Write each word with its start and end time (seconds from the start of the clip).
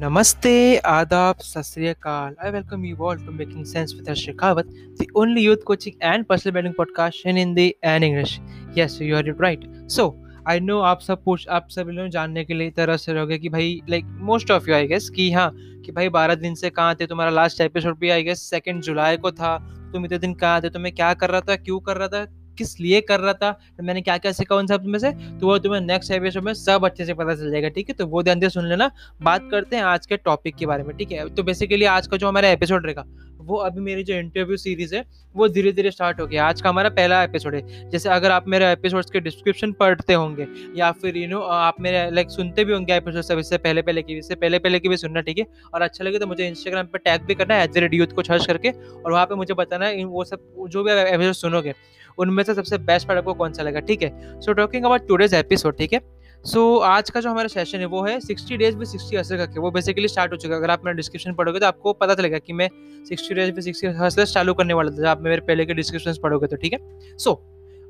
Namaste, 0.00 0.80
Adab, 0.80 1.40
Sasriyakal. 1.42 2.34
I 2.42 2.48
welcome 2.48 2.86
you 2.86 2.96
all 2.96 3.16
to 3.16 3.30
Making 3.30 3.66
Sense 3.66 3.94
with 3.94 4.06
Harsh 4.06 4.26
Shekhawat, 4.26 4.96
the 4.96 5.10
only 5.14 5.42
youth 5.42 5.62
coaching 5.62 5.94
and 6.00 6.26
personal 6.26 6.52
branding 6.52 6.72
podcast 6.72 7.26
in 7.26 7.36
Hindi 7.36 7.74
and 7.82 8.02
English. 8.02 8.40
Yes, 8.72 8.98
you 8.98 9.14
heard 9.14 9.28
it 9.28 9.38
right. 9.38 9.66
So, 9.88 10.14
I 10.48 10.60
know 10.60 10.78
आप 10.80 11.00
सब 11.00 11.22
पूछ 11.24 11.46
आप 11.56 11.68
सब 11.70 11.88
लोग 11.94 12.08
जानने 12.10 12.44
के 12.44 12.54
लिए 12.54 12.70
तरह 12.76 12.96
से 12.96 13.12
रहोगे 13.12 13.38
कि 13.38 13.48
भाई 13.48 13.80
like 13.90 14.04
most 14.28 14.50
of 14.50 14.68
you 14.68 14.74
I 14.74 14.86
guess 14.86 15.08
कि 15.16 15.30
हाँ 15.32 15.50
कि 15.84 15.92
भाई 15.92 16.08
बारह 16.16 16.34
दिन 16.34 16.54
से 16.54 16.70
कहाँ 16.70 16.94
थे 17.00 17.06
तुम्हारा 17.06 17.30
लास्ट 17.30 17.60
एपिसोड 17.60 17.98
भी 17.98 18.10
आई 18.10 18.22
गेस 18.24 18.42
सेकेंड 18.50 18.82
जुलाई 18.82 19.16
को 19.16 19.32
था 19.32 19.56
तुम 19.92 20.04
इतने 20.04 20.18
दिन 20.18 20.34
कहाँ 20.42 20.62
थे 20.62 20.70
तुम्हें 20.70 20.94
क्या 20.94 21.12
कर 21.22 21.30
रहा 21.30 21.40
था 21.48 21.56
क्यों 21.56 21.80
कर 21.88 21.96
रहा 21.96 22.08
था 22.08 22.24
किस 22.60 22.78
लिए 22.80 23.00
कर 23.02 23.20
रहा 23.20 23.32
था 23.34 23.50
तो 23.78 23.82
मैंने 23.82 24.00
क्या 24.02 24.18
क्या 24.18 24.32
सीखा 24.32 24.56
उन 24.56 24.66
सब 24.66 24.84
में 24.86 24.98
से 24.98 25.12
तो 25.12 25.46
वो 25.46 25.58
तुम्हें 25.58 25.80
नेक्स्ट 25.82 26.12
एपिसोड 26.12 26.44
में 26.44 26.52
सब 26.56 26.84
अच्छे 26.84 27.04
से 27.04 27.14
पता 27.14 27.34
चल 27.34 27.50
जाएगा, 27.50 27.68
ठीक 27.70 27.88
है? 27.88 27.94
तो 27.94 28.06
वो 28.06 28.22
ध्यान 28.22 28.48
सुन 28.50 28.68
लेना। 28.68 28.90
बात 29.22 29.48
करते 29.50 29.76
हैं 29.76 29.82
आज 29.84 30.06
के 30.06 30.16
टॉपिक 30.18 30.56
के 30.56 30.66
बारे 30.66 30.84
में, 30.84 30.96
ठीक 30.96 31.12
है? 31.12 31.28
तो 31.30 31.42
बेसिकली 31.42 31.84
आज 31.86 32.06
का 32.06 32.16
जो 32.16 32.28
हमारा 32.28 32.48
एपिसोड 32.50 32.86
रहेगा, 32.86 33.04
वो 33.40 33.56
अभी 33.58 33.80
मेरी 33.80 34.02
जो 34.04 34.14
इंटरव्यू 34.14 34.56
सीरीज़ 34.56 34.94
है, 34.94 35.04
वो 35.34 35.48
धीरे 35.48 35.70
धीरे 35.72 35.90
स्टार्ट 35.90 36.20
हो 36.20 36.26
गया। 36.26 36.46
आज 36.46 36.60
का 36.60 36.68
हमारा 36.68 36.88
पहला 36.90 37.22
एपिसोड 37.22 37.54
है। 37.54 37.90
जैसे 37.90 38.08
अगर 38.08 38.30
आप 38.30 38.48
मेरे 38.48 38.70
एपिसोड्स 38.72 39.10
के 39.10 39.20
डिस्क्रिप्शन 39.20 39.72
पढ़ते 39.72 40.14
होंगे, 40.14 40.46
या 40.76 40.90
फिर 40.92 41.16
यू 41.16 41.28
नो 41.28 41.40
आप 41.40 41.80
मेरे 41.80 42.10
लाइक 42.10 42.30
सुनते 42.30 42.64
भी 42.64 42.72
होंगे 42.72 42.96
एपिसोड 42.96 43.22
सब, 43.22 43.38
इससे 43.38 43.58
पहले 43.58 43.82
पहले 43.82 44.02
की 44.02 44.18
इससे 44.18 44.34
पहले 44.34 44.58
पहले 44.58 44.80
की 44.80 44.88
भी 44.88 44.96
सुनना, 44.96 45.20
ठीक 45.20 45.38
है? 45.38 45.46
और 45.74 45.82
अच्छा 45.82 46.04
लगे 46.04 46.18
तो 46.18 46.26
मुझे 46.26 46.48
इंस्टाग्राम 46.48 46.86
पर 46.86 46.98
टैग 46.98 47.22
भी 47.22 47.34
करना 47.34 47.54
है 47.54 47.64
एज 47.64 47.78
रेड 47.78 47.94
यूथ 47.94 48.14
को 48.14 48.22
सर्च 48.22 48.46
करके, 48.46 48.70
और 48.70 49.12
वहाँ 49.12 49.26
पर 49.26 49.34
मुझे 49.34 49.54
बताना 49.54 49.86
है 49.86 50.04
वो 50.04 50.24
सब, 50.24 50.66
जो 50.68 50.84
भी 50.84 50.92
एपिसोड 50.92 51.32
सुनोगे 51.32 51.74
उनमें 52.18 52.42
से 52.44 52.54
सबसे 52.54 52.78
बेस्ट 52.80 53.08
पार्ट 53.08 53.18
आपको 53.18 53.34
कौन 53.34 53.52
सा 53.52 53.62
लगा 53.62 53.80
ठीक 53.80 54.02
है? 54.02 54.40
So 54.40 54.52
talking 54.52 54.84
about 54.84 55.06
today's 55.08 55.34
episode 55.34 55.76
ठीक 55.76 55.92
है? 55.92 56.00
सो 56.44 56.60
so, 56.76 56.82
आज 56.84 57.10
का 57.10 57.20
जो 57.20 57.30
हमारा 57.30 57.48
सेशन 57.48 57.78
है 57.78 57.86
वो 57.86 58.02
है 58.04 58.18
सिक्सटी 58.20 58.56
डेज़ 58.56 58.76
भी 58.76 58.86
सिक्सटी 58.86 59.16
हसल 59.16 59.36
करके। 59.36 59.60
वो 59.60 59.70
बेसिकली 59.70 60.08
स्टार्ट 60.08 60.32
हो 60.32 60.36
चुका 60.36 60.54
है। 60.54 60.60
अगर 60.60 60.70
आप 60.70 60.84
मेरा 60.84 60.96
डिस्क्रिप्शन 60.96 61.34
पढ़ोगे 61.34 61.60
तो 61.60 61.66
आपको 61.66 61.92
पता 61.92 62.14
चलेगा 62.14 62.38
कि 62.38 62.52
मैं 62.52 62.68
सिक्सटी 63.08 63.34
डेज़ 63.34 63.52
भी 63.52 63.62
सिक्सटी 63.62 63.86
हसल 63.98 64.24
चालू 64.24 64.54
करने 64.54 64.74
वाला 64.74 64.90
था 64.98 65.10
आप 65.10 65.22
मेरे 65.22 65.40
पहले 65.40 65.66
के 65.66 65.74
डिस्क्रिप्शन 65.74 66.20
पढ़ोगे 66.22 66.46
तो 66.46 66.56
ठीक 66.56 66.72
है? 66.72 66.78
सो 67.18 67.40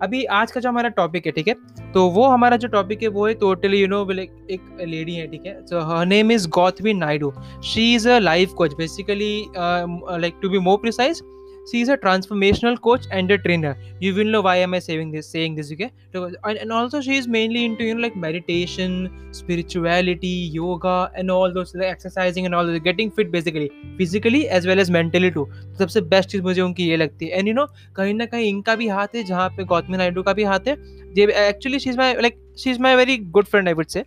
अभी 0.00 0.24
आज 0.24 0.52
का 0.52 0.60
जो 0.60 0.68
हमारा 0.68 0.88
टॉपिक 0.88 1.26
है 1.26 1.32
ठीक 1.32 1.48
है? 1.48 1.54
तो 1.92 2.06
वो 2.10 2.26
हमारा 2.26 2.56
जो 2.56 2.68
टॉपिक 2.68 3.02
है 3.02 3.08
वो 3.08 3.26
है 3.26 3.34
टोटली 3.34 3.80
यू 3.80 3.86
नो 3.88 4.02
एक 4.10 4.78
लेडी 4.80 5.14
है 5.14 5.26
ठीक 5.26 5.46
है? 5.46 5.54
So 5.66 5.80
her 5.88 6.06
name 6.06 6.32
is 6.32 6.48
Gautami 6.48 6.94
Naidu 6.94 7.32
she 7.64 7.94
is 7.94 8.08
a 8.08 8.18
life 8.18 8.52
coach 8.52 8.74
basically 8.74 9.34
like 9.56 10.38
to 10.42 10.48
be 10.48 10.58
more 10.58 10.78
precise 10.78 11.22
she 11.66 11.80
is 11.80 11.88
a 11.88 11.96
transformational 11.96 12.80
coach 12.80 13.06
and 13.10 13.30
a 13.30 13.38
trainer 13.38 13.76
you 14.00 14.14
will 14.14 14.24
know 14.24 14.40
why 14.40 14.56
am 14.56 14.74
i 14.74 14.78
saying 14.78 15.10
this 15.10 15.28
saying 15.28 15.54
this 15.54 15.72
okay 15.72 15.90
and, 16.14 16.56
and 16.56 16.72
also 16.72 17.00
she 17.00 17.16
is 17.16 17.28
mainly 17.28 17.64
into 17.64 17.84
you 17.84 17.94
know 17.94 18.00
like 18.00 18.16
meditation 18.16 19.10
spirituality 19.32 20.50
yoga 20.58 21.10
and 21.14 21.30
all 21.30 21.52
those 21.52 21.74
like 21.74 21.88
exercising 21.88 22.46
and 22.46 22.54
all 22.54 22.66
those 22.66 22.78
getting 22.80 23.10
fit 23.10 23.30
basically 23.30 23.70
physically 23.96 24.48
as 24.48 24.66
well 24.66 24.80
as 24.80 24.90
mentally 24.90 25.30
too 25.30 25.46
सबसे 25.78 26.00
best 26.08 26.28
चीज़ 26.30 26.42
मुझे 26.42 26.60
उनकी 26.60 26.86
ये 26.88 26.96
लगती 26.96 27.26
है 27.26 27.38
and 27.38 27.48
you 27.48 27.54
no 27.54 27.66
कहीं 27.96 28.14
ना 28.14 28.26
कहीं 28.26 28.48
इनका 28.48 28.74
भी 28.76 28.88
हाथ 28.88 29.14
है 29.14 29.22
जहाँ 29.24 29.48
पे 29.56 29.64
गौतमी 29.64 29.96
नायडू 29.96 30.22
का 30.22 30.32
भी 30.32 30.44
हाथ 30.44 30.68
है 30.68 30.74
actually 31.18 31.78
she 31.78 31.90
is 31.90 31.98
my 31.98 32.14
like 32.20 32.38
she 32.58 32.70
is 32.70 32.80
my 32.82 32.96
very 32.96 33.16
good 33.36 33.44
friend 33.44 33.68
I 33.68 33.74
would 33.74 33.86
say 33.86 34.04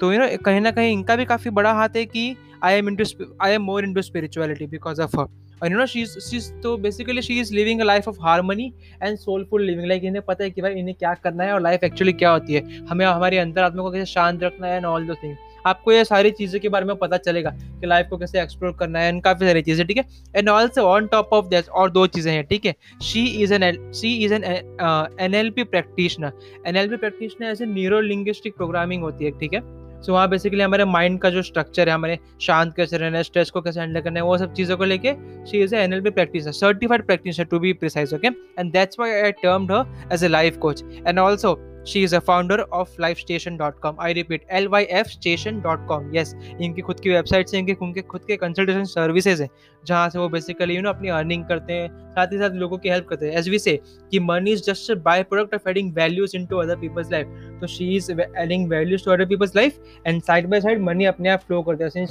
तो 0.00 0.12
यू 0.12 0.18
नो 0.20 0.26
कहीं 0.44 0.60
ना 0.60 0.70
कहीं 0.70 0.92
इनका 0.92 1.16
भी 1.16 1.24
काफ़ी 1.24 1.50
बड़ा 1.60 1.72
हाथ 1.72 1.96
है 1.96 2.04
कि 2.06 2.34
I 2.64 2.74
am 2.74 2.88
into 2.88 3.04
I 3.42 3.52
am 3.52 3.62
more 3.62 3.84
into 3.84 4.02
spirituality 4.02 4.66
because 4.66 5.00
of 5.02 5.16
her 5.20 5.41
और 5.62 5.72
यू 5.72 5.78
नो 5.78 5.86
शी 5.86 6.04
शी 6.06 6.40
तो 6.62 6.76
basically 6.78 7.22
she 7.22 7.38
is 7.40 7.54
living 7.54 7.80
a 7.80 7.84
life 7.84 8.08
of 8.08 8.16
harmony 8.22 8.72
and 9.02 9.16
soulful 9.18 9.62
living 9.62 9.86
like 9.88 10.04
इन्हें 10.04 10.24
पता 10.28 10.44
है 10.44 10.50
कि 10.50 10.62
भाई 10.62 10.74
इन्हें 10.74 10.94
क्या 10.94 11.14
करना 11.14 11.44
है 11.44 11.52
और 11.52 11.60
लाइफ 11.62 11.84
एक्चुअली 11.84 12.12
क्या 12.12 12.30
होती 12.30 12.54
है। 12.54 12.84
हमें 12.86 13.04
हमारे 13.06 13.38
अंतरात्मा 13.38 13.82
को 13.82 13.90
कैसे 13.90 14.12
शांत 14.12 14.42
रखना 14.42 14.66
है 14.66 14.76
एंड 14.76 14.86
ऑल 14.86 15.06
दो 15.06 15.14
थिंग 15.22 15.36
आपको 15.66 15.92
ये 15.92 16.04
सारी 16.04 16.30
चीज़ों 16.30 16.60
के 16.60 16.68
बारे 16.68 16.84
में 16.84 16.94
पता 16.96 17.16
चलेगा 17.16 17.50
कि 17.50 17.86
लाइफ 17.86 18.06
को 18.10 18.16
कैसे 18.18 18.40
एक्सप्लोर 18.42 18.72
करना 18.78 18.98
है। 18.98 19.08
एंड 19.08 19.22
काफ़ी 19.22 19.46
सारी 19.46 19.60
चीज़ें, 19.62 19.86
ठीक 19.86 19.96
है? 19.96 20.04
And 20.36 20.48
also 20.48 20.82
on 20.84 21.06
top 21.06 21.32
of 21.32 21.46
this 21.48 21.68
और 21.70 21.90
दो 21.90 22.06
चीज़ें 22.06 22.32
हैं, 22.32 22.44
ठीक 22.46 22.64
है? 22.66 22.74
She 23.02 23.24
is 23.42 23.54
an 23.54 23.92
she 23.94 24.14
is 24.24 24.34
an 24.34 24.44
N 24.44 25.34
L 25.34 25.50
P 25.50 25.64
practitioner 25.64 26.32
N 26.66 26.76
L 26.76 26.88
P 26.88 26.96
practitioner 26.96 27.46
ऐसे 27.46 27.66
न्यूरो 27.66 28.00
लिंग्विस्टिक 28.00 28.56
प्रोग्रामिंग 28.56 29.02
होती 29.02 29.24
है, 29.24 29.30
ठीक 29.40 29.54
है? 29.54 29.60
सो 30.02 30.12
वहाँ 30.12 30.28
बेसिकली 30.28 30.62
हमारे 30.62 30.84
माइंड 30.84 31.20
का 31.20 31.30
जो 31.30 31.42
स्ट्रक्चर 31.42 31.88
है, 31.88 31.94
हमारे 31.94 32.18
शांत 32.40 32.74
कैसे 32.76 32.96
रहना 32.96 33.16
है 33.16 33.22
स्ट्रेस 33.22 33.50
को 33.50 33.60
कैसे 33.60 33.80
हैंडल 33.80 34.00
करना 34.00 34.20
है, 34.20 34.24
वो 34.26 34.38
सब 34.38 34.52
चीज़ों 34.54 34.76
को 34.76 34.84
लेके 34.84 35.14
she 35.50 35.62
is 35.62 35.74
N 35.74 35.92
L 35.92 36.00
B 36.00 36.10
practice 36.10 36.48
certified 36.60 37.06
practice 37.06 37.40
to 37.40 37.58
be 37.58 37.72
precise 37.72 38.14
okay 38.14 38.28
and 38.58 38.72
that's 38.72 39.00
why 39.00 39.10
I 39.10 39.32
termed 39.42 39.72
her 39.72 40.14
as 40.14 40.24
a 40.24 40.28
life 40.28 40.56
coach 40.56 40.82
and 41.06 41.18
also 41.18 41.58
she 41.86 42.02
is 42.04 42.16
a 42.16 42.18
founder 42.20 42.60
of 42.60 43.00
life 43.00 43.18
station 43.18 43.56
dot 43.56 43.78
com 43.80 43.96
I 44.00 44.12
repeat 44.12 44.46
L 44.50 44.68
Y 44.68 44.84
F 44.90 45.08
station 45.08 45.60
dot 45.60 45.86
com 45.88 46.14
yes 46.14 46.34
इनकी 46.60 46.82
खुद 46.82 47.00
की 47.00 47.10
website 47.10 47.48
से, 47.48 47.58
इनके 47.58 47.76
उनके 47.82 48.02
खुद 48.02 48.24
के 48.26 48.36
consultation 48.36 48.84
services 48.84 49.42
हैं, 49.42 49.48
जहाँ 49.84 50.08
से 50.10 50.18
वो 50.18 50.28
बेसिकली 50.28 50.76
यू 50.76 50.82
नो 50.82 50.88
अपनी 50.88 51.08
अर्निंग 51.10 51.44
करते 51.44 51.72
हैं, 51.72 51.88
साथ 52.10 52.32
ही 52.32 52.38
साथ 52.38 52.54
लोगों 52.56 52.78
की 52.78 52.88
हेल्प 52.88 53.06
करते 53.08 53.26
हैं। 53.26 53.38
एज 53.38 53.48
वी 53.48 53.58
से 53.58 53.78
कि 54.12 54.20
money 54.20 54.52
is 54.52 54.62
just 54.64 54.92
by 55.04 55.22
product 55.22 55.54
of 55.54 55.68
adding 55.68 55.92
values 55.94 56.36
into 56.46 56.56
other 56.58 56.76
peoples 56.76 57.10
life 57.12 57.26
तो 57.60 57.66
she 57.66 57.94
is 57.96 58.10
adding 58.12 58.68
values 58.70 59.04
to 59.04 59.10
other 59.10 59.26
peoples 59.26 59.56
life 59.56 59.80
and 60.06 60.22
side 60.22 60.46
by 60.50 60.60
side 60.60 60.82
money 60.82 61.04
अपने 61.04 61.28
आप 61.28 61.40
फ्लो 61.46 61.62
करते 61.62 61.98
हैं 61.98 62.06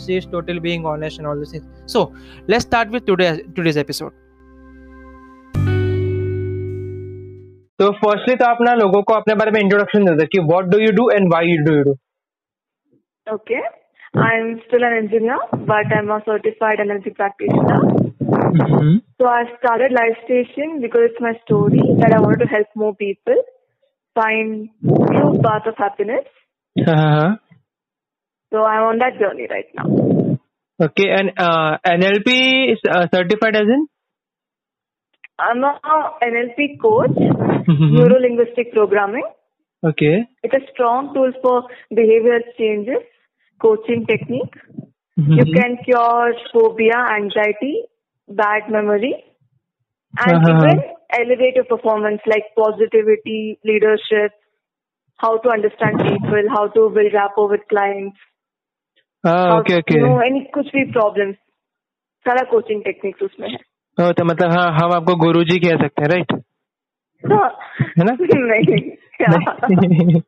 so 1.88 2.12
let's 2.50 2.66
start 2.66 2.90
with 2.90 3.78
episode 3.78 4.21
तो 7.81 7.90
firstly 8.00 8.36
तो 8.36 8.46
आप 8.46 8.58
लोगों 8.80 9.02
को 9.03 9.14
अपने 9.16 9.36
बारे 9.36 9.52
में 9.52 9.59
इंट्रोडक्शन 9.59 10.03
दे 10.16 10.25
कि 10.34 10.40
what 10.47 10.66
do 10.72 10.80
you 10.80 10.92
do 10.96 11.09
and 11.12 11.28
why 11.30 11.47
you 11.47 11.64
do 11.66 11.75
you 11.75 11.84
do 11.84 11.94
okay 13.28 13.62
I 14.24 14.38
am 14.38 14.56
still 14.58 14.84
an 14.84 14.97
engineer 14.97 15.58
but 15.69 15.94
I 15.94 16.00
am 16.00 16.12
a 16.14 16.18
certified 16.25 16.80
energy 16.80 17.09
practitioner 17.22 17.88
so 19.18 19.28
I 19.28 19.44
started 19.46 19.91
life 19.94 20.18
station 20.18 20.80
because 20.81 21.03
it's 21.03 21.22
my 21.22 21.34
story 21.34 21.81
that 21.94 22.14
I 22.14 22.24
want 22.25 22.40
to 22.40 22.47
help 22.52 22.68
more 22.78 22.91
people 23.00 23.41
find 24.16 24.68
true 24.90 25.31
path 25.44 25.68
of 25.68 25.81
happiness 25.84 26.24
so 28.52 28.66
I 28.66 28.78
am 28.78 28.84
on 28.84 29.00
that 29.00 29.20
journey 29.20 29.46
right 29.52 29.72
now 29.80 30.36
okay 30.80 31.09
and 31.09 31.31
NLP 31.90 32.40
certified 32.86 33.56
as 33.56 33.70
in 33.70 33.86
I'm 35.38 35.62
a 35.65 35.78
NLP 36.22 36.81
coach, 36.81 37.16
Mm-hmm. 37.69 37.97
neuro 37.97 38.19
linguistic 38.21 38.72
programming. 38.72 39.25
Okay. 39.84 40.28
It's 40.43 40.54
a 40.54 40.72
strong 40.72 41.12
tool 41.15 41.32
for 41.43 41.65
behavioral 41.93 42.43
changes, 42.59 43.03
coaching 43.60 44.06
technique. 44.06 44.54
You 45.16 45.44
Mhm. 45.44 45.54
can 45.54 45.77
cure 45.84 46.34
phobia, 46.53 46.99
anxiety, 47.16 47.75
bad 48.28 48.71
memory, 48.71 49.15
and 50.19 50.37
Uh-huh. 50.37 50.53
even 50.53 50.82
elevate 51.21 51.56
your 51.56 51.65
performance 51.65 52.21
like 52.27 52.44
positivity, 52.56 53.59
leadership, 53.65 54.32
how 55.16 55.38
to 55.38 55.50
understand 55.50 55.99
people, 55.99 56.43
how 56.49 56.69
to 56.69 56.91
build 56.91 57.12
rapport 57.12 57.49
with 57.49 57.66
clients, 57.69 58.16
हाँ 59.27 59.37
how 59.49 59.59
okay 59.60 59.75
to, 59.75 59.78
okay 59.78 59.94
you 59.94 60.00
know, 60.06 60.19
any 60.19 60.44
कुछ 60.54 60.72
भी 60.77 60.84
problems. 60.93 61.37
सारा 62.27 62.43
coaching 62.50 62.81
techniques 62.84 63.22
उसमें 63.22 63.49
है. 63.50 63.59
ओ, 64.01 64.12
तो 64.12 64.25
मतलब 64.25 64.51
हाँ 64.51 64.67
हम 64.72 64.94
आपको 64.94 65.16
गुरुजी 65.16 65.59
कह 65.59 65.78
सकते 65.84 66.01
हैं 66.01 66.09
राइट 66.09 66.31
है 67.23 68.06
ना? 68.06 68.16
नहीं 68.22 68.89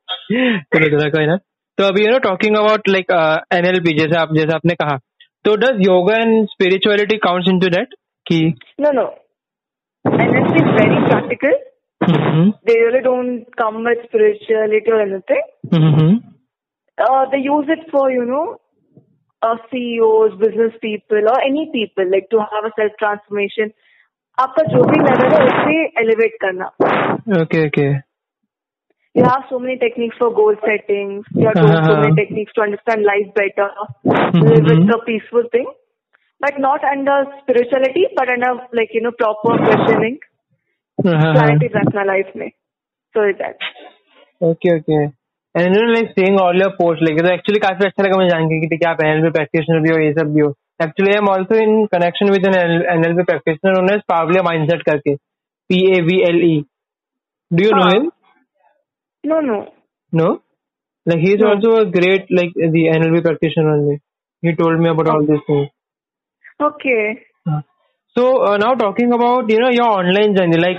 चलो 0.74 1.00
चलो 1.00 1.10
कोई 1.10 1.26
ना। 1.26 1.36
तो 1.78 1.84
अभी 1.84 2.06
you 2.06 2.12
know 2.12 2.18
talking 2.20 2.58
about 2.58 2.90
like 2.90 3.12
NLP 3.54 3.98
जैसे 3.98 4.20
आप 4.20 4.34
जैसे 4.36 4.54
आपने 4.54 4.74
कहा 4.74 4.98
तो 5.46 5.56
does 5.56 5.82
yoga 5.88 6.18
and 6.18 6.46
spirituality 6.46 7.18
counts 7.18 7.50
into 7.50 7.70
that 7.70 7.94
कि 8.26 8.54
no. 8.80 9.06
NLP 10.06 10.58
is 10.62 10.70
very 10.78 11.00
practical. 11.10 11.54
Hmm, 12.02 12.52
They 12.68 12.76
really 12.80 13.02
don't 13.04 13.44
come 13.62 13.78
with 13.88 14.00
spirituality 14.08 14.92
or 14.94 15.02
anything. 15.02 15.44
Hmm, 15.74 16.08
uh, 16.98 17.22
they 17.34 17.42
use 17.44 17.70
it 17.76 17.84
for 17.92 18.04
you 18.12 18.26
know 18.32 18.44
uh, 19.43 19.57
CEOs, 19.71 20.35
business 20.41 20.73
people, 20.83 21.31
or 21.33 21.41
any 21.41 21.71
people 21.73 22.11
like 22.11 22.29
to 22.31 22.39
have 22.53 22.65
a 22.71 22.73
self 22.81 22.99
transformation. 23.05 23.73
आपका 24.39 24.63
जो 24.73 24.83
भी 24.91 24.99
level 25.05 25.33
है 25.35 25.47
उसे 25.47 25.79
elevate 26.03 26.37
करना 26.43 26.67
okay 27.43 27.67
okay 27.67 27.89
You 29.15 29.25
have 29.27 29.47
so 29.51 29.59
many 29.63 29.75
techniques 29.79 30.19
for 30.23 30.27
goal 30.35 30.57
setting. 30.65 31.09
You 31.39 31.47
have 31.49 31.57
so 31.61 31.69
Uh-huh. 31.69 31.95
many 32.01 32.11
techniques 32.19 32.53
to 32.59 32.63
understand 32.65 33.07
life 33.09 33.31
better, 33.39 33.67
Mhm. 34.11 34.45
live 34.51 34.69
with 34.71 34.93
a 34.97 34.99
peaceful 35.07 35.49
thing, 35.55 35.65
but 36.45 36.59
not 36.65 36.85
under 36.91 37.17
spirituality, 37.41 38.05
but 38.21 38.31
under 38.35 38.51
like 38.81 38.95
you 38.99 39.03
know 39.07 39.13
proper 39.23 39.57
questioning, 39.65 40.19
clarity 41.01 41.71
रखना 41.79 42.05
life 42.11 42.31
में. 42.43 42.51
So 43.15 43.25
is 43.33 43.37
that. 43.43 43.67
Okay 44.51 44.77
okay 44.77 45.01
And 45.56 45.76
so 68.16 68.58
now 68.58 68.76
talking 68.76 69.14
about 69.14 69.52
you 69.52 69.60
know 69.60 69.70
your 69.70 69.90
online 69.90 70.36
journey 70.36 70.58
like 70.58 70.78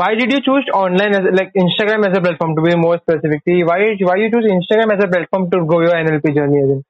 why 0.00 0.14
did 0.14 0.32
you 0.32 0.40
choose 0.48 0.66
online 0.74 1.14
as 1.14 1.24
like 1.38 1.52
Instagram 1.62 2.08
as 2.08 2.16
a 2.16 2.20
platform 2.20 2.56
to 2.56 2.62
be 2.62 2.74
more 2.76 2.98
specific? 2.98 3.42
Why 3.46 3.78
why 4.10 4.16
you 4.22 4.30
choose 4.34 4.48
Instagram 4.58 4.92
as 4.96 5.04
a 5.04 5.08
platform 5.08 5.50
to 5.50 5.64
go 5.72 5.80
your 5.80 5.94
NLP 6.02 6.34
journey? 6.34 6.62
As 6.64 6.70
in? 6.76 6.84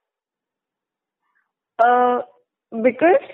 Uh, 1.79 2.21
because 2.81 3.25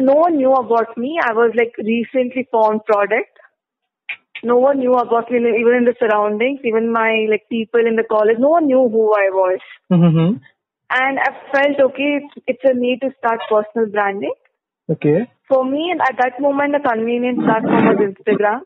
no 0.00 0.14
one 0.14 0.36
knew 0.36 0.52
about 0.52 0.96
me. 0.96 1.18
I 1.22 1.32
was 1.32 1.52
like 1.56 1.74
recently 1.78 2.46
formed 2.50 2.84
product. 2.84 3.38
No 4.44 4.56
one 4.58 4.78
knew 4.78 4.94
about 4.94 5.30
me, 5.30 5.38
even 5.38 5.74
in 5.78 5.84
the 5.84 5.94
surroundings, 5.98 6.60
even 6.64 6.92
my 6.92 7.26
like 7.30 7.44
people 7.50 7.86
in 7.86 7.96
the 7.96 8.04
college. 8.04 8.36
No 8.38 8.50
one 8.50 8.66
knew 8.66 8.88
who 8.88 9.12
I 9.12 9.28
was, 9.32 9.60
Mm-hmm. 9.90 10.36
and 10.90 11.18
I 11.18 11.30
felt 11.52 11.80
okay. 11.90 12.20
It's, 12.20 12.44
it's 12.46 12.64
a 12.64 12.74
need 12.74 13.00
to 13.00 13.10
start 13.18 13.40
personal 13.48 13.88
branding. 13.90 14.34
Okay. 14.90 15.26
For 15.48 15.64
me, 15.64 15.92
at 15.92 16.16
that 16.18 16.40
moment, 16.40 16.72
the 16.72 16.88
convenient 16.88 17.38
platform 17.38 17.84
was 17.86 17.98
Instagram 18.12 18.60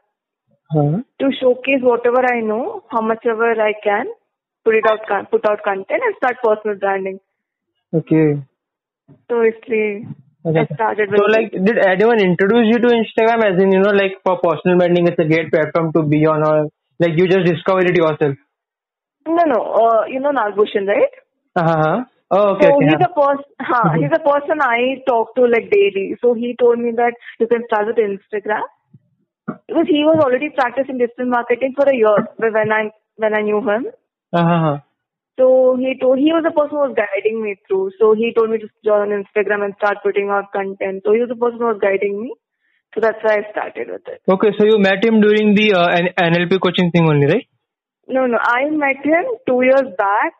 Huh. 0.72 1.02
to 1.18 1.26
showcase 1.40 1.82
whatever 1.82 2.22
I 2.24 2.40
know, 2.40 2.84
how 2.90 3.00
much 3.00 3.26
ever 3.26 3.52
I 3.60 3.72
can, 3.82 4.06
put 4.64 4.76
it 4.76 4.84
out, 4.86 5.00
put 5.30 5.44
out 5.48 5.62
content, 5.64 6.00
and 6.06 6.14
start 6.16 6.36
personal 6.44 6.78
branding. 6.78 7.18
Okay. 7.92 8.42
So 9.28 9.40
it's 9.40 9.58
Okay. 10.46 10.60
I 10.60 10.74
started 10.74 11.10
with 11.10 11.20
So 11.20 11.26
like, 11.26 11.50
did 11.52 11.76
anyone 11.78 12.20
introduce 12.20 12.66
you 12.72 12.78
to 12.78 12.88
Instagram? 12.88 13.44
As 13.44 13.62
in, 13.62 13.72
you 13.72 13.80
know, 13.80 13.90
like 13.90 14.12
for 14.24 14.38
personal 14.40 14.78
branding, 14.78 15.06
it's 15.08 15.18
a 15.18 15.24
great 15.24 15.50
platform 15.52 15.92
to 15.92 16.02
be 16.02 16.24
on, 16.26 16.46
or 16.46 16.68
like 16.98 17.12
you 17.16 17.26
just 17.28 17.44
discovered 17.44 17.90
it 17.90 17.96
yourself. 17.96 18.36
no, 19.26 19.42
no, 19.44 19.60
uh, 19.82 20.06
you 20.06 20.20
know 20.20 20.30
Nagbhushan, 20.32 20.86
right? 20.86 21.14
Uh-huh. 21.56 22.04
Oh, 22.30 22.54
okay. 22.54 22.66
so 22.68 22.74
okay. 22.76 22.86
he's 22.86 23.00
huh. 23.00 23.08
a 23.10 23.14
person, 23.20 23.44
huh, 23.60 23.84
Mhm. 23.90 24.02
he's 24.02 24.12
a 24.16 24.22
person 24.22 24.60
I 24.62 25.02
talk 25.06 25.34
to 25.36 25.46
like 25.46 25.70
daily. 25.70 26.16
So 26.20 26.34
he 26.34 26.54
told 26.58 26.78
me 26.78 26.92
that 26.96 27.14
you 27.40 27.48
can 27.48 27.64
start 27.66 27.86
with 27.88 27.96
Instagram 27.96 28.62
because 29.66 29.88
he 29.88 30.04
was 30.04 30.22
already 30.24 30.50
practicing 30.50 30.98
digital 30.98 31.26
marketing 31.26 31.74
for 31.76 31.88
a 31.88 31.96
year 31.96 32.28
when 32.38 32.72
I 32.72 32.90
when 33.16 33.34
I 33.34 33.42
knew 33.42 33.60
him. 33.70 33.86
Uh-huh. 34.32 34.78
So 35.38 35.76
he 35.80 35.98
told 36.00 36.18
he 36.18 36.32
was 36.36 36.44
the 36.44 36.52
person 36.52 36.76
who 36.76 36.84
was 36.86 36.94
guiding 36.96 37.42
me 37.42 37.56
through. 37.66 37.90
So 37.98 38.14
he 38.14 38.32
told 38.36 38.50
me 38.50 38.58
to 38.58 38.68
join 38.84 39.08
Instagram 39.08 39.64
and 39.64 39.74
start 39.78 39.98
putting 40.04 40.28
out 40.28 40.52
content. 40.52 41.02
So 41.04 41.12
he 41.14 41.20
was 41.20 41.30
the 41.30 41.36
person 41.36 41.58
who 41.58 41.66
was 41.72 41.80
guiding 41.82 42.20
me. 42.22 42.34
So 42.94 43.00
that's 43.00 43.22
why 43.22 43.38
I 43.38 43.50
started 43.50 43.88
with 43.90 44.06
it. 44.06 44.20
Okay, 44.28 44.50
so 44.58 44.64
you 44.64 44.78
met 44.78 45.04
him 45.04 45.20
during 45.20 45.54
the 45.54 45.72
uh, 45.74 45.88
NLP 46.28 46.60
coaching 46.60 46.90
thing 46.90 47.08
only, 47.08 47.26
right? 47.26 47.46
No, 48.08 48.26
no, 48.26 48.38
I 48.42 48.68
met 48.70 49.04
him 49.04 49.24
two 49.46 49.62
years 49.62 49.86
back. 49.96 50.34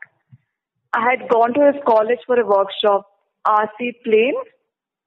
I 0.94 1.02
had 1.02 1.28
gone 1.30 1.54
to 1.54 1.72
his 1.72 1.82
college 1.86 2.20
for 2.26 2.40
a 2.40 2.46
workshop, 2.46 3.08
RC 3.46 4.04
Plain. 4.04 4.34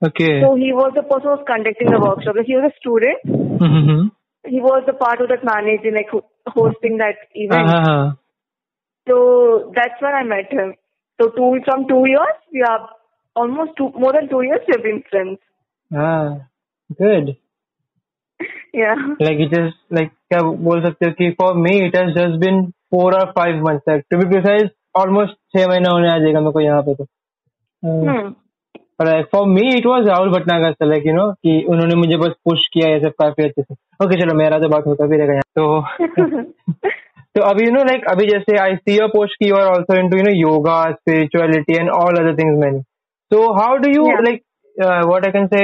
Okay. 0.05 0.41
So 0.43 0.55
he 0.55 0.73
was 0.73 0.93
the 0.95 1.03
person 1.03 1.23
who 1.23 1.37
was 1.37 1.45
conducting 1.47 1.91
the 1.91 1.99
workshop. 2.01 2.37
Like 2.37 2.47
he 2.47 2.55
was 2.55 2.71
a 2.71 2.79
student. 2.79 3.19
Mm-hmm. 3.27 4.09
He 4.49 4.61
was 4.61 4.85
the 4.87 4.93
part 4.93 5.21
of 5.21 5.29
that 5.29 5.43
managing, 5.43 5.95
like 5.95 6.09
ho- 6.11 6.31
hosting 6.47 6.99
that 6.99 7.17
event. 7.35 7.69
Uh-huh. 7.69 8.13
So 9.09 9.73
that's 9.75 10.01
when 10.01 10.15
I 10.15 10.23
met 10.23 10.53
him. 10.53 10.75
So 11.21 11.31
two 11.31 11.59
from 11.65 11.89
two 11.89 12.05
years, 12.07 12.39
we 12.53 12.63
are 12.63 12.89
almost 13.35 13.73
two 13.77 13.91
more 13.99 14.13
than 14.13 14.29
two 14.29 14.43
years. 14.43 14.61
We 14.69 14.75
have 14.77 14.83
been 14.83 15.03
friends. 15.11 15.39
Ah, 15.93 16.47
good. 16.97 17.37
Yeah. 18.73 18.95
Like 19.19 19.41
it 19.41 19.53
is 19.53 19.73
like 19.91 20.13
क्या 20.33 20.41
बोल 20.63 20.83
सकते 20.83 21.07
हो 21.07 21.13
कि 21.19 21.37
for 21.41 21.55
me 21.55 21.75
it 21.87 21.97
has 21.97 22.15
just 22.15 22.39
been 22.41 22.73
four 22.91 23.09
or 23.21 23.33
five 23.39 23.61
months. 23.67 23.85
Like 23.87 24.05
to 24.13 24.19
be 24.19 24.27
precise, 24.27 24.71
almost 24.96 25.36
छह 25.56 25.68
महीना 25.68 25.90
होने 25.90 26.10
आ 26.10 26.18
जाएगा 26.20 26.40
मेरे 26.40 26.52
को 26.52 26.62
यहाँ 26.62 26.82
पे 26.82 26.96
तो. 26.96 27.06
For 29.32 29.46
me 29.54 29.64
it 29.78 29.86
was 29.86 30.08
Rahul 30.08 30.30
Bhatnagar 30.32 30.72
से 30.72 30.90
like 30.90 31.08
you 31.10 31.16
know 31.20 31.30
कि 31.44 31.62
उन्होंने 31.70 31.96
मुझे 31.96 32.18
बस 32.18 32.34
पुश 32.46 32.68
किया 32.74 32.90
ये 32.90 33.00
सब 33.00 33.14
काफ़ी 33.22 33.44
अच्छे 33.44 33.62
से. 33.62 33.74
ओके 34.06 34.22
चलो 34.22 34.38
मेरा 34.38 34.60
तो 34.60 34.70
बात 34.70 34.88
होता 34.88 35.08
भी 35.08 35.18
रहेगा 35.18 35.34
यहाँ. 35.34 35.44
तो 35.56 36.92
तो 37.36 37.42
अभी 37.42 37.66
यू 37.66 37.72
नो 37.72 37.84
लाइक 37.84 38.04
अभी 38.10 38.26
जैसे 38.28 38.58
आई 38.64 38.76
सी 38.76 38.98
योर 38.98 39.08
पोस्ट 39.08 39.36
की 39.36 39.50
you 39.50 39.56
are 39.56 39.68
also 39.68 39.98
into 40.00 40.18
you 40.18 40.24
know 40.24 40.32
yoga 40.32 40.76
spirituality 40.92 41.78
and 41.80 41.90
all 41.90 42.18
other 42.18 42.36
things 42.38 42.60
many 42.60 42.82
so 43.32 43.40
how 43.54 43.78
do 43.78 43.90
you 43.90 44.04
like 44.22 44.42
what 44.78 45.26
I 45.26 45.32
can 45.32 45.48
say 45.48 45.64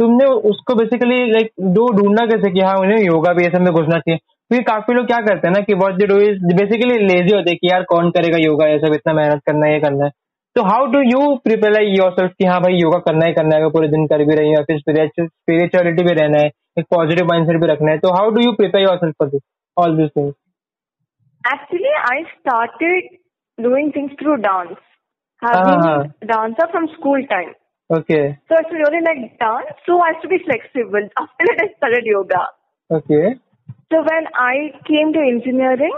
तुमने 0.00 0.26
उसको 0.50 0.74
बेसिकली 0.74 1.16
लाइक 1.30 1.50
दो 1.78 1.86
ढूंढना 1.92 2.26
कैसे 2.26 2.50
कि 2.50 2.60
हाँ 2.60 2.76
उन्हें 2.76 2.98
योगा 2.98 3.32
भी 3.32 3.44
ऐसे 3.44 3.62
में 3.62 3.72
घुसना 3.72 3.98
चाहिए 3.98 4.18
क्योंकि 4.50 4.64
काफ़ी 4.64 4.94
लोग 4.94 5.06
क्या 5.06 5.20
करते 5.26 5.48
हैं 5.48 5.54
ना 5.54 5.60
कि 5.64 5.74
what 5.80 5.94
they 5.94 6.06
do 6.12 6.16
is 6.28 6.54
basically 6.60 6.98
lazy 7.06 7.34
होते 7.34 7.50
हैं 7.50 7.58
कि 7.62 7.68
यार 7.70 7.82
कौन 7.90 8.10
करेगा 8.10 8.38
योगा 8.44 8.66
ये 8.68 8.78
सब 8.86 8.94
इतना 8.94 9.12
मेहनत 9.20 9.42
करना 9.46 9.66
है 9.66 9.72
ये 9.72 9.80
करना 9.80 10.04
है 10.04 10.10
तो 10.56 10.62
how 10.68 10.86
do 10.92 11.00
you 11.00 11.20
prepare 11.44 11.72
like 11.72 11.98
yourself 12.12 12.32
कि 12.38 12.44
हाँ 12.52 12.60
भाई 12.62 12.78
योगा 12.80 12.98
करना 13.08 13.26
ही 13.26 13.32
करना 13.34 13.56
है 13.56 13.62
अगर 13.62 13.72
पूरे 13.72 13.88
दिन 13.88 14.06
कर 14.12 14.24
भी 14.30 14.34
रही 14.40 14.50
है 14.50 14.62
फिर 14.70 14.78
स्पिरिचुअलिटी 14.78 16.02
भी 16.08 16.14
रहना 16.20 16.38
है 16.38 16.50
एक 16.78 16.86
पॉजिटिव 16.94 17.26
माइंडसेट 17.32 17.60
भी 17.60 17.66
रखना 17.72 17.90
है 17.90 17.98
तो 18.06 18.12
how 18.16 18.30
do 18.36 18.40
you 18.44 18.52
prepare 18.62 18.84
yourself 19.04 19.14
for 19.22 19.28
this 19.30 19.42
all 19.76 19.96
this 19.96 20.10
things 20.16 20.34
started 22.48 23.04
doing 23.58 23.90
things 23.92 24.12
through 24.20 24.36
dance. 24.44 24.80
Have 25.42 25.56
Ah. 25.56 25.64
been 25.68 26.28
dancer 26.30 26.66
from 26.72 26.86
school 26.94 27.24
time. 27.32 27.50
Okay. 27.90 28.22
So 28.48 28.56
I 28.56 28.60
used 28.60 28.70
to 28.70 28.78
really 28.78 29.00
like 29.06 29.20
dance. 29.42 29.82
So 29.86 29.98
I 30.06 30.08
used 30.10 30.22
to 30.22 30.28
be 30.28 30.38
flexible. 30.46 31.06
After 31.22 31.46
that, 31.50 31.62
I 31.64 31.68
started 31.76 32.08
yoga. 32.12 32.40
Okay. 32.90 33.22
So 33.92 33.98
when 34.00 34.26
I 34.34 34.72
came 34.86 35.12
to 35.12 35.20
engineering, 35.20 35.96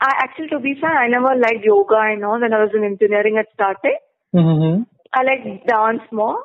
I 0.00 0.10
actually, 0.24 0.48
to 0.48 0.58
be 0.60 0.74
fair, 0.80 0.90
I 0.96 1.08
never 1.08 1.34
liked 1.36 1.64
yoga 1.64 1.96
and 1.98 2.24
all. 2.24 2.40
When 2.40 2.52
I 2.52 2.62
was 2.64 2.70
in 2.74 2.84
engineering 2.84 3.36
at 3.38 3.46
starting, 3.54 3.96
Mm-hmm. 4.34 4.82
I 5.12 5.22
liked 5.24 5.66
dance 5.66 6.02
more. 6.12 6.38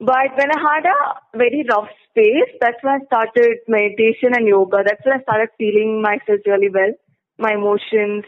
But 0.00 0.36
when 0.36 0.50
I 0.52 0.60
had 0.60 0.84
a 0.86 1.38
very 1.38 1.64
rough 1.70 1.88
space, 2.10 2.50
that's 2.60 2.82
when 2.82 3.00
I 3.00 3.04
started 3.06 3.58
meditation 3.66 4.34
and 4.34 4.46
yoga. 4.46 4.78
That's 4.84 5.04
when 5.04 5.18
I 5.18 5.22
started 5.22 5.48
feeling 5.58 6.02
myself 6.02 6.40
really 6.46 6.68
well, 6.70 6.92
my 7.38 7.54
emotions. 7.54 8.24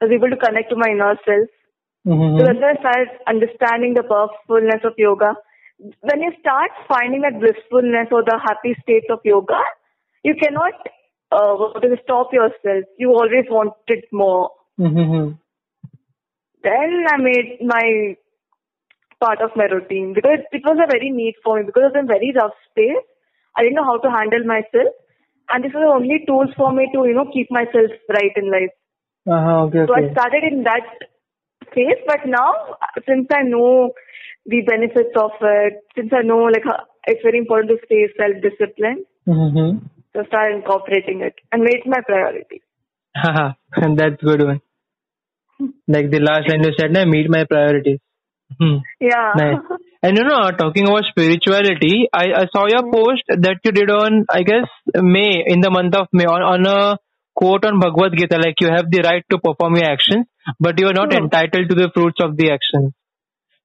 I 0.00 0.06
was 0.06 0.12
able 0.12 0.30
to 0.30 0.36
connect 0.36 0.70
to 0.70 0.76
my 0.76 0.90
inner 0.90 1.16
self. 1.24 1.48
So 2.36 2.44
Mm-hmm. 2.44 2.44
that's 2.44 2.58
when 2.58 2.76
I 2.76 2.80
started 2.80 3.08
understanding 3.26 3.94
the 3.94 4.02
powerfulness 4.02 4.82
of 4.84 4.94
yoga. 4.98 5.34
When 5.78 6.20
you 6.20 6.32
start 6.40 6.70
finding 6.88 7.22
that 7.22 7.40
blissfulness 7.40 8.08
or 8.10 8.22
the 8.24 8.38
happy 8.42 8.76
state 8.82 9.08
of 9.10 9.20
yoga, 9.24 9.60
you 10.22 10.34
cannot 10.34 10.74
uh, 11.30 11.54
what 11.54 11.84
it, 11.84 12.00
stop 12.04 12.32
yourself. 12.32 12.84
You 12.98 13.10
always 13.10 13.46
wanted 13.48 14.04
more. 14.12 14.50
Mm-hmm. 14.78 15.32
Then 16.62 17.04
I 17.12 17.16
made 17.18 17.58
my 17.62 18.16
part 19.20 19.40
of 19.40 19.50
my 19.56 19.64
routine 19.64 20.12
because 20.14 20.40
it 20.52 20.62
was 20.64 20.78
a 20.82 20.90
very 20.90 21.10
need 21.10 21.34
for 21.42 21.58
me 21.58 21.66
because 21.66 21.82
I 21.84 21.86
was 21.88 22.00
in 22.00 22.06
very 22.06 22.32
rough 22.34 22.56
space. 22.70 23.04
I 23.56 23.62
didn't 23.62 23.76
know 23.76 23.84
how 23.84 23.98
to 23.98 24.10
handle 24.10 24.44
myself. 24.44 24.94
And 25.50 25.62
this 25.62 25.72
was 25.74 25.84
the 25.84 25.92
only 25.92 26.24
tools 26.26 26.50
for 26.56 26.72
me 26.72 26.88
to, 26.94 27.04
you 27.04 27.14
know, 27.14 27.30
keep 27.30 27.50
myself 27.50 27.92
right 28.08 28.32
in 28.36 28.50
life. 28.50 28.72
Uh-huh. 29.28 29.68
Okay. 29.68 29.84
So 29.86 29.94
I 29.94 30.10
started 30.12 30.42
in 30.44 30.64
that 30.64 30.88
phase, 31.74 32.00
but 32.06 32.24
now 32.26 32.76
since 33.06 33.28
I 33.32 33.42
know 33.42 33.92
the 34.46 34.62
benefits 34.62 35.12
of 35.16 35.32
it, 35.40 35.84
since 35.94 36.12
I 36.12 36.22
know 36.22 36.48
like 36.48 36.64
how 36.64 36.84
it's 37.06 37.22
very 37.22 37.38
important 37.38 37.70
to 37.70 37.78
stay 37.84 38.08
self-disciplined, 38.16 39.04
Mm-hmm. 39.26 39.86
So 40.14 40.20
I 40.22 40.26
started 40.26 40.56
incorporating 40.56 41.20
it 41.22 41.34
and 41.52 41.62
made 41.62 41.80
it 41.84 41.86
my 41.86 42.00
priority. 42.06 42.62
Haha. 43.16 43.52
And 43.76 43.98
that's 43.98 44.22
good 44.22 44.42
one. 44.42 44.60
Like 45.88 46.10
the 46.10 46.20
last 46.20 46.48
line 46.48 46.62
you 46.64 46.72
said, 46.78 46.92
na, 46.92 47.04
meet 47.04 47.28
my 47.28 47.44
priorities. 47.44 47.98
Hmm. 48.60 48.76
Yeah. 49.00 49.32
Nice. 49.36 49.58
And 50.02 50.18
you 50.18 50.24
know, 50.24 50.50
talking 50.50 50.86
about 50.86 51.04
spirituality, 51.08 52.08
I, 52.12 52.24
I 52.40 52.46
saw 52.52 52.66
your 52.68 52.82
post 52.92 53.22
that 53.28 53.56
you 53.64 53.72
did 53.72 53.90
on, 53.90 54.26
I 54.30 54.42
guess, 54.42 54.66
May, 54.94 55.42
in 55.46 55.60
the 55.60 55.70
month 55.70 55.94
of 55.94 56.08
May, 56.12 56.26
on, 56.26 56.42
on 56.42 56.66
a 56.66 56.98
quote 57.34 57.64
on 57.64 57.80
Bhagavad 57.80 58.12
Gita, 58.18 58.36
like 58.36 58.60
you 58.60 58.68
have 58.68 58.90
the 58.90 59.00
right 59.00 59.24
to 59.30 59.38
perform 59.38 59.76
your 59.76 59.86
actions, 59.90 60.26
but 60.60 60.78
you 60.78 60.88
are 60.88 60.92
not 60.92 61.10
Hmm. 61.12 61.24
entitled 61.24 61.70
to 61.70 61.74
the 61.74 61.90
fruits 61.94 62.20
of 62.20 62.36
the 62.36 62.50
actions. 62.50 62.92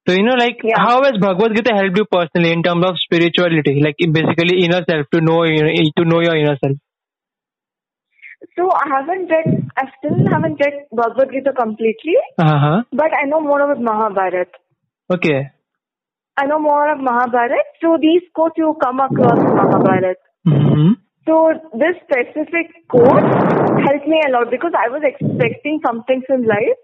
So, 0.10 0.16
you 0.16 0.24
know, 0.24 0.38
like, 0.42 0.62
Yeah. 0.64 0.80
how 0.84 1.04
has 1.04 1.18
Bhagavad 1.22 1.56
Gita 1.56 1.72
helped 1.80 1.98
you 2.02 2.06
personally 2.06 2.52
in 2.52 2.64
terms 2.64 2.84
of 2.84 2.96
spirituality? 2.98 3.80
Like, 3.80 3.98
basically 4.12 4.64
inner 4.66 4.84
self, 4.90 5.06
to 5.14 5.22
know, 5.22 5.44
you 5.44 5.62
know, 5.66 5.74
to 5.98 6.06
know 6.12 6.22
your 6.22 6.36
inner 6.36 6.58
self. 6.64 6.78
So 8.56 8.72
I 8.72 8.86
haven't 8.94 9.30
read, 9.34 9.70
I 9.78 9.84
still 10.00 10.18
haven't 10.32 10.58
read 10.66 10.80
Bhagavad 10.92 11.30
Gita 11.36 11.54
completely, 11.54 12.18
Uh-huh. 12.40 12.82
but 12.92 13.14
I 13.22 13.26
know 13.26 13.42
more 13.42 13.62
about 13.62 13.84
Mahabharat. 13.90 14.50
Okay. 15.12 15.52
I 16.38 16.46
know 16.48 16.60
more 16.60 16.92
of 16.92 17.00
Mahabharat. 17.12 17.70
So 17.80 17.98
these 18.02 18.24
quotes 18.34 18.58
you 18.58 18.76
come 18.82 19.00
across 19.00 19.38
in 19.38 19.56
Mahabharat. 19.62 20.18
Mm-hmm. 20.48 20.92
So 21.28 21.54
this 21.86 22.02
specific 22.10 22.74
quote 22.90 23.30
helped 23.86 24.08
me 24.08 24.22
a 24.26 24.32
lot 24.32 24.50
because 24.50 24.74
I 24.74 24.90
was 24.90 25.04
expecting 25.04 25.82
something 25.86 26.24
from 26.26 26.44
life. 26.44 26.80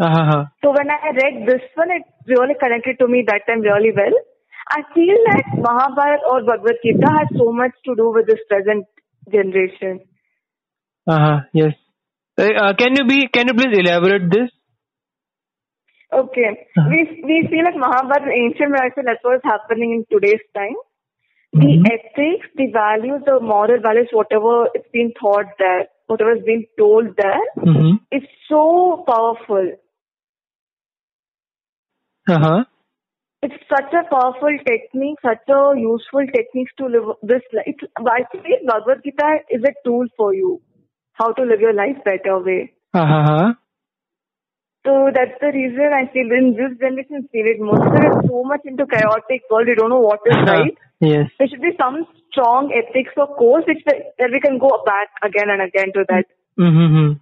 Uh-huh. 0.00 0.44
So 0.64 0.70
when 0.70 0.88
I 0.90 1.10
read 1.14 1.46
this 1.46 1.62
one, 1.74 1.90
it 1.90 2.02
really 2.26 2.54
connected 2.60 2.98
to 3.00 3.08
me 3.08 3.24
that 3.26 3.42
time 3.46 3.60
really 3.60 3.92
well. 3.94 4.14
I 4.70 4.82
feel 4.94 5.16
that 5.30 5.44
Mahabharat 5.58 6.20
or 6.30 6.42
Bhagavad 6.44 6.76
Gita 6.84 7.06
has 7.18 7.28
so 7.36 7.52
much 7.52 7.72
to 7.84 7.94
do 7.96 8.10
with 8.10 8.26
this 8.26 8.40
present 8.48 8.86
generation. 9.30 10.00
Uh-huh. 11.06 11.40
Yes. 11.52 11.74
Uh, 12.38 12.44
uh, 12.56 12.74
can 12.74 12.96
you 12.96 13.06
be, 13.06 13.28
can 13.28 13.48
you 13.48 13.54
please 13.54 13.76
elaborate 13.78 14.30
this? 14.30 14.50
Okay. 16.12 16.68
Uh-huh. 16.76 16.88
We 16.90 17.22
we 17.24 17.48
feel 17.50 17.64
like 17.64 17.76
Mahabharata 17.76 18.30
ancient 18.30 18.70
medicine, 18.70 19.04
that's 19.06 19.22
what's 19.24 19.44
happening 19.44 19.92
in 19.92 20.04
today's 20.14 20.44
time. 20.54 20.76
The 21.54 21.70
Mhm. 21.78 21.86
ethics, 21.92 22.46
the 22.56 22.66
values, 22.74 23.22
the 23.26 23.38
moral 23.40 23.80
values, 23.86 24.08
whatever 24.12 24.68
it's 24.74 24.88
been 24.92 25.12
taught 25.20 25.50
there, 25.58 25.86
whatever 26.06 26.34
has 26.34 26.44
been 26.44 26.66
told 26.78 27.16
there, 27.16 27.42
Mm-hmm. 27.58 27.96
is 28.18 28.22
so 28.48 29.04
powerful. 29.08 29.72
Uh-huh. 32.28 32.64
It's 33.42 33.54
such 33.68 33.92
a 33.92 34.08
powerful 34.08 34.56
technique, 34.64 35.18
such 35.20 35.48
a 35.48 35.74
useful 35.76 36.24
technique 36.32 36.68
to 36.78 36.86
live 36.86 37.16
this 37.22 37.42
life. 37.52 37.74
I 37.98 38.22
feel 38.30 38.62
Bhagavad 38.66 39.02
Gita 39.02 39.38
is 39.50 39.62
a 39.64 39.74
tool 39.84 40.06
for 40.16 40.32
you, 40.32 40.60
how 41.14 41.32
to 41.32 41.42
live 41.42 41.60
your 41.60 41.74
life 41.74 41.96
better 42.04 42.38
way. 42.38 42.72
Uh-huh. 42.94 43.54
So 44.86 45.10
that's 45.14 45.38
the 45.40 45.50
reason 45.54 45.90
I 45.94 46.06
feel 46.12 46.30
in 46.30 46.54
this 46.54 46.78
generation 46.78 47.28
period, 47.32 47.58
most 47.60 47.82
of 47.82 47.94
is 47.98 48.30
so 48.30 48.42
much 48.44 48.62
into 48.64 48.86
chaotic 48.86 49.42
world, 49.50 49.66
we 49.66 49.74
don't 49.74 49.90
know 49.90 50.00
what 50.00 50.20
is 50.26 50.36
right. 50.46 50.76
Yes. 51.00 51.30
There 51.38 51.48
should 51.48 51.62
be 51.62 51.74
some 51.78 52.06
strong 52.30 52.70
ethics 52.70 53.10
or 53.16 53.26
course 53.26 53.64
which 53.66 53.82
we 53.84 54.40
can 54.40 54.58
go 54.58 54.82
back 54.86 55.08
again 55.22 55.50
and 55.50 55.62
again 55.62 55.92
to 55.94 56.04
that. 56.08 56.26
Mm-hmm. 56.58 57.18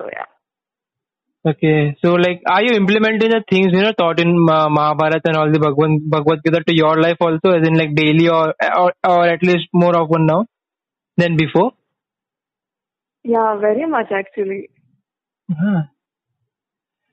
So 0.00 0.08
yeah. 0.12 0.29
Okay. 1.46 1.96
So, 2.04 2.12
like, 2.14 2.42
are 2.46 2.62
you 2.62 2.74
implementing 2.76 3.30
the 3.30 3.42
things, 3.48 3.68
you 3.72 3.80
know, 3.82 3.92
taught 3.92 4.20
in 4.20 4.32
Ma- 4.44 4.68
Mahabharata 4.68 5.22
and 5.24 5.36
all 5.36 5.50
the 5.50 5.58
Bhagavad, 5.58 5.98
Bhagavad 6.10 6.40
Gita 6.44 6.62
to 6.64 6.74
your 6.74 7.00
life 7.00 7.16
also, 7.20 7.50
as 7.58 7.66
in, 7.66 7.74
like, 7.74 7.94
daily 7.94 8.28
or, 8.28 8.54
or, 8.76 8.92
or 9.08 9.26
at 9.26 9.42
least 9.42 9.68
more 9.72 9.96
often 9.96 10.26
now 10.26 10.44
than 11.16 11.36
before? 11.36 11.72
Yeah, 13.24 13.56
very 13.58 13.86
much 13.86 14.10
actually. 14.12 14.68
Uh-huh. 15.50 15.82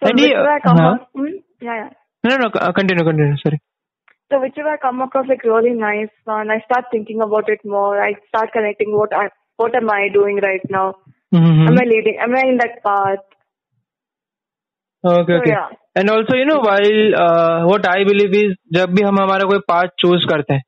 So 0.03 0.09
And 0.09 0.19
you- 0.19 0.27
whichever 0.27 0.49
I 0.51 0.59
come 0.59 0.77
uh-huh. 0.77 0.93
up, 0.95 1.09
hmm? 1.15 1.25
yeah, 1.61 1.75
yeah. 1.75 1.89
No, 2.23 2.37
no, 2.37 2.47
uh, 2.59 2.71
continue, 2.73 3.03
continue. 3.03 3.37
Sorry. 3.43 3.61
So 4.31 4.41
whichever 4.41 4.69
I 4.69 4.77
come 4.77 5.01
across 5.01 5.27
like 5.29 5.43
really 5.43 5.71
nice 5.73 6.09
one, 6.25 6.51
I 6.51 6.59
start 6.69 6.85
thinking 6.91 7.21
about 7.21 7.47
it 7.49 7.59
more. 7.63 8.01
I 8.01 8.13
start 8.27 8.51
connecting 8.51 8.91
what 8.91 9.13
I 9.13 9.29
what 9.55 9.73
am 9.75 9.89
I 9.89 10.09
doing 10.13 10.39
right 10.43 10.59
now? 10.69 10.95
Mm-hmm. 11.33 11.67
Am 11.69 11.79
I 11.79 11.83
leading? 11.85 12.17
Am 12.21 12.35
I 12.35 12.41
in 12.41 12.57
that 12.57 12.83
path? 12.83 13.23
Okay. 15.09 15.41
yeah. 15.47 15.67
And 15.97 16.09
also 16.11 16.37
you 16.37 16.45
know 16.45 16.55
while 16.61 17.13
what 17.67 17.85
I 17.87 18.03
believe 18.05 18.33
is 18.37 18.53
जब 18.73 18.91
भी 18.95 19.03
हम 19.03 19.19
हमारा 19.19 19.45
कोई 19.51 19.59
path 19.67 19.93
choose 19.99 20.25
करते 20.29 20.53
हैं 20.53 20.61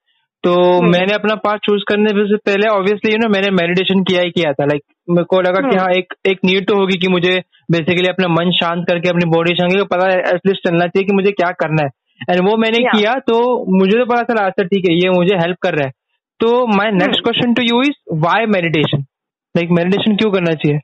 तो 0.44 0.54
हम्म। 0.56 0.90
मैंने 0.92 1.14
अपना 1.14 1.36
पाथ 1.44 1.58
चूज़ 1.60 1.84
करने 1.90 2.12
से 2.28 2.38
पहले 2.46 2.70
ऑब्वियसली 2.70 3.12
यू 3.12 3.18
नो 3.18 3.30
मैंने 3.30 3.52
मेडिटेशन 3.54 4.04
किया 4.04 4.22
ही 4.22 4.32
किया 4.32 4.54
था 4.54 4.66
लाइक 4.66 4.82
like, 4.82 4.96
मेरे 5.10 5.26
को 5.26 5.42
लगा 5.42 5.62
hmm. 5.62 5.72
कि। 5.72 5.78
हाँ 5.78 5.92
एक 5.94 6.14
एक 6.28 6.40
नीड 6.46 6.68
तो 6.68 6.78
होगी 6.78 6.98
कि 6.98 7.08
मुझे 7.08 7.36
बेसिकली 7.72 8.10
अपना 8.10 8.28
मन 8.30 8.52
शांत 8.54 8.86
करके 8.88 9.10
अपनी 9.10 9.30
बॉडी 9.32 9.56
शांत 9.56 9.74
करके 9.74 9.88
पता 9.94 10.10
एटलीस्ट 10.32 10.68
चलना 10.68 10.88
चाहिए 10.88 11.08
कि 11.08 11.16
मुझे 11.16 11.32
क्या 11.34 11.52
करना 11.62 11.84
है 11.84 11.90
एंड 12.30 12.48
वो 12.48 12.58
मैंने 12.58 12.78
Yeah. 12.78 12.98
किया 12.98 13.14
तो 13.28 13.40
मुझे 13.78 13.98
तो 13.98 14.06
पता 14.06 14.22
चला 14.24 14.46
अच्छा 14.48 14.64
ठीक 14.66 14.90
है 14.90 14.96
ये 14.96 15.10
मुझे 15.12 15.36
हेल्प 15.38 15.58
कर 15.62 15.74
रहा 15.74 15.86
है 15.86 15.92
तो 16.40 16.52
my 16.76 16.92
next 16.96 17.24
question 17.24 17.54
to 17.54 17.64
you 17.64 17.82
is 17.84 17.98
why 18.22 18.46
meditation 18.52 19.06
like 19.56 19.70
meditation 19.78 20.16
क्यों 20.16 20.32
करना 20.32 20.54
चाहिए 20.56 20.80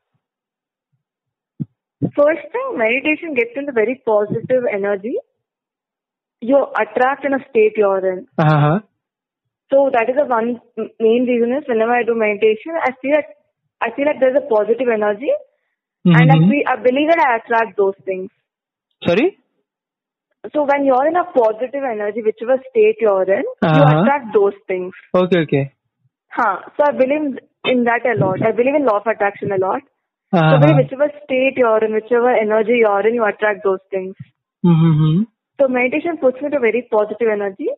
First 2.16 2.48
thing, 2.52 2.78
meditation 2.78 3.34
gets 3.34 3.52
into 3.56 3.72
very 3.74 4.02
positive 4.06 4.64
energy. 4.72 5.16
You 6.42 6.66
attract 6.80 7.26
in 7.26 7.34
a 7.34 7.40
state 7.50 7.74
you're 7.76 8.06
in. 8.14 8.28
Uh-huh. 8.38 8.80
So 9.72 9.90
that 9.92 10.10
is 10.10 10.16
the 10.16 10.26
one 10.26 10.62
main 11.00 11.26
reason 11.28 11.52
is 11.58 11.68
whenever 11.68 11.92
I 11.92 12.04
do 12.04 12.16
meditation, 12.16 12.74
I 12.82 12.92
feel 13.02 13.12
that 13.16 13.26
I 13.82 13.92
feel 13.96 14.06
like 14.06 14.20
there's 14.20 14.38
a 14.38 14.48
positive 14.48 14.88
energy, 14.88 15.32
mm-hmm. 16.08 16.16
and 16.16 16.32
I, 16.32 16.36
mm-hmm. 16.36 16.68
I 16.68 16.76
believe 16.82 17.10
that 17.10 17.20
I 17.20 17.38
attract 17.38 17.78
those 17.78 17.96
things. 18.06 18.30
Sorry. 19.06 19.38
So 20.54 20.64
when 20.64 20.86
you're 20.86 21.08
in 21.08 21.16
a 21.16 21.26
positive 21.26 21.84
energy, 21.84 22.22
whichever 22.22 22.62
state 22.70 22.98
you're 23.02 23.24
in, 23.24 23.44
uh-huh. 23.62 23.76
you 23.76 24.02
attract 24.02 24.34
those 24.34 24.54
things. 24.68 24.94
Okay, 25.14 25.40
okay. 25.40 25.74
Huh. 26.30 26.58
So 26.78 26.84
I 26.88 26.92
believe 26.92 27.40
in 27.66 27.84
that 27.86 28.06
a 28.06 28.16
lot. 28.24 28.42
I 28.46 28.52
believe 28.52 28.76
in 28.76 28.86
law 28.86 29.00
of 29.00 29.08
attraction 29.08 29.52
a 29.52 29.58
lot. 29.58 29.82
Uh-huh. 30.36 30.60
So, 30.60 30.68
by 30.68 30.74
whichever 30.76 31.10
state 31.24 31.56
you're 31.56 31.84
in, 31.84 31.94
whichever 31.94 32.30
energy 32.30 32.84
you're 32.84 33.08
in, 33.08 33.14
you 33.16 33.24
attract 33.24 33.64
those 33.64 33.80
things. 33.90 34.16
Mm-hmm. 34.66 35.24
So, 35.60 35.68
meditation 35.68 36.18
puts 36.18 36.42
me 36.42 36.50
to 36.50 36.60
very 36.60 36.88
positive 36.92 37.28
energy. 37.32 37.70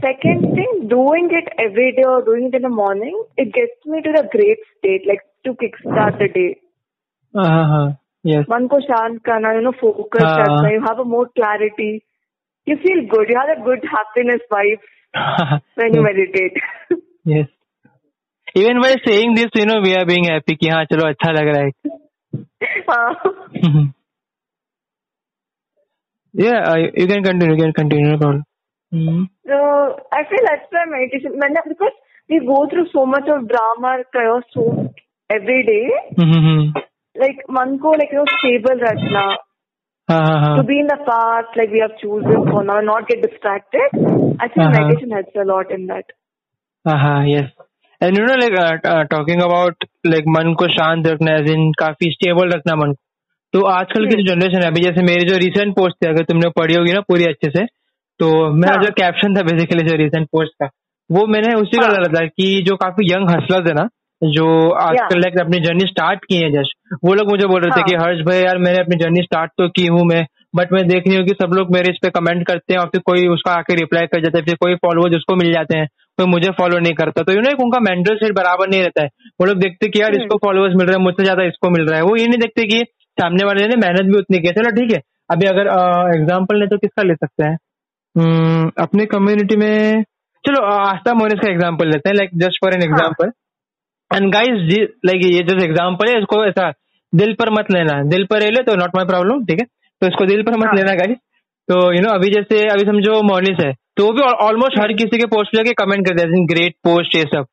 Second 0.00 0.54
thing, 0.54 0.88
doing 0.88 1.30
it 1.32 1.48
every 1.58 1.92
day 1.96 2.04
or 2.06 2.22
doing 2.22 2.50
it 2.52 2.56
in 2.56 2.62
the 2.62 2.68
morning, 2.68 3.16
it 3.36 3.54
gets 3.54 3.78
me 3.86 4.02
to 4.02 4.12
the 4.12 4.28
great 4.30 4.58
state, 4.78 5.06
like 5.08 5.22
to 5.44 5.54
kickstart 5.54 6.18
the 6.18 6.28
day. 6.28 6.60
Uh-huh. 7.34 7.92
Yes. 8.22 8.44
One 8.46 8.68
ko 8.68 8.80
can 8.86 9.20
karna, 9.24 9.54
you 9.54 9.62
know, 9.62 9.72
focus 9.80 10.22
uh-huh. 10.22 10.68
you 10.68 10.82
have 10.84 10.98
a 10.98 11.04
more 11.04 11.28
clarity. 11.34 12.04
You 12.66 12.76
feel 12.76 13.06
good. 13.08 13.28
You 13.28 13.36
have 13.38 13.58
a 13.58 13.62
good 13.62 13.84
happiness 13.88 14.40
vibe 14.50 15.62
when 15.76 15.94
you 15.94 16.02
meditate. 16.02 16.58
yes. 17.24 17.46
Even 18.56 18.78
by 18.80 18.94
saying 18.94 19.34
हाँ 20.68 20.84
चलो 20.84 21.08
अच्छा 21.08 21.32
लग 21.32 21.48
रहा 21.48 21.62
है। 21.62 21.70
To 40.56 40.62
be 40.62 40.80
in 40.80 40.86
like 40.86 42.80
not 42.80 43.02
get 43.02 43.26
distracted 43.26 43.98
I 44.42 44.48
think 44.48 45.36
lot 45.36 45.70
in 45.70 47.42
and 48.02 48.18
you 48.18 48.24
know 48.24 48.36
like 48.36 48.86
talking 49.10 49.42
about 49.42 49.84
like 50.06 50.24
मन 50.28 50.52
को 50.54 50.68
शांत 50.68 51.06
रखना 51.06 51.36
एज 51.36 51.50
इन 51.50 51.70
काफ़ी 51.78 52.10
स्टेबल 52.12 52.52
रखना 52.52 52.74
मन 52.76 52.92
को 52.92 53.04
तो 53.54 53.66
आजकल 53.66 54.06
की 54.06 54.16
जो 54.16 54.34
जनरेशन 54.34 54.62
है 54.62 54.70
अभी 54.70 54.80
जैसे 54.80 55.02
मेरी 55.02 55.24
जो 55.24 55.36
रिसेंट 55.36 55.74
पोस्ट 55.76 55.96
थी 55.96 56.08
अगर 56.08 56.24
तुमने 56.24 56.48
पढ़ी 56.50 56.74
होगी 56.74 56.92
ना 56.92 57.00
पूरी 57.00 57.24
अच्छे 57.24 57.50
से 57.50 57.64
तो 58.20 58.28
मेरा 58.54 58.74
हाँ. 58.74 58.82
जो 58.82 58.90
कैप्शन 58.90 59.36
था 59.36 59.42
बेसिकली 59.42 59.86
जो 59.88 59.96
रिसेंट 59.96 60.26
पोस्ट 60.32 60.52
का 60.62 60.68
वो 61.10 61.26
मैंने 61.26 61.54
उसी 61.54 61.76
का 61.76 61.86
हाँ. 61.86 61.94
डाला 61.94 62.08
था 62.20 62.26
कि 62.26 62.62
जो 62.66 62.76
काफ़ी 62.76 63.12
यंग 63.12 63.30
हसलर्स 63.30 63.68
है 63.68 63.74
ना 63.74 63.88
जो 64.22 64.46
आजकल 64.80 65.20
लाइक 65.20 65.38
अपनी 65.40 65.60
जर्नी 65.60 65.86
स्टार्ट 65.86 66.24
की 66.24 66.36
है 66.36 66.50
जस्ट 66.50 66.96
वो 67.04 67.14
लोग 67.14 67.30
मुझे 67.30 67.46
बोल 67.46 67.60
रहे 67.60 67.70
थे 67.70 67.80
हाँ. 67.80 67.88
कि 67.88 67.96
हर्ष 67.96 68.20
भाई 68.26 68.40
यार 68.40 68.58
मैंने 68.58 68.80
अपनी 68.80 68.96
जर्नी 68.96 69.22
स्टार्ट 69.22 69.52
तो 69.58 69.68
की 69.68 69.86
हूँ 69.86 70.04
मैं 70.04 70.24
बट 70.56 70.72
मैं 70.72 70.86
देख 70.88 71.06
रही 71.06 71.16
हूँ 71.16 71.24
कि 71.26 71.34
सब 71.34 71.54
लोग 71.54 71.72
मेरे 71.74 71.92
इस 71.92 71.98
पे 72.02 72.10
कमेंट 72.10 72.46
करते 72.46 72.74
हैं 72.74 72.80
और 72.80 72.88
फिर 72.88 73.00
कोई 73.06 73.26
उसका 73.28 73.52
आके 73.52 73.74
रिप्लाई 73.74 74.06
कर 74.06 74.20
जाता 74.20 74.38
है 74.38 74.44
फिर 74.44 74.54
कोई 74.60 74.74
फॉलोअर्स 74.84 75.16
उसको 75.16 75.36
मिल 75.36 75.52
जाते 75.52 75.78
हैं 75.78 75.86
कोई 76.18 76.26
मुझे 76.26 76.50
फॉलो 76.58 76.78
नहीं 76.78 76.94
करता। 76.94 77.22
तो 77.22 77.32
यू 77.32 77.40
नो 77.40 77.50
उनका 77.64 77.80
मेंटल 77.82 78.16
सेट 78.16 78.34
बराबर 78.34 78.68
नहीं 78.68 78.82
रहता 78.82 79.02
है। 79.02 79.08
वो 79.40 79.46
लोग 79.46 79.58
देखते 79.58 79.88
कि 79.88 80.00
यार 80.00 80.10
हम्म. 80.10 80.22
इसको 80.22 80.36
फॉलोअर्स 80.46 80.74
मिल 80.76 80.86
रहे 80.86 80.96
हैं 80.96 81.02
मुझसे 81.04 81.24
ज़्यादा 81.24 81.44
इसको 81.44 81.70
मिल 81.70 81.86
रहा 81.86 81.98
है। 81.98 82.04
वो 82.04 82.16
ये 82.16 82.26
नहीं 82.26 82.38
देखते 82.40 82.64
कि 82.66 82.82
सामने 83.18 83.46
वाले 83.46 83.66
ने 83.66 83.76
मेहनत 83.78 84.12
भी 84.12 84.18
उतनी 84.18 84.38
की 84.38 84.48
है। 84.48 84.52
चलो 84.54 84.70
ठीक 84.76 84.92
है। 84.92 85.00
अभी 85.30 85.46
अगर 85.46 85.68
एग्ज़ाम्पल 86.14 86.60
ले 86.60 86.66
तो 86.66 86.78
किसका 86.78 87.02
ले 87.02 87.14
सकते 87.16 87.44
हैं? 87.44 87.56
हम्म, 88.16 88.70
अपने 88.80 89.06
कम्युनिटी 89.06 89.56
में 89.56 90.02
चलो 90.44 90.64
आस्था 90.72 91.14
मोनिस 91.14 91.40
का 91.40 91.50
एग्ज़ाम्पल 91.50 91.88
लेते 91.88 92.08
हैं 92.08 92.16
like 92.16 92.30
just 92.38 92.64
for 92.64 92.74
an 92.74 92.82
example 92.82 93.30
and 94.10 94.32
guys 94.32 94.68
like 95.06 95.24
ये 95.26 95.42
जो 95.44 95.56
एग्ज़ाम्पल 95.64 96.08
है 96.08 96.18
इसको 96.18 96.44
ऐसा 96.46 96.70
दिल 97.12 97.32
पर 97.34 97.50
मत 97.52 97.70
लेना। 97.72 98.02
दिल 98.10 98.24
पर 98.30 98.40
ले 98.40 98.50
लो 98.50 98.62
तो 98.62 98.74
नॉट 98.76 98.96
माई 98.96 99.06
प्रॉब्लम 99.06 99.44
ठीक 99.46 99.60
है? 99.60 99.66
तो 100.02 100.06
इसको 100.06 100.26
दिल 100.26 100.42
पर 100.42 100.56
मत 100.56 100.66
हाँ. 100.66 100.76
लेना 100.76 100.94
गाइस 100.94 101.16
तो 101.68 101.76
यू 101.94 102.00
नो 102.00 102.10
अभी 102.10 102.28
जैसे 102.30 102.58
अभी 102.68 102.84
समझो 102.84 103.20
मोनिस 103.24 103.60
है। 103.60 103.72
तो 103.96 104.04
वो 104.06 104.12
भी 104.12 104.22
ऑलमोस्ट 104.46 104.78
हर 104.80 104.92
किसी 104.92 105.18
के 105.18 105.26
पोस्ट 105.26 105.54
लेके 105.56 105.72
कमेंट 105.74 106.06
करते 106.08 106.22
हैं 106.22 106.44
ग्रेट 106.46 106.74
पोस्ट 106.84 107.16
ये 107.16 107.22
सब। 107.34 107.46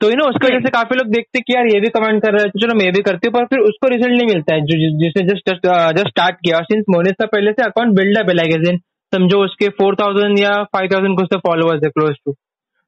तो 0.00 0.08
यू 0.10 0.16
नो 0.16 0.24
उसकी 0.24 0.46
वजह 0.46 0.60
से 0.60 0.70
काफ़ी 0.70 0.96
लोग 0.96 1.06
देखते 1.06 1.38
हैं 1.38 1.44
कि 1.46 1.54
यार 1.54 1.66
ये 1.66 1.80
भी 1.80 1.88
कमेंट 1.90 2.22
कर 2.22 2.32
रहा 2.32 2.42
है। 2.42 2.48
तो 2.48 2.60
चलो 2.60 2.74
मैं 2.74 2.90
भी 2.92 3.02
करती 3.02 3.28
हूँ 3.28 3.32
पर 3.34 3.44
फिर 3.46 3.58
उसको 3.68 3.88
रिज़ल्ट 3.88 4.12
नहीं 4.12 4.26
मिलता 4.26 4.54
है। 4.54 4.60
जो 4.62 4.78
जिसने 4.98 5.22
जस्ट 5.24 5.50
जस्ट 5.50 6.08
स्टार्ट 6.08 6.36
किया। 6.36 6.60
सिंस 6.64 6.84
मोनिस 6.90 7.16
का 7.20 7.26
पहले 7.26 7.52
से 7.52 7.62
अकाउंट 7.62 7.96
बिल्डअप 7.96 8.28
है 8.28 8.34
लाइक 8.34 8.80
समझो 9.12 9.38
उसके 9.44 9.68
फोर 9.78 9.94
थाउज़ेंड 9.94 10.38
या 10.38 10.52
फाइव 10.72 10.88
थाउज़ेंड 10.92 11.16
कुछ 11.16 11.34
फॉलोअर्स 11.40 11.80
है 11.84 11.90
क्लोज 11.90 12.14
टू 12.24 12.32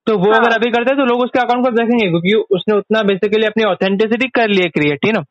तो 0.07 0.17
वो 0.19 0.31
हाँ. 0.33 0.41
अगर 0.41 0.55
अभी 0.55 0.71
करते 0.71 0.91
हैं 0.91 0.99
तो 0.99 1.05
लोग 1.05 1.21
उसके 1.21 1.41
अकाउंट 1.41 1.65
को 1.65 1.71
देखेंगे 1.71 2.07
क्योंकि 2.09 2.35
उसने 2.50 2.77
उतना 2.77 3.03
बेसिकली 3.03 3.47
अपनी 3.47 3.65
ऑथेंटिसिटी 3.65 4.29
कर 4.29 4.49
ली 4.49 4.62
है 4.62 4.69
क्रिएट 4.69 5.07
है 5.07 5.12
ना 5.12 5.25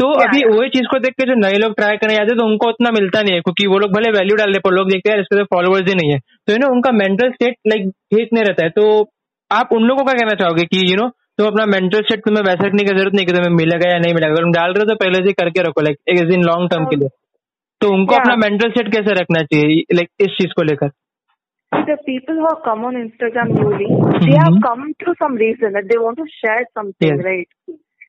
तो 0.00 0.06
Yeah, 0.08 0.26
अभी 0.26 0.58
वही 0.58 0.68
चीज़ 0.68 0.86
को 0.90 0.98
देख 0.98 1.12
के 1.12 1.26
जो 1.26 1.34
नए 1.34 1.58
लोग 1.62 1.74
ट्राई 1.76 1.96
करने 1.96 2.14
जाते 2.14 2.32
हैं 2.32 2.38
तो 2.38 2.44
उनको 2.46 2.68
उतना 2.68 2.90
मिलता 2.90 3.22
नहीं 3.22 3.34
है 3.34 3.40
क्योंकि 3.40 3.66
वो 3.66 3.78
लोग 3.78 3.90
भले 3.92 4.10
वैल्यू 4.10 4.36
डाल 4.36 4.48
रहे 4.48 4.58
पर 4.64 4.72
लोग 4.72 4.90
देखते 4.90 5.12
हैं 5.12 5.20
इसके 5.20 5.42
फॉलोअर्स 5.54 5.88
ही 5.88 5.94
नहीं 5.94 6.12
है। 6.12 6.18
तो 6.18 6.52
यू 6.52 6.58
नो 6.58 6.68
उनका 6.72 6.92
मेंटल 6.92 7.30
स्टेट 7.30 7.56
लाइक 7.66 7.90
ठीक 8.14 8.28
नहीं 8.32 8.44
रहता 8.44 8.64
है। 8.64 8.70
तो 8.70 9.10
आप 9.50 9.72
उन 9.72 9.82
लोगों 9.82 10.04
का 10.04 10.12
कहना 10.12 10.34
चाहोगे 10.34 10.64
कि 10.64 10.92
यू 10.92 10.96
नो 10.96 11.08
तुम 11.08 11.46
अपना 11.46 11.66
मेंटल 11.66 12.02
स्टेट 12.02 12.20
तुम्हें 12.20 12.42
वैसा 12.44 12.66
रखने 12.66 12.82
की 12.82 12.88
ज़रूरत 12.88 13.14
नहीं 13.14 13.26
कि 13.26 13.32
तुम्हें 13.32 13.50
मिलेगा 13.56 13.90
या 13.92 13.98
नहीं 13.98 14.14
मिलेगा। 14.14 14.32
अगर 14.32 14.42
तुम 14.42 14.52
डाल 14.52 14.72
रहे 14.72 14.80
हो 14.80 14.88
तो 14.88 14.94
पहले 14.94 15.26
से 15.26 15.32
करके 15.32 15.62
रखो 15.62 15.80
लाइक 15.80 15.98
एक 16.08 16.32
इन 16.34 16.42
लॉन्ग 16.42 16.70
टर्म 16.70 16.84
के 16.84 16.96
लिए। 16.96 17.08
तो 17.80 17.88
उनको 17.88 18.14
अपना 18.14 18.36
मेंटल 18.36 18.70
स्टेट 18.70 18.92
कैसे 18.92 19.20
रखना 19.20 19.42
चाहिए 19.42 19.84
लाइक 19.94 20.08
इस 20.20 20.26
चीज़ 20.26 20.52
को 20.56 20.62
लेकर? 20.62 20.90
The 21.72 21.96
people 22.06 22.34
who 22.34 22.46
have 22.46 22.62
come 22.64 22.84
on 22.88 22.96
Instagram 23.00 23.52
newly, 23.58 23.86
they 24.24 24.38
have 24.40 24.54
Mhm. 24.54 24.62
come 24.66 24.82
through 25.00 25.14
some 25.20 25.36
reason 25.42 25.76
that 25.76 25.86
they 25.92 25.98
want 26.06 26.18
to 26.20 26.26
share 26.38 26.64
something, 26.78 27.12
Yes. 27.12 27.24
right? 27.28 27.48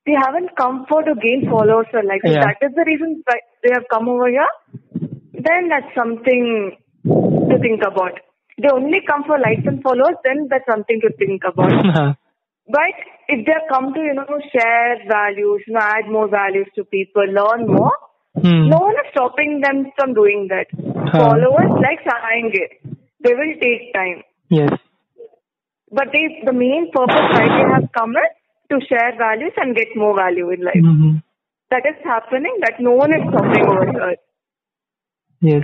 they 0.05 0.13
haven't 0.17 0.55
come 0.58 0.86
for 0.89 1.03
to 1.03 1.13
gain 1.15 1.48
followers 1.50 1.86
or 1.93 2.03
like 2.03 2.22
yeah. 2.24 2.41
that 2.41 2.58
is 2.62 2.74
the 2.75 2.86
reason 2.86 3.22
why 3.25 3.38
they 3.63 3.70
have 3.74 3.86
come 3.91 4.10
over 4.10 4.27
here. 4.29 4.50
Then 5.34 5.70
that's 5.70 5.93
something 5.96 6.77
to 7.05 7.55
think 7.62 7.81
about. 7.86 8.17
They 8.58 8.70
only 8.74 9.00
come 9.08 9.24
for 9.25 9.38
likes 9.38 9.65
and 9.65 9.81
followers 9.81 10.17
then 10.24 10.48
that's 10.50 10.65
something 10.70 11.01
to 11.01 11.12
think 11.17 11.43
about. 11.46 11.72
Uh-huh. 11.91 12.13
But 12.67 12.96
if 13.27 13.46
they 13.46 13.53
come 13.70 13.93
to 13.93 14.00
you 14.00 14.13
know 14.13 14.39
share 14.53 14.98
values 15.08 15.62
you 15.67 15.74
know 15.74 15.81
add 15.81 16.10
more 16.10 16.29
values 16.29 16.67
to 16.75 16.86
people 16.86 17.25
learn 17.25 17.67
more 17.67 17.91
hmm. 18.36 18.70
no 18.70 18.77
one 18.77 18.96
is 19.01 19.12
stopping 19.12 19.62
them 19.62 19.91
from 19.98 20.13
doing 20.13 20.48
that. 20.50 20.67
Huh. 21.12 21.29
followers 21.29 21.72
like 21.86 22.00
sayenge 22.08 22.62
they 23.24 23.34
will 23.34 23.53
take 23.62 23.93
time. 23.93 24.24
Yes. 24.50 24.74
But 25.91 26.08
they 26.13 26.41
the 26.46 26.53
main 26.53 26.91
purpose 26.93 27.27
why 27.34 27.46
they 27.50 27.65
have 27.74 27.89
come 27.98 28.12
is 28.12 28.40
to 28.71 28.79
share 28.87 29.13
values 29.19 29.53
and 29.57 29.75
get 29.75 29.91
more 29.95 30.15
value 30.15 30.49
in 30.49 30.63
life. 30.63 30.79
Mm-hmm. 30.79 31.19
That 31.69 31.83
is 31.85 31.99
happening, 32.03 32.55
that 32.63 32.79
no 32.79 32.91
one 32.91 33.11
is 33.11 33.23
stopping 33.27 33.63
over 33.67 33.85
here. 33.91 34.15
Yes. 35.41 35.63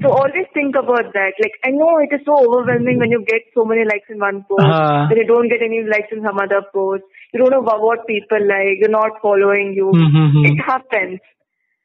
So 0.00 0.10
always 0.14 0.46
think 0.54 0.76
about 0.78 1.10
that. 1.10 1.34
Like 1.42 1.58
I 1.66 1.74
know 1.74 1.98
it 1.98 2.14
is 2.14 2.22
so 2.22 2.38
overwhelming 2.38 3.02
when 3.02 3.10
you 3.10 3.24
get 3.26 3.42
so 3.54 3.64
many 3.64 3.82
likes 3.82 4.06
in 4.08 4.20
one 4.22 4.46
post, 4.46 4.62
uh, 4.62 5.10
you 5.10 5.26
don't 5.26 5.50
get 5.50 5.58
any 5.58 5.82
likes 5.82 6.14
in 6.14 6.22
some 6.22 6.38
other 6.38 6.62
post. 6.72 7.02
You 7.34 7.42
don't 7.42 7.50
know 7.50 7.66
what 7.66 8.06
people 8.06 8.38
like. 8.38 8.78
You're 8.78 8.94
not 8.94 9.18
following 9.20 9.74
you. 9.74 9.90
Mm-hmm. 9.90 10.54
It 10.54 10.62
happens. 10.62 11.18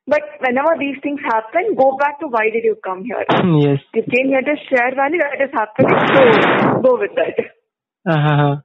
But 0.06 0.22
whenever 0.46 0.78
these 0.78 1.02
things 1.02 1.22
happen, 1.26 1.74
go 1.76 1.98
back 1.98 2.20
to 2.20 2.28
why 2.28 2.52
did 2.54 2.64
you 2.64 2.78
come 2.84 3.04
here? 3.04 3.26
Mm-hmm, 3.26 3.58
yes. 3.66 3.80
You 3.96 4.04
came 4.04 4.28
here 4.30 4.46
to 4.46 4.56
share 4.70 4.94
value 4.94 5.18
that 5.18 5.42
is 5.42 5.50
happening, 5.50 5.98
so 6.14 6.22
go 6.86 7.00
with 7.00 7.16
that. 7.16 7.40
Uh-huh. 8.06 8.62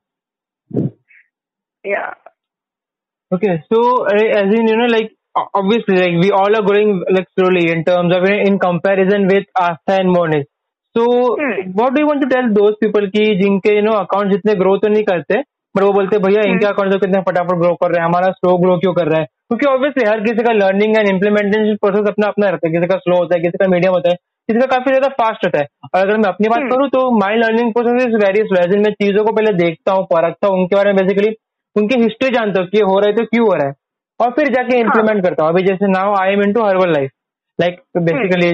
Yeah. 1.84 2.14
Okay, 3.30 3.62
so 3.70 4.06
uh, 4.06 4.24
as 4.34 4.52
in 4.54 4.66
you 4.68 4.76
know, 4.76 4.86
like 4.86 5.12
o- 5.34 5.48
obviously, 5.54 5.96
like 5.96 6.16
we 6.22 6.30
all 6.30 6.54
are 6.56 6.62
growing 6.62 7.02
like 7.10 7.28
slowly 7.38 7.70
in 7.70 7.84
terms 7.84 8.14
of 8.16 8.24
in 8.24 8.58
comparison 8.58 9.26
with 9.26 9.44
Asta 9.54 10.00
and 10.00 10.10
Monish. 10.10 10.46
So, 10.96 11.04
Hmm. 11.38 11.72
what 11.74 11.94
do 11.94 12.00
you 12.00 12.06
want 12.06 12.22
to 12.22 12.28
tell 12.28 12.48
those 12.52 12.76
people 12.82 13.06
की 13.16 13.24
जिनके 13.40 13.74
you 13.76 13.82
know 13.86 13.96
account 13.96 14.32
जितने 14.32 14.54
grow 14.62 14.76
तो 14.84 14.88
नहीं 14.88 15.02
करते 15.10 15.42
पर 15.74 15.84
वो 15.84 15.92
बोलते 15.92 16.16
हैं, 16.16 16.22
भैया 16.24 16.42
इनके 16.52 16.66
अकाउंट 16.66 16.92
तो 16.92 16.98
कितने 16.98 17.20
फटाफट 17.28 17.58
ग्रो 17.62 17.74
कर 17.82 17.90
रहे 17.92 18.00
हैं 18.00 18.06
हमारा 18.08 18.30
स्लो 18.38 18.56
ग्रो 18.62 18.76
क्यों 18.84 18.92
कर 18.94 19.08
रहा 19.08 19.20
है 19.20 19.26
क्योंकि 19.26 19.66
ऑब्वियसली 19.72 20.04
हर 20.08 20.20
किसी 20.24 20.44
का 20.48 20.52
लर्निंग 20.52 20.96
एंड 20.96 21.08
इम्प्लीमेंटेशन 21.08 21.76
प्रोसेस 21.84 22.08
अपना 22.12 22.26
अपना 22.34 22.48
रहता 22.54 22.68
है 22.68 22.72
किसी 22.72 22.86
का 22.92 22.96
स्लो 23.04 23.18
होता 23.18 23.36
है 23.36 23.42
किसी 23.42 23.58
का 23.62 23.68
मीडियम 23.74 23.92
होता 23.98 24.10
है 24.10 24.16
किसी 24.48 24.60
का 24.60 24.66
काफ़ी 24.76 24.92
ज़्यादा 24.94 25.08
फास्ट 25.20 25.44
होता 25.46 25.58
है 25.58 25.66
और 25.94 26.00
अगर 26.00 26.16
मैं 26.24 26.28
अपनी 26.28 26.48
बात 26.48 26.62
Hmm. 26.62 26.70
करूँ 26.72 26.88
तो 26.96 27.04
my 27.18 27.36
learning 27.44 27.72
process 27.72 28.06
is 28.08 28.16
very 28.24 28.46
slow 28.52 28.80
मैं 28.86 28.92
चीज़ों 29.02 29.24
को 29.24 29.32
पहले 29.40 29.52
देखता 29.62 29.92
हूँ 29.92 30.06
परखता 30.14 30.48
हूँ 30.48 30.58
उनके 30.60 30.76
बारे 30.76 30.92
में 30.92 31.02
बेसिकली 31.02 31.30
उनकी 31.78 32.00
हिस्ट्री 32.02 32.30
जानता 32.36 32.60
हूँ 32.60 32.68
कि 32.68 32.80
हो 32.82 32.98
रहा 32.98 33.08
है 33.08 33.16
तो 33.16 33.24
क्यों 33.24 33.46
हो 33.46 33.54
रहा 33.54 33.66
है? 33.66 33.74
और 34.20 34.30
फिर 34.36 34.52
जाके 34.54 34.78
इम्प्लीमेंट 34.80 35.24
करता 35.24 35.42
हूँ। 35.42 35.52
अभी 35.52 35.62
जैसे 35.64 35.90
now 35.92 36.14
I 36.20 36.32
am 36.32 36.42
into 36.52 36.62
Herbalife 36.92 37.10
like 37.58 37.80
basically 38.00 38.52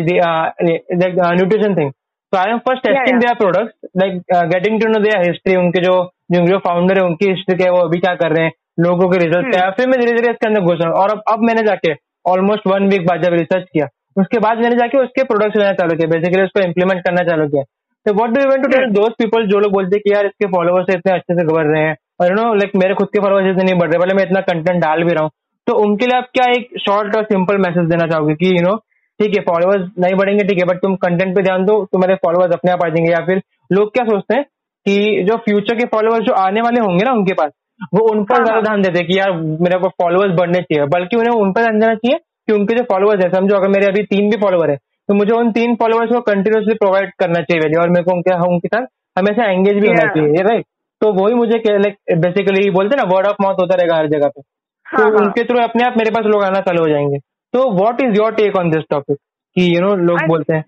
nutrition 1.35 1.75
thing 1.77 1.93
so 2.33 2.39
I 2.39 2.45
am 2.53 2.61
first 2.63 2.83
testing 2.85 3.19
yeah. 3.19 3.23
their 3.23 3.35
products, 3.41 3.75
like 4.01 4.15
uh, 4.37 4.45
getting 4.53 4.79
to 4.81 4.87
know 4.93 5.01
their 5.03 5.19
history, 5.25 5.57
उनके 5.57 5.81
जो 5.83 5.93
जो 6.33 6.59
फाउंडर 6.65 6.99
है 6.99 7.05
उनकी 7.07 7.29
हिस्ट्री 7.31 7.57
क्या 7.57 7.67
है 7.67 7.73
वो 7.73 7.83
अभी 7.89 7.99
क्या 8.01 8.15
कर 8.23 8.33
रहे 8.37 8.45
हैं 8.45 8.53
लोगों 8.81 9.09
के 9.11 9.19
रिज़ल्ट 9.19 9.51
क्या 9.51 9.65
है। 9.65 9.71
फिर 9.77 9.89
मैं 9.89 9.99
धीरे 10.01 10.13
धीरे 10.13 10.31
इसके 10.31 10.47
अंदर 10.49 10.61
घुस 10.61 10.79
रहा 10.81 10.89
हूँ। 10.89 10.97
और 11.03 11.11
अब 11.11 11.21
अब 11.33 11.45
मैंने 11.49 11.63
जाके 11.67 11.93
ऑलमोस्ट 12.25 12.67
वन 12.69 12.89
वीक 12.91 13.07
बाद 13.09 13.23
जब 13.25 13.35
रिसर्च 13.35 13.67
किया 13.73 13.87
उसके 14.17 14.39
बाद 14.47 14.63
मैंने 14.63 14.77
जाके 14.77 14.99
उसके 14.99 15.25
प्रोडक्ट्स 15.31 15.59
लेना 15.59 15.73
चालू 15.81 15.97
किया 15.97 16.09
बेसिकली 16.11 16.43
उसको 16.43 16.61
इम्प्लीमेंट 16.61 17.05
करना 17.05 17.25
चालू 17.29 17.47
किया। 17.49 17.63
तो 18.07 18.15
what 18.15 18.31
do 18.31 18.41
you 18.41 18.49
want 18.49 18.63
to 18.65 18.71
tell 18.73 18.91
दोस्त 18.97 19.15
पीपल 19.23 19.47
जो 19.53 19.61
लोग 19.61 19.73
बोलते 19.73 19.97
हैं 19.97 20.03
कि 20.07 20.13
यार 20.15 20.27
इसके 20.27 20.51
फॉलोअर्स 20.57 20.91
इतने 20.97 21.13
अच्छे 21.15 21.35
से 21.35 21.47
बढ़ 21.53 21.67
रहे 21.67 21.83
हैं 21.83 21.95
और 22.21 22.29
यू 22.29 22.35
नो 22.35 22.55
लाइक 22.55 22.77
मेरे 22.77 22.95
खुद 22.95 23.09
के 23.09 23.21
फॉलोअर्स 23.21 23.51
इतने 23.51 23.65
नहीं 23.65 23.79
बढ़ 23.79 23.89
रहे 23.89 23.99
भले 23.99 24.15
मैं 24.15 24.23
इतना 24.23 24.41
कंटेंट 24.41 24.83
डाल 24.83 25.05
भी 25.05 25.13
रहा 25.13 25.23
हूँ। 25.23 25.31
तो 25.67 25.77
उनके 25.79 26.07
लिए 26.07 26.19
आप 26.19 26.29
क्या 26.35 26.47
एक 26.51 26.69
शॉर्ट 26.81 27.17
और 27.17 27.25
सिंपल 27.25 27.59
मैसेज 27.59 27.89
देना 27.89 28.07
चाहोगे 28.07 28.35
कि 28.35 28.57
यू 28.57 28.63
नो 28.63 28.77
ठीक 29.21 29.37
है 29.37 29.43
फॉलोअर्स 29.43 29.91
नहीं 29.99 30.15
बढ़ेंगे 30.15 30.45
ठीक 30.45 30.59
है 30.59 30.67
बट 30.67 30.77
तुम 30.77 30.95
कंटेंट 30.97 31.37
पे 31.37 31.43
ध्यान 31.43 31.65
दो 31.65 31.85
तुम्हारे 31.85 32.15
फॉलोअर्स 32.15 32.55
अपने 32.55 32.73
आप 32.73 32.85
आ 32.85 32.89
जाएँगे 32.89 33.13
या 33.13 33.25
फिर 33.27 33.43
लोग 33.73 33.93
क्या 33.93 34.05
सोचते 34.05 34.35
हैं 34.35 34.45
कि 34.87 35.25
जो 35.25 35.37
फ्यूचर 35.37 35.75
के 35.75 35.85
फॉलोअर्स 35.85 36.25
जो 36.25 36.33
आने 36.35 36.61
वाले 36.61 36.81
होंगे 36.81 37.05
ना 37.05 37.13
उनके 37.13 37.35
पास 37.35 37.51
वो 37.95 38.01
उन 38.01 38.25
पर 38.25 38.35
हाँ, 38.35 38.45
ज़्यादा 38.45 38.55
हाँ। 38.55 38.63
ध्यान 38.63 38.83
देते 38.83 38.99
हैं 38.99 39.09
कि 39.09 39.19
यार 39.19 39.33
मेरे 39.63 39.79
को 39.79 39.89
फॉलोअर्स 39.89 40.35
बढ़ने 40.35 40.61
चाहिए 40.61 40.87
बल्कि 40.87 41.17
उन्हें 41.17 41.33
उन 41.33 41.53
पर 41.53 41.61
ध्यान 41.61 41.79
देना 41.79 41.95
चाहिए 41.95 42.19
कि 42.19 42.53
उनके 42.53 42.75
जो 42.75 42.83
फॉलोअर्स 42.83 43.25
है 43.25 43.31
समझो 43.31 43.57
अगर 43.57 43.69
मेरे 43.69 43.87
अभी 43.87 44.03
तीन 44.03 44.31
भी 44.31 44.37
फॉलोअर 44.37 44.71
है 44.71 44.77
तो 45.09 45.15
मुझे 45.15 45.33
उन 45.33 45.51
तीन 45.53 45.75
फॉलोअर्स 45.75 46.13
को 46.13 46.21
कंटिन्यूसली 46.21 46.75
प्रोवाइड 46.75 47.11
करना 47.19 47.41
चाहिए 47.41 47.81
और 47.81 47.89
मेरे 47.89 48.05
को 48.05 48.13
उनके 48.13 48.35
उनके 48.49 48.69
साथ 48.69 48.87
हमेशा 49.19 49.51
एंगेज 49.51 49.75
भी 49.75 49.87
होना 49.87 50.07
चाहिए 50.13 50.43
राइट 50.43 50.65
तो 51.05 51.13
वही 51.13 51.35
मुझे 51.35 51.57
लाइक 51.79 52.19
बेसिकली 52.21 52.69
बोलते 52.75 52.97
ना 52.97 53.03
वर्ड 53.15 53.27
ऑफ़ 53.27 53.43
माउथ 53.43 53.57
होता 53.61 53.75
रहेगा 53.81 53.97
हर 53.97 54.07
जगह 54.13 54.29
पे 54.29 54.41
तो 54.41 55.03
हाँ, 55.03 55.11
हाँ. 55.11 55.21
उनके 55.21 55.45
थ्रू 55.45 55.59
अपने 55.63 55.85
आप 55.85 55.95
मेरे 55.99 56.11
पास 56.17 56.25
लोग 56.35 56.45
आना 56.45 56.61
चालू 56.69 56.83
हो 56.83 56.89
जाएँगे 56.89 57.19
तो 57.55 57.71
what 57.79 58.01
is 58.03 58.17
your 58.21 58.35
take 58.35 58.57
on 58.57 58.71
this 58.71 58.85
topic 58.91 59.17
कि 59.57 59.67
यू 59.75 59.81
नो 59.81 59.95
लोग 60.11 60.21
I- 60.21 60.29
बोलते 60.29 60.55
हैं 60.55 60.65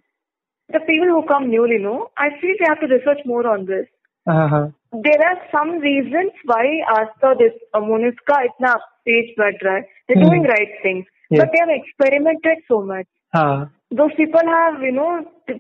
The 0.75 0.79
people 0.87 1.11
who 1.15 1.19
come 1.27 1.45
newly, 1.51 1.77
no, 1.83 1.91
I 2.23 2.25
feel 2.39 2.55
they 2.61 2.69
have 2.69 2.81
to 2.81 2.87
research 2.93 3.19
more 3.33 3.43
on 3.51 3.67
this. 3.67 3.85
हाँ 4.27 4.49
हाँ 4.55 4.63
There 5.05 5.21
are 5.27 5.37
some 5.53 5.69
reasons 5.85 6.41
why 6.53 6.63
Asta 6.95 7.31
this 7.43 7.53
uh, 7.79 7.83
Monisca 7.91 8.39
इतना 8.47 8.73
तेज 9.11 9.29
बढ़ 9.39 9.55
रहा 9.65 9.75
है. 9.75 9.83
They're 10.09 10.19
Hmm. 10.23 10.25
doing 10.31 10.49
right 10.53 10.73
things, 10.87 11.05
Yes. 11.35 11.43
but 11.43 11.53
they 11.55 11.61
have 11.65 11.73
experimented 11.77 12.65
so 12.73 12.81
much. 12.91 13.07
हाँ 13.37 13.55
Those 14.01 14.17
people 14.23 14.51
have, 14.55 14.83
you 14.89 14.93
know, 14.99 15.11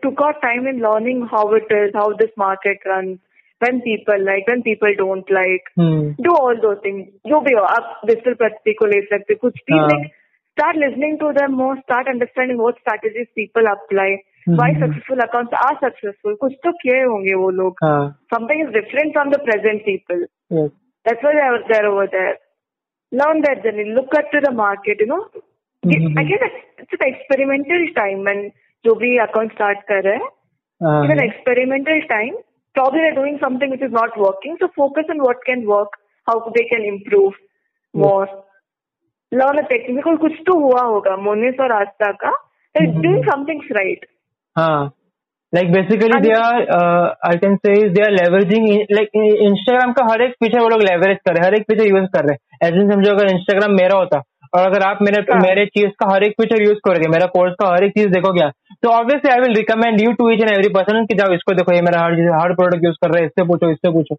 took 0.06 0.24
out 0.28 0.42
time 0.46 0.66
in 0.72 0.82
learning 0.86 1.22
how 1.34 1.44
it 1.60 1.72
is, 1.78 1.94
how 2.00 2.08
this 2.24 2.34
market 2.44 2.90
runs, 2.92 3.16
when 3.61 3.79
people 3.81 4.23
like, 4.27 4.47
when 4.47 4.61
people 4.63 4.93
don't 4.97 5.29
like. 5.37 5.69
Hmm 5.79 6.15
Do 6.27 6.33
all 6.41 6.55
those 6.65 6.79
things. 6.85 7.05
जो 7.31 7.39
भी 7.47 7.53
हो, 7.53 7.61
आप 7.75 8.01
digital 8.05 8.33
प्रति 8.33 8.73
को 8.73 8.85
ले 8.93 9.01
सकते 9.05 9.33
हो, 9.33 9.37
कुछ 9.41 9.59
भी 9.69 9.77
हाँ. 9.77 9.87
like 9.89 10.09
start 10.57 10.75
listening 10.83 11.17
to 11.19 11.31
them 11.39 11.53
more, 11.61 11.75
start 11.83 12.07
understanding 12.13 12.57
what 12.65 12.79
strategies 12.85 13.29
people 13.39 13.69
apply, 13.73 14.09
why 14.59 14.69
hmm. 14.69 14.81
successful 14.83 15.23
accounts 15.27 15.53
are 15.65 15.75
successful. 15.83 16.37
कुछ 16.41 16.53
तो 16.63 16.71
किए 16.83 17.03
होंगे 17.03 17.35
वो 17.43 17.49
लोग. 17.61 17.75
हाँ 17.83 18.03
Something 18.35 18.65
is 18.67 18.73
different 18.79 19.13
from 19.19 19.29
the 19.35 19.39
present 19.49 19.85
people. 19.91 20.25
yes 20.59 20.71
That's 21.05 21.23
why 21.23 21.31
they're, 21.33 21.61
they're 21.69 21.87
over 21.91 22.07
there. 22.17 22.33
Learn 23.11 23.41
that 23.41 23.63
journey. 23.63 23.85
Look 23.95 24.13
at 24.17 24.31
to 24.33 24.39
the 24.43 24.51
market, 24.57 24.99
you 24.99 25.07
know. 25.07 25.23
Mhm. 25.85 26.19
I 26.19 26.23
guess 26.23 26.43
it's, 26.47 26.59
it's 26.83 26.95
an 26.99 27.07
experimental 27.13 27.87
time 27.95 28.19
when 28.29 28.43
जो 28.85 28.93
भी 28.99 29.09
account 29.23 29.53
start 29.55 29.81
कर 29.87 30.03
रहे 30.03 30.15
हैं. 30.15 30.29
हाँ 30.83 30.99
It's 31.03 31.13
an 31.15 31.23
experimental 31.29 32.01
time. 32.11 32.35
Probably 32.76 33.00
they're 33.00 33.18
doing 33.18 33.38
something 33.40 33.70
which 33.70 33.86
is 33.88 33.92
not 33.92 34.18
working. 34.18 34.56
So 34.60 34.68
focus 34.80 35.14
on 35.14 35.22
what 35.28 35.44
can 35.46 35.64
work, 35.66 35.96
how 36.26 36.38
they 36.56 36.66
can 36.72 36.84
improve 36.84 37.32
more. 37.94 38.26
Learn 39.32 39.58
a 39.58 39.68
technique. 39.68 39.94
बिल्कुल 39.94 40.16
कुछ 40.16 40.32
तो 40.32 40.58
हुआ 40.58 40.82
होगा 40.82 41.16
मोनिस 41.16 41.60
और 41.60 41.72
आस्था 41.72 42.12
का. 42.12 42.32
Mhm. 42.74 43.00
doing 43.00 43.24
something 43.30 43.60
right. 43.80 44.06
हाँ 44.56 44.92
like 45.54 45.72
basically 45.72 46.20
they 46.20 46.32
are 46.32 46.54
I 47.26 47.36
can 47.36 47.56
say 47.56 47.88
they 47.88 48.02
are 48.02 48.10
leveraging 48.10 48.66
like 48.92 49.08
Instagram 49.42 49.92
का 49.92 50.04
हर 50.12 50.22
एक 50.22 50.32
फीचर 50.32 50.60
वो 50.60 50.68
लोग 50.68 50.82
लेवरेज 50.82 51.18
कर 51.26 51.32
रहे 51.32 51.40
हैं 51.40 51.46
हर 51.46 51.54
एक 51.54 51.62
फीचर 51.62 51.88
यूज़ 51.88 52.04
कर 52.04 52.24
रहे 52.24 52.32
हैं 52.32 52.68
ऐसे 52.68 52.94
समझो 52.94 53.10
अगर 53.12 53.32
इंस्टाग्राम 53.32 53.74
मेरा 53.74 53.98
होता 53.98 54.22
और 54.56 54.66
अगर 54.66 54.82
आप 54.82 54.98
मेरे 55.02 55.20
हाँ. 55.22 55.40
मेरे 55.40 55.64
चीज़ 55.68 55.90
का 56.00 56.06
हर 56.12 56.24
एक 56.24 56.32
फीचर 56.40 56.62
यूज़ 56.62 56.78
करोगे 56.84 57.08
मेरा 57.08 57.26
कोर्स 57.32 57.54
का 57.60 57.68
हर 57.68 57.84
एक 57.84 57.92
चीज़ 57.92 58.08
देखोगे 58.10 58.48
तो 58.82 58.90
obviously 58.90 59.30
I 59.30 59.40
will 59.40 59.54
recommend 59.54 60.00
you 60.00 60.12
to 60.12 60.30
each 60.30 60.40
and 60.40 60.50
every 60.50 60.68
person 60.74 61.06
कि 61.06 61.14
जाओ 61.14 61.34
इसको 61.34 61.54
देखो 61.54 61.72
ये 61.72 61.80
मेरा 61.82 62.02
हर 62.02 62.16
चीज़ 62.16 62.30
हर 62.34 62.54
प्रोडक्ट 62.54 62.84
यूज़ 62.84 62.96
कर 63.02 63.10
रहे 63.10 63.22
हैं 63.22 63.28
इससे 63.28 63.46
पूछो 63.48 63.70
इससे 63.70 63.92
पूछो 63.92 64.18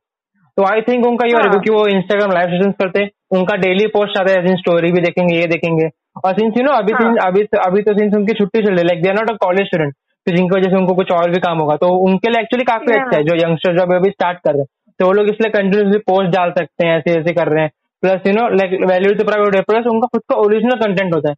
तो 0.58 0.64
आई 0.66 0.82
थिंक 0.82 1.06
उनका 1.06 1.26
ये 1.28 1.34
रहा 1.34 1.44
है. 1.44 1.50
क्योंकि 1.52 1.72
वो 1.72 1.86
इंस्टाग्राम 1.90 2.32
लाइव 2.32 2.50
सेशन 2.50 2.72
करते 2.80 3.02
हैं 3.02 3.10
उनका 3.32 3.56
डेली 3.58 3.88
पोस्ट 3.96 4.20
आता 4.20 4.40
है 4.40 4.56
स्टोरी 4.58 4.92
भी 4.92 5.02
देखेंगे 5.02 5.36
ये 5.36 5.48
देखेंगे 5.48 5.90
और 6.24 6.34
सिंस 6.34 6.54
यू 6.58 6.64
नो 6.64 6.72
अभी 6.74 6.94
हाँ. 6.94 7.14
अभी 7.26 7.44
अभी 7.66 7.82
तो 7.82 7.94
सिंस 7.94 8.16
उनकी 8.16 8.34
छुट्टी 8.34 8.62
चल 8.62 8.70
रही 8.70 8.78
है 8.78 8.88
like 8.88 9.04
they 9.04 9.10
are 9.10 9.16
not 9.16 9.32
a 9.32 9.36
college 9.42 9.68
student 9.68 9.94
तो 9.94 10.36
जिनकी 10.36 10.56
वजह 10.56 10.70
से 10.70 10.78
उनको 10.78 10.94
कुछ 10.96 11.12
और 11.12 11.30
भी 11.32 11.40
काम 11.42 11.60
होगा 11.60 11.76
तो 11.82 11.90
उनके 12.06 12.30
लिए 12.30 12.42
एक्चुअली 12.42 12.64
काफ़ी 12.66 12.94
अच्छा 12.94 13.18
है 13.18 13.24
जो 13.24 13.36
यंगस्टर 13.38 13.78
जो 13.78 13.92
अभी 13.96 14.10
स्टार्ट 14.12 14.40
कर 14.40 14.52
रहे 14.52 14.62
हैं 14.62 14.68
तो 15.00 15.06
वो 15.06 15.12
लोग 15.14 15.28
इसलिए 15.30 15.52
कंटिन्यूसली 15.52 16.00
पोस्ट 16.08 16.32
डाल 16.32 16.52
सकते 16.52 16.88
हैं 16.88 16.98
ऐसे 16.98 17.20
ऐसे 17.20 17.34
कर 17.34 17.48
रहे 17.48 17.64
हैं 17.64 17.72
plus 18.04 18.28
you 18.28 18.34
know 18.34 18.48
like 18.50 18.74
value 18.90 19.14
to 19.14 19.24
private 19.24 19.56
है 19.56 19.62
प्लस 19.62 19.86
उनका 19.86 20.08
खुद 20.08 20.22
का 20.30 20.36
ओरिजिनल 20.36 20.80
कंटेंट 20.80 21.14
होता 21.16 21.30
है 21.30 21.36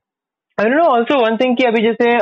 I 0.57 0.69
know 0.69 0.83
also 0.85 1.19
one 1.25 1.37
thing 1.37 1.55
कि 1.57 1.63
अभी 1.63 1.81
जैसे 1.81 2.15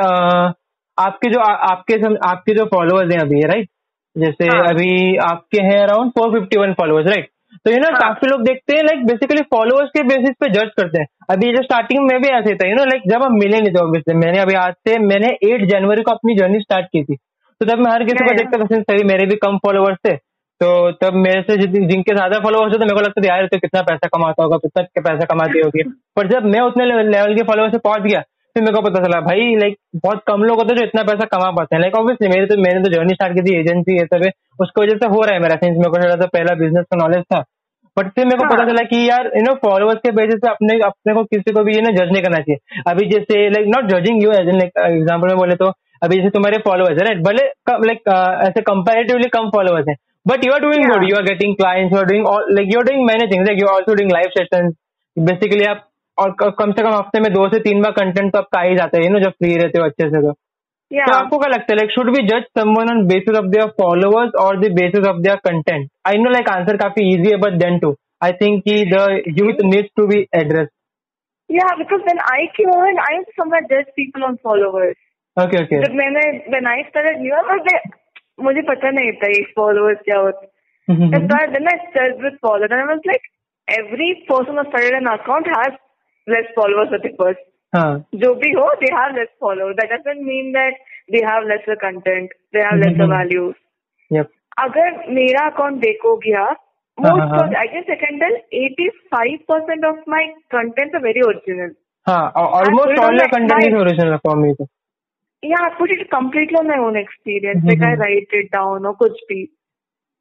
आपके 0.97 1.29
जो 1.29 1.39
आ- 1.39 1.71
आपके 1.71 1.97
सम, 1.97 2.17
आपके 2.29 2.53
जो 2.53 2.65
फॉलोअर्स 2.65 3.13
हैं 3.13 3.19
अभी 3.19 3.41
राइट 3.41 3.69
जैसे 4.17 4.45
हाँ. 4.45 4.61
अभी 4.67 5.17
आपके 5.31 5.61
हैं 5.61 5.79
around 5.79 6.11
four 6.11 6.39
fifty 6.39 6.59
one 6.59 6.73
followers 6.73 7.07
right 7.07 7.29
तो 7.65 7.71
यू 7.71 7.77
नो 7.77 7.89
हाँ. 7.89 7.99
काफ़ी 7.99 8.27
लोग 8.27 8.43
देखते 8.43 8.75
हैं 8.77 8.83
लाइक 8.83 9.05
बेसिकली 9.05 9.41
फॉलोअर्स 9.41 9.89
के 9.89 10.03
बेसिस 10.03 10.35
पे 10.39 10.49
जज 10.49 10.71
करते 10.77 11.01
हैं 11.01 11.07
अभी 11.31 11.51
जो 11.53 11.63
स्टार्टिंग 11.63 12.11
में 12.11 12.21
भी 12.21 12.27
ऐसे 12.29 12.55
था 12.55 12.69
यू 12.69 12.75
नो 12.75 12.85
लाइक 12.85 13.09
जब 13.09 13.23
हम 13.23 13.37
मिले 13.37 13.59
नहीं 13.59 13.71
थे 13.71 13.79
ऑब्वियसली 13.79 14.15
मैंने 14.15 14.39
अभी 14.39 14.55
आज 14.55 14.73
से 14.87 14.99
मैंने 14.99 15.33
एट 15.49 15.65
जनवरी 15.69 16.03
को 16.03 16.11
अपनी 16.11 16.35
जर्नी 16.35 16.59
स्टार्ट 16.59 16.85
की 16.85 17.03
थी 17.03 17.15
तो 17.15 17.65
तब 17.65 17.79
मैं 17.79 17.91
हर 17.91 18.03
किसी 18.03 18.25
को. 18.25 18.33
देखता 18.33 18.65
था 18.65 18.81
तभी 18.81 19.03
मेरे 19.03 19.25
भी 19.25 19.35
कम 19.35 19.57
फॉलोअर्स 19.57 19.97
थे 20.07 20.15
तो 20.61 20.69
तब 21.01 21.13
मेरे 21.15 21.41
से 21.41 21.55
जिन- 21.57 21.89
जिनके 21.89 22.13
ज़्यादा 22.13 22.39
फॉलोअर्स 22.39 22.73
थे 22.73 22.77
तो 22.77 22.85
मेरे 22.85 22.95
को 22.95 23.01
लगता 23.01 23.21
था 23.21 23.27
यार 23.27 23.45
तो 23.47 23.57
कितना 23.57 23.81
पैसा 23.89 24.07
कमाता 24.07 24.43
होगा 24.43 24.57
कितना 24.57 25.01
पैसा 25.01 25.25
कमाती 25.25 25.59
होगी। 25.59 25.83
पर 26.17 26.27
जब 26.27 26.45
मैं 26.45 26.61
उतने 26.61 26.85
लेवल 26.85 27.35
के 27.35 27.43
फॉलोअर्स 27.43 27.73
से 27.73 27.79
पहुँच 27.79 28.01
गया 28.03 28.21
फिर 28.55 28.63
मेरे 28.63 28.75
को 28.75 28.81
पता 28.81 29.03
चला 29.03 29.19
भाई 29.21 29.43
लाइक 29.55 29.75
बहुत 30.03 30.21
कम 30.27 30.43
लोग 30.43 30.57
होते 30.57 30.73
हैं 30.73 30.77
जो 30.77 30.85
इतना 30.85 31.03
पैसा 31.03 31.25
कमा 31.31 31.49
पाते 31.57 31.75
हैं। 31.75 31.81
लाइक 31.81 31.95
ऑब्वियसली 31.95 32.27
मेरे 32.29 32.45
तो 32.45 32.57
मैंने 32.61 32.79
तो 32.83 32.91
जर्नी 32.91 33.13
स्टार्ट 33.13 33.33
की 33.35 33.41
थी 33.41 33.55
एजेंसी 33.59 33.97
ये 33.97 34.05
सब 34.05 34.23
है। 34.25 34.31
उसकी 34.59 34.81
वजह 34.81 34.97
से 34.97 35.07
हो 35.07 35.21
रहा 35.21 35.33
है 35.33 35.41
मेरा 35.41 35.55
सिंस 35.57 35.77
मेरे 35.77 35.89
को 35.89 36.01
थोड़ा 36.03 36.15
सा 36.15 36.27
पहला 36.33 36.55
बिज़नेस 36.61 36.85
का 36.85 36.97
नॉलेज 36.97 37.23
था। 37.33 37.43
बट 37.97 38.09
फिर 38.15 38.25
मेरे 38.25 38.37
को 38.37 38.43
हाँ. 38.43 38.53
पता 38.53 38.65
चला 38.65 38.83
कि 38.89 39.03
यार 39.09 39.29
यू 39.35 39.43
नो 39.43 39.53
फॉलोअर्स 39.61 39.99
के 39.99 40.11
बेसिस 40.13 40.39
पे 40.41 40.49
अपने 40.49 40.79
अपने 40.85 41.13
को 41.13 41.23
किसी 41.25 41.53
को 41.53 41.63
भी 41.63 41.75
ये 41.75 41.81
ना 41.81 41.91
जज 41.91 42.11
नहीं 42.11 42.23
करना 42.23 42.39
चाहिए। 42.39 42.81
अभी 42.91 43.09
जैसे 43.11 43.47
like 43.49 43.67
not 43.75 43.91
judging 43.91 44.23
you 44.23 44.31
as 44.31 44.49
like 44.55 44.83
example 44.85 45.27
में 45.27 45.37
बोले 45.37 45.55
तो 45.55 45.71
अभी 46.01 46.17
जैसे 46.17 46.29
तुम्हारे 46.31 46.57
फॉलोअर्स 46.65 47.01
है 47.01 47.05
राइट 47.05 47.23
भले 47.23 47.45
लाइक 47.85 48.11
ऐसे 48.47 48.61
कंपेरेटिवली 48.63 49.29
कम 49.29 49.49
फॉलोअर्स 49.55 49.87
हैं। 49.89 49.95
But 50.27 50.45
you 50.45 50.53
are 50.53 50.59
doing 50.61 50.83
Yeah. 50.83 50.93
Good 50.93 51.09
you 51.09 51.15
are 51.17 51.23
getting 51.23 51.55
clients 51.57 51.93
you 51.93 51.99
are 51.99 52.05
doing 52.05 52.25
like 52.57 52.73
you 52.73 52.79
are 52.79 52.85
doing 52.85 53.05
many 53.07 53.27
things 53.33 53.47
like 53.47 53.61
you 53.61 53.67
also 53.75 53.93
doing 53.99 54.11
live 54.11 54.29
sessions 54.37 54.73
basically 55.17 55.63
आप 55.75 55.83
और 56.17 56.31
कम 56.59 56.71
से 56.71 56.83
कम 56.83 56.93
हफ़्ते 56.93 57.19
में 57.25 57.31
दो 57.33 57.47
से 57.53 57.59
तीन 57.69 57.81
बार 57.81 57.91
कंटेंट 58.01 58.31
तो 58.33 58.37
आपका 58.37 58.59
आ 58.59 58.63
ही 58.63 58.75
जाता 58.75 58.97
है 58.97 59.03
यू 59.05 59.11
नो 59.13 59.19
जब 59.19 59.31
फ्री 59.43 59.55
रहते 59.63 59.79
हो 59.79 59.85
अच्छे 59.85 60.09
से 60.09 60.21
तो। 60.27 60.31
तो 60.91 61.13
आपको 61.13 61.37
क्या 61.39 61.49
लगता 61.51 61.71
है? 61.71 61.75
लाइक 61.77 61.91
शुड 61.91 62.09
बी 62.15 62.21
जज 62.27 62.43
someone 62.59 62.89
on 62.91 63.05
basis 63.07 63.37
of 63.37 63.45
their 63.55 63.67
followers 63.81 64.35
और 64.43 64.59
the 64.59 64.71
basis 64.79 65.07
of 65.09 65.17
their 65.27 65.35
content 65.47 65.89
I 66.11 66.21
know 66.23 66.29
like 66.31 66.49
answer 66.49 66.77
काफ़ी 66.83 67.07
इजी 67.13 67.31
है 67.31 67.37
but 67.45 67.59
then 67.63 67.77
to 67.79 67.95
I 68.23 68.31
think 68.41 68.63
कि 68.67 68.75
the 68.93 69.01
youth 69.39 69.63
needs 69.73 69.89
to 69.97 70.07
be 70.13 70.25
address 70.41 70.67
Yeah, 71.49 71.69
because 71.79 72.01
when 72.05 72.17
I 72.29 72.39
came 72.55 72.69
on, 72.75 72.97
I 73.01 73.11
somewhere 73.35 73.67
judge 73.67 73.91
people 73.99 74.23
on 74.29 74.33
followers. 74.47 74.95
Okay 75.37 75.61
okay 75.63 75.77
But 75.83 75.93
when 76.55 76.65
I 76.71 76.77
started 76.87 77.21
new, 77.21 77.35
I 77.37 77.43
was 77.49 77.69
like, 77.69 77.85
मुझे 78.39 78.61
पता 78.61 78.89
नहीं 78.89 79.11
था 79.11 79.27
एक 79.27 79.53
followers 79.55 79.97
क्या 80.05 80.19
होते 80.19 80.45
हैं। 80.45 80.51
Like 83.07 83.21
every 83.79 84.13
person 84.13 84.59
of 84.59 84.67
studded 84.67 84.93
an 84.93 85.05
account 85.05 85.47
has 85.47 85.73
less 86.27 86.45
followers 86.55 87.11
per se 87.21 87.35
जो 88.15 88.33
भी 88.35 88.51
हो 88.51 88.67
they 88.73 88.93
have 88.95 89.15
less 89.15 89.27
followers 89.41 89.75
that 89.75 89.93
doesn't 89.93 90.25
mean 90.25 90.51
that 90.51 90.73
they 91.11 91.17
have 91.17 91.47
less 91.47 91.65
content 91.69 92.29
they 92.29 92.59
have 92.59 92.75
less 92.75 93.09
value 93.09 93.53
अगर 94.57 95.03
मेरा 95.09 95.45
अकाउंट 95.45 95.75
देखोगे 95.75 96.31
आप 96.33 96.63
very 101.01 101.21
original 101.21 101.71
almost 102.37 102.99
all 102.99 103.19
original 103.81 104.15
for 104.15 104.37
me 104.37 104.53
तो। 104.53 104.67
yeah, 105.43 105.61
I 105.61 105.77
put 105.77 105.91
it 105.91 106.09
completely 106.09 106.57
on 106.57 106.67
my 106.67 106.77
own 106.77 106.97
experience. 106.97 107.59
Mm-hmm. 107.59 107.69
Like 107.69 107.81
I 107.81 107.93
mm-hmm. 107.93 108.01
write 108.01 108.27
it 108.31 108.51
down 108.51 108.85
or 108.85 108.95
could 108.97 109.13
be. 109.29 109.51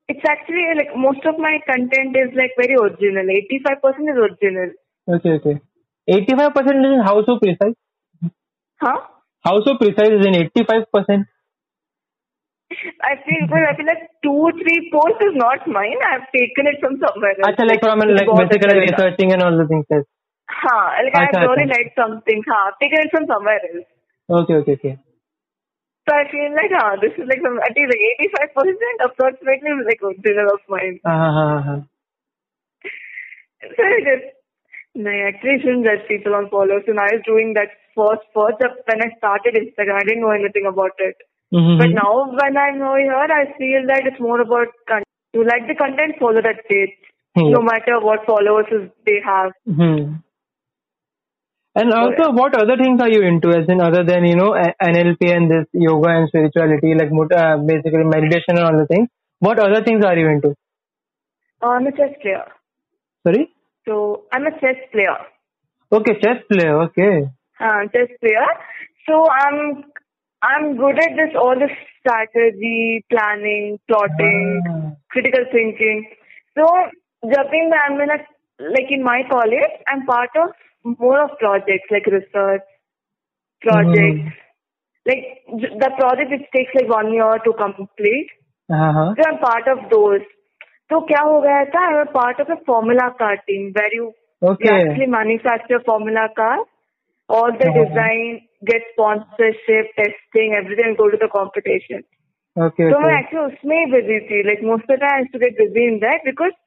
It's 0.08 0.22
actually 0.28 0.62
like 0.76 0.94
most 0.94 1.24
of 1.26 1.38
my 1.38 1.58
content 1.66 2.14
is 2.14 2.30
like 2.36 2.52
very 2.56 2.76
original. 2.76 3.26
Eighty 3.30 3.60
five 3.66 3.82
percent 3.82 4.08
is 4.08 4.16
original. 4.16 4.70
Okay, 5.08 5.30
okay. 5.40 5.60
Eighty 6.06 6.36
five 6.36 6.54
percent 6.54 6.84
is 6.84 7.02
how 7.02 7.24
so 7.24 7.38
precise? 7.38 7.74
Huh? 8.80 9.00
How 9.42 9.60
so 9.64 9.76
precise 9.78 10.14
is 10.20 10.26
in 10.26 10.36
eighty 10.36 10.62
five 10.62 10.84
percent? 10.92 11.26
I 13.02 13.14
feel 13.24 13.46
because 13.46 13.66
I 13.66 13.74
feel 13.76 13.86
like 13.86 14.04
two, 14.22 14.50
three 14.62 14.90
posts 14.92 15.22
is 15.22 15.34
not 15.34 15.66
mine. 15.66 15.98
I've 16.02 16.30
taken 16.34 16.66
it 16.66 16.78
from 16.78 16.98
somewhere 16.98 17.34
else. 17.38 17.54
Achha, 17.54 17.66
like 17.66 17.80
from 17.80 17.98
like 17.98 18.26
basically 18.26 18.78
researching 18.86 19.32
and 19.32 19.42
all 19.42 19.56
the 19.56 19.66
things. 19.66 19.86
Yes. 19.90 20.04
Huh, 20.50 21.02
like 21.02 21.14
Achha, 21.14 21.42
I've 21.42 21.50
really 21.50 21.66
liked 21.66 21.98
something. 21.98 22.42
Huh, 22.46 22.72
taken 22.82 23.00
it 23.00 23.10
from 23.10 23.26
somewhere 23.26 23.58
else. 23.58 23.86
Okay, 24.28 24.54
okay, 24.54 24.72
okay. 24.72 24.98
So 26.06 26.14
I 26.14 26.30
feel 26.30 26.54
like, 26.54 26.70
ah, 26.70 26.94
this 27.02 27.10
is 27.18 27.26
like 27.26 27.42
some, 27.42 27.58
at 27.58 27.74
least 27.74 27.90
like 27.90 28.54
85% 28.54 29.10
approximately 29.10 29.70
is 29.74 29.86
like 29.90 30.02
original 30.06 30.54
of 30.54 30.62
mine. 30.70 31.02
Uh-huh. 31.02 31.82
So 33.74 33.80
I 33.82 33.98
just, 34.06 34.26
no, 34.94 35.10
I 35.10 35.34
actually 35.34 35.58
shouldn't 35.60 35.84
judge 35.84 36.06
people 36.06 36.38
on 36.38 36.46
followers. 36.48 36.86
And 36.86 37.02
I 37.02 37.10
was 37.10 37.26
doing 37.26 37.58
that 37.58 37.74
first, 37.98 38.22
first 38.30 38.62
up 38.62 38.78
when 38.86 39.02
I 39.02 39.10
started 39.18 39.58
Instagram, 39.58 39.98
I 39.98 40.06
didn't 40.06 40.22
know 40.22 40.30
anything 40.30 40.70
about 40.70 40.94
it. 41.02 41.18
Mm-hmm. 41.50 41.78
But 41.82 41.90
now 41.90 42.30
when 42.30 42.54
I'm 42.54 42.78
over 42.82 43.02
here, 43.02 43.10
I 43.10 43.50
feel 43.58 43.82
that 43.90 44.06
it's 44.06 44.22
more 44.22 44.40
about 44.40 44.70
content. 44.86 45.10
You 45.34 45.42
like 45.42 45.66
the 45.66 45.74
content, 45.74 46.22
follow 46.22 46.38
that 46.38 46.62
page. 46.70 46.94
Mm-hmm. 47.36 47.50
No 47.50 47.60
matter 47.66 47.98
what 47.98 48.24
followers 48.24 48.70
they 49.04 49.18
have. 49.26 49.52
Mm-hmm. 49.68 50.22
And 51.78 51.92
also, 51.92 52.32
what 52.32 52.54
other 52.54 52.76
things 52.78 52.98
are 53.02 53.10
you 53.10 53.22
into, 53.22 53.50
as 53.50 53.68
in 53.68 53.82
other 53.82 54.02
than 54.02 54.24
you 54.24 54.34
know 54.34 54.52
NLP 54.82 55.30
and 55.30 55.50
this 55.50 55.66
yoga 55.74 56.08
and 56.08 56.28
spirituality, 56.28 56.94
like 56.94 57.10
uh, 57.12 57.58
basically 57.58 58.04
meditation 58.04 58.56
and 58.56 58.60
all 58.60 58.78
the 58.78 58.86
things? 58.86 59.08
What 59.40 59.58
other 59.58 59.84
things 59.84 60.02
are 60.02 60.16
you 60.16 60.26
into? 60.26 60.54
Uh, 61.62 61.66
I'm 61.66 61.86
a 61.86 61.92
chess 61.92 62.16
player. 62.22 62.46
Sorry. 63.26 63.50
So 63.86 64.24
I'm 64.32 64.46
a 64.46 64.52
chess 64.52 64.80
player. 64.90 65.18
Okay, 65.92 66.14
chess 66.22 66.40
player. 66.50 66.80
Okay. 66.84 67.28
Uh, 67.60 67.82
chess 67.92 68.08
player. 68.20 68.48
So 69.06 69.28
I'm 69.30 69.84
I'm 70.42 70.76
good 70.78 70.98
at 70.98 71.12
this 71.20 71.36
all 71.38 71.58
this 71.58 71.76
strategy, 72.00 73.04
planning, 73.10 73.78
plotting, 73.86 74.62
ah. 74.70 74.90
critical 75.10 75.44
thinking. 75.52 76.08
So 76.56 76.64
jumping, 77.30 77.70
I'm 77.84 78.00
in 78.00 78.08
a, 78.08 78.18
like 78.72 78.90
in 78.90 79.02
my 79.02 79.22
college, 79.30 79.76
I'm 79.88 80.06
part 80.06 80.30
of 80.42 80.54
more 80.85 81.19
of 81.23 81.37
projects 81.39 81.91
like 81.91 82.05
research 82.07 82.61
projects. 83.61 84.37
Like 85.05 85.23
j- 85.61 85.75
the 85.79 85.89
project 85.97 86.31
which 86.31 86.47
takes 86.55 86.73
like 86.75 86.89
one 86.89 87.13
year 87.13 87.39
to 87.45 87.53
complete. 87.53 88.29
हाँ 88.71 88.93
हाँ. 88.93 89.15
So 89.15 89.23
I'm 89.29 89.39
part 89.39 89.67
of 89.67 89.89
those. 89.89 90.21
तो 90.89 90.99
क्या 91.07 91.21
हो 91.23 91.39
गया 91.41 91.63
था? 91.73 91.81
I'm 91.89 92.07
a 92.07 92.11
part 92.11 92.39
of 92.39 92.49
a 92.49 92.57
formula 92.65 93.13
car 93.17 93.35
team 93.49 93.71
where 93.77 93.93
you 93.93 94.13
you 94.41 94.51
Okay. 94.51 94.69
actually 94.75 95.07
manufacture 95.07 95.79
formula 95.85 96.27
car, 96.35 96.57
all 97.29 97.51
the 97.61 97.67
Uh-huh. 97.69 97.83
design, 97.83 98.41
get 98.71 98.81
sponsorship, 98.93 99.91
testing, 99.99 100.53
everything, 100.61 100.89
and 100.91 100.97
go 100.97 101.09
to 101.09 101.17
the 101.17 101.29
competition. 101.35 102.03
Okay. 102.67 102.89
So 102.91 102.99
मैं 102.99 103.13
Okay. 103.13 103.19
actually 103.19 103.45
उसमें 103.53 103.77
ही 103.77 103.85
busy 103.93 104.19
थी. 104.29 104.43
Like 104.49 104.63
most 104.71 104.83
of 104.83 104.93
the 104.93 104.97
time 105.05 105.15
I 105.15 105.19
used 105.25 105.33
to 105.37 105.39
get 105.45 105.57
busy 105.61 105.87
in 105.93 105.99
that 106.05 106.27
because 106.29 106.57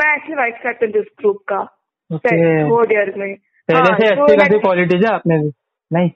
मैं 0.00 0.08
actually 0.16 0.40
vice 0.42 0.60
captain 0.62 0.92
this 0.98 1.10
group 1.22 1.42
का. 1.52 1.60
Okay. 2.18 2.36
Third 2.70 2.92
year 2.92 3.14
में. 3.18 3.36
पहले 3.69 3.91
हाँ, 3.91 3.97
से 3.99 4.07
अच्छी 4.07 4.35
खासी 4.37 4.59
क्वालिटीज 4.59 5.05
है 5.05 5.13
आपने 5.13 5.37
भी. 5.43 5.51
Nice. 5.91 6.13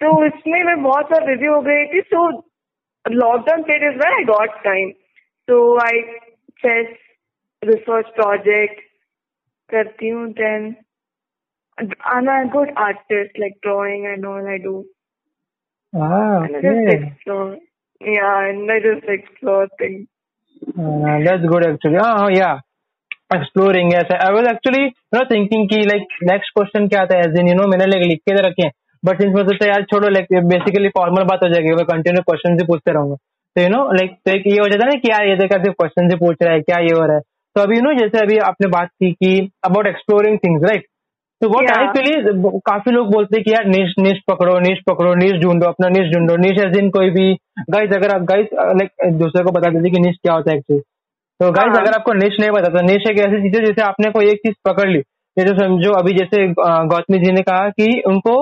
तो 0.00 0.10
उसमें 0.26 0.62
मैं 0.64 0.82
बहुत 0.82 1.06
सारा 1.10 1.26
बिज़ी 1.26 1.46
हो 1.46 1.60
गई 1.66 1.84
थी 1.92 2.00
so 2.12 2.28
lockdown 3.04 3.62
period 3.62 3.94
is 3.94 4.02
I 4.06 4.24
got 4.30 4.62
time 4.64 4.90
so 5.48 5.58
I 5.84 6.00
chase 6.64 6.96
research 7.62 8.08
project 8.16 8.80
करती 9.70 10.08
हूँ 10.08 10.26
then 10.40 10.74
I 11.78 12.40
am 12.40 12.48
good 12.56 12.72
artist 12.88 13.38
like 13.40 13.54
drawing 13.66 14.06
and 14.06 14.26
all 14.32 14.48
I 14.48 14.58
do 14.66 14.82
and 15.92 16.56
I 16.56 16.60
just 16.62 16.78
okay. 16.78 16.94
explore 16.98 17.50
yeah 18.00 18.38
and 18.46 18.70
I 18.76 18.78
just 18.86 19.04
explore 19.16 19.66
things 19.82 20.02
Uh, 20.78 21.18
that's 21.24 21.44
good 21.46 21.64
actually. 21.66 21.98
Oh 22.00 22.28
yeah, 22.28 22.60
exploring. 23.36 23.90
Yes, 23.92 24.14
I 24.20 24.30
was 24.36 24.48
actually 24.52 24.82
you 24.84 25.18
know 25.18 25.24
thinking 25.32 25.66
कि 25.72 25.82
like 25.90 26.16
next 26.30 26.54
question 26.58 26.88
क्या 26.94 27.04
था 27.06 27.20
as 27.26 27.36
in 27.42 27.50
you 27.50 27.58
know 27.58 27.66
मैंने 27.72 27.90
like 27.92 28.06
लिख 28.08 28.20
के 28.28 28.40
रखे 28.48 28.62
हैं। 28.62 28.72
But 29.02 29.20
since 29.20 29.34
मैं 29.36 29.44
सोचा 29.50 29.68
यार 29.68 29.82
छोड़ो 29.92 30.08
like 30.16 30.32
basically 30.52 30.90
formal 30.98 31.28
बात 31.30 31.44
हो 31.44 31.48
जाएगी। 31.54 31.74
मैं 31.80 31.86
continue 31.92 32.24
question 32.30 32.60
ही 32.60 32.66
पूछते 32.66 32.92
रहूँगा। 32.92 33.16
तो 33.56 33.62
यू 33.62 33.68
नो 33.68 33.82
लाइक 33.94 34.16
तो 34.26 34.30
एक 34.30 34.46
ये 34.46 34.58
हो 34.58 34.68
जाता 34.68 34.86
है 34.86 34.92
ना 34.92 34.98
कि 35.00 35.10
यार 35.10 35.28
ये 35.28 35.36
देखा 35.36 35.56
सिर्फ़ 35.62 35.76
क्वेश्चन 35.80 36.10
ही 36.10 36.16
पूछ 36.22 36.36
रहा 36.42 36.54
है 36.54 36.60
क्या 36.60 36.78
ये 36.84 36.94
हो 36.94 37.04
रहा 37.06 37.16
है? 37.16 37.22
तो 37.56 37.60
अभी 37.62 37.76
यू 37.76 37.82
नो 37.82 37.92
जैसे 37.98 38.18
अभी 38.20 38.38
आपने 38.46 38.68
बात 38.70 38.88
की 38.88 39.10
कि 39.12 39.30
अबाउट 39.64 39.86
एक्सप्लोरिंग 39.86 40.38
थिंग्स 40.44 40.64
राइट 40.70 40.86
तो 41.42 41.48
वो. 41.48 41.60
टाइम 41.66 41.90
के 41.92 42.02
लिए 42.02 42.32
काफ़ी 42.68 42.92
लोग 42.92 43.12
बोलते 43.12 43.36
हैं 43.36 43.44
कि 43.44 43.52
यार 43.52 43.66
निश 43.68 43.94
निश 43.98 44.20
पकड़ो 44.30 44.58
निश 44.60 44.78
पकड़ो 44.88 45.14
निश 45.14 45.32
ढूंढो 45.42 45.66
अपना 45.66 45.88
निश 45.96 46.10
ढूंढो। 46.14 46.36
निश 46.46 46.58
एज 46.64 46.76
इन 46.78 46.90
कोई 46.96 47.10
भी 47.18 47.32
गाइस 47.70 47.92
अगर 47.96 48.14
आप 48.14 48.22
गाइस 48.30 48.48
लाइक 48.80 49.18
दूसरे 49.18 49.42
को 49.44 49.50
बता 49.58 49.70
देते 49.70 49.90
कि 49.90 50.00
निश 50.00 50.16
क्या 50.22 50.34
होता 50.34 50.50
है 50.50 50.56
एक्चुअली 50.58 50.82
तो 51.44 51.50
गाइस 51.52 51.68
हाँ। 51.68 51.80
अगर 51.80 51.94
आपको 51.94 52.12
निश 52.12 52.36
नहीं 52.40 52.50
पता 52.50 52.68
तो 52.74 52.82
निश 52.82 53.06
एक 53.08 53.18
ऐसी 53.20 53.38
चीज़ 53.40 53.56
है 53.56 53.64
जैसे 53.64 53.82
आपने 53.82 54.10
कोई 54.10 54.26
एक 54.26 54.38
चीज़ 54.38 54.54
पकड़ 54.68 54.88
ली। 54.90 54.98
जैसे 55.36 55.52
समझो 55.56 55.90
अभी 55.92 56.12
जैसे 56.12 56.46
गौतमी 56.92 57.18
जी 57.18 57.32
ने 57.32 57.42
कहा 57.48 57.68
कि 57.70 57.88
उनको 58.06 58.36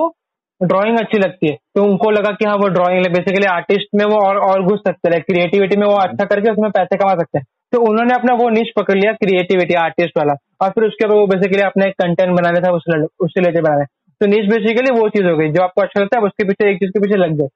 ड्राइंग 0.61 0.99
अच्छी 0.99 1.19
लगती 1.19 1.47
है। 1.47 1.55
तो 1.75 1.83
उनको 1.83 2.11
लगा 2.11 2.31
कि 2.31 2.45
हाँ 2.45 2.55
वो 2.57 2.67
ड्राइंग 2.75 3.07
बेसिकली 3.15 3.47
आर्टिस्ट 3.53 3.89
में 3.95 4.05
वो 4.05 4.19
और 4.27 4.37
और 4.45 4.63
घुस 4.63 4.79
सकते 4.87 5.09
हैं। 5.15 5.21
क्रिएटिविटी 5.21 5.77
में 5.77 5.85
वो 5.87 5.95
अच्छा 5.95 6.25
करके 6.25 6.51
उसमें 6.51 6.69
पैसे 6.71 6.97
कमा 6.97 7.13
सकते 7.13 7.37
हैं। 7.39 7.45
तो 7.73 7.81
उन्होंने 7.89 8.15
अपना 8.15 8.33
वो 8.43 8.49
निश 8.49 8.71
पकड़ 8.77 8.97
लिया 8.99 9.13
क्रिएटिविटी 9.23 9.73
आर्टिस्ट 9.83 10.17
वाला। 10.17 10.35
और 10.61 10.69
फिर 10.69 10.83
उसके 10.83 11.07
बाद 11.07 11.17
वो 11.17 11.27
बेसिकली 11.27 11.61
अपना 11.63 11.85
एक 11.85 11.93
कंटेंट 12.03 12.35
बनाना 12.39 12.67
था 12.67 12.73
उस 12.73 12.83
उससे 12.87 13.39
रिलेटेड 13.39 13.63
बनाना। 13.63 13.85
तो 14.21 14.27
निश 14.27 14.49
बेसिकली 14.49 14.99
वो 14.99 15.07
चीज़ 15.09 15.27
हो 15.27 15.37
गई। 15.37 15.49
जो 15.51 15.63
आपको 15.63 15.81
अच्छा 15.81 16.01
लगता 16.01 16.19
है 16.19 16.23
उसके 16.23 16.47
पीछे 16.47 16.71
एक 16.71 16.77
चीज़ 16.77 16.91
के 16.91 16.99
पीछे 16.99 17.17
लग 17.17 17.37
जाए 17.37 17.47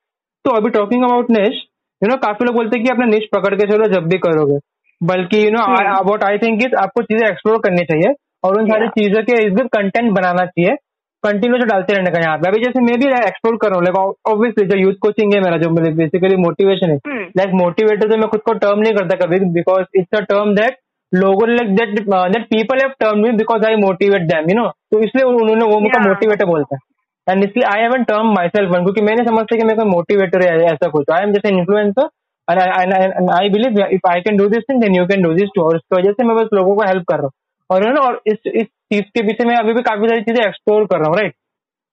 तो 0.46 0.52
अभी 0.52 0.70
talking 0.70 1.04
about 1.04 1.32
niche 1.32 1.64
you 2.02 2.10
know 2.10 2.16
काफ़ी 2.24 2.46
लोग 2.46 2.56
बोलते 2.56 2.78
हैं 2.78 2.86
कि 2.86 2.92
अपना 2.92 3.06
निश 3.08 3.28
पकड़ 3.36 3.54
के 3.56 3.68
चलो 3.68 3.86
जब 3.94 4.08
भी 4.10 4.18
करोगे। 4.26 4.58
बल्कि 5.02 5.46
you 5.46 5.52
know 5.52 5.64
Hmm. 5.66 5.98
About 5.98 6.24
I 6.24 6.38
think 6.38 6.64
is 6.66 6.76
आपको 6.82 7.02
चीज़ें 7.04 7.28
एक्सप्लोर 7.28 7.58
करनी 7.64 7.84
चाहिए 7.86 8.14
और 8.46 8.60
उन 8.60 8.68
सारी 8.68 8.88
चीज़ों 8.98 9.24
के 9.24 9.44
इज़्ज़त 9.46 9.68
कंटेंट 9.76 10.12
बनाना 10.14 10.46
चाहिए। 10.46 10.76
कंटिन्यू 11.24 11.58
जो 11.60 11.66
डालते 11.66 11.94
रहने 11.94 12.12
का 12.12 12.20
यहाँ 12.20 12.38
पे। 12.38 12.48
अभी 12.48 12.60
जैसे 12.64 12.82
मैं 12.82 12.98
भी 13.00 13.08
एक्सप्लोर 13.18 13.56
कर 13.62 13.72
रहा 13.72 14.02
हूँ 14.02 14.14
ऑब्वियसली 14.34 14.66
जो 14.68 14.78
यूथ 14.78 14.98
कोचिंग 15.02 15.34
है 15.34 15.40
मेरा 15.42 15.58
जो 15.58 15.70
बेसिकली 16.02 16.36
मोटिवेशन 16.44 16.90
है। 16.90 16.98
Hmm. 16.98 17.24
लाइक 17.38 17.54
मोटिवेटर 17.62 18.10
तो 18.10 18.18
मैं 18.18 18.28
खुद 18.30 18.42
को 18.42 18.54
टर्म 18.66 18.80
नहीं 18.80 18.94
करता 18.96 19.26
कभी 19.26 19.40
because 19.56 20.00
it's 20.00 20.20
a 20.20 20.22
term 20.34 20.54
that 20.56 20.78
लोगों 21.12 21.48
like 21.50 21.76
that 21.76 22.00
that 22.10 22.46
people 22.48 22.80
have 22.82 22.92
term 23.00 23.20
me 23.24 23.32
because 23.38 23.66
I 23.66 23.76
motivate 23.82 24.22
them 24.30 24.50
you 24.50 24.56
know 24.56 24.68
तो 24.92 25.00
इसलिए 25.04 25.26
उन्होंने 25.26 25.66
वो 25.66 25.80
Yeah. 25.80 26.06
मोटिवेटर 26.08 26.46
बोलता 26.46 26.76
है। 26.76 26.80
एंड 27.28 27.44
इसलिए 27.44 27.66
I 27.68 27.82
haven't 27.82 28.04
term 28.10 28.34
myself 28.48 28.70
one 28.72 28.84
क्योंकि 28.84 29.02
मैंने 29.02 29.24
समझता 29.26 29.58
कि 29.58 29.66
मैं 29.68 29.76
कोई 29.76 29.86
मोटिवेटर 29.86 30.46
है 30.48 30.66
ऐसा 30.74 30.90
कुछ। 30.90 31.10
आई 31.14 31.24
एम 31.24 31.32
जैसे 31.34 31.50
influencer 31.56 32.08
and 32.52 33.30
I 33.40 33.50
believe 33.50 33.80
if 33.86 34.08
I 34.12 34.22
can 34.28 34.38
do 34.38 34.48
this 34.50 34.64
thing 34.70 34.82
then 34.82 34.96
you 34.96 35.06
can 35.08 35.22
do 35.24 35.34
this 35.40 35.50
too 35.56 35.64
और 35.64 35.76
इसकी 35.76 35.96
वजह 35.96 36.12
से 36.12 36.28
मैं 36.28 36.36
बस 36.38 36.50
लोगों 36.54 36.76
को 36.76 36.88
हेल्प 36.88 37.04
कर 37.10 37.18
रहा 37.18 37.26
हूँ 37.26 37.32
और 37.70 37.88
यू 37.88 37.94
नो 37.94 38.02
और 38.02 38.22
इस 38.28 38.38
इस 38.54 38.68
चीज़ 38.94 39.10
के 39.18 39.22
पीछे 39.28 39.48
मैं 39.48 39.56
अभी 39.56 39.74
भी 39.74 39.82
काफ़ी 39.90 40.08
सारी 40.08 40.22
चीज़ें 40.22 40.46
एक्सप्लोर 40.46 40.86
कर 40.94 41.00
रहा 41.00 41.10
हूँ 41.10 41.18
राइट 41.20 41.34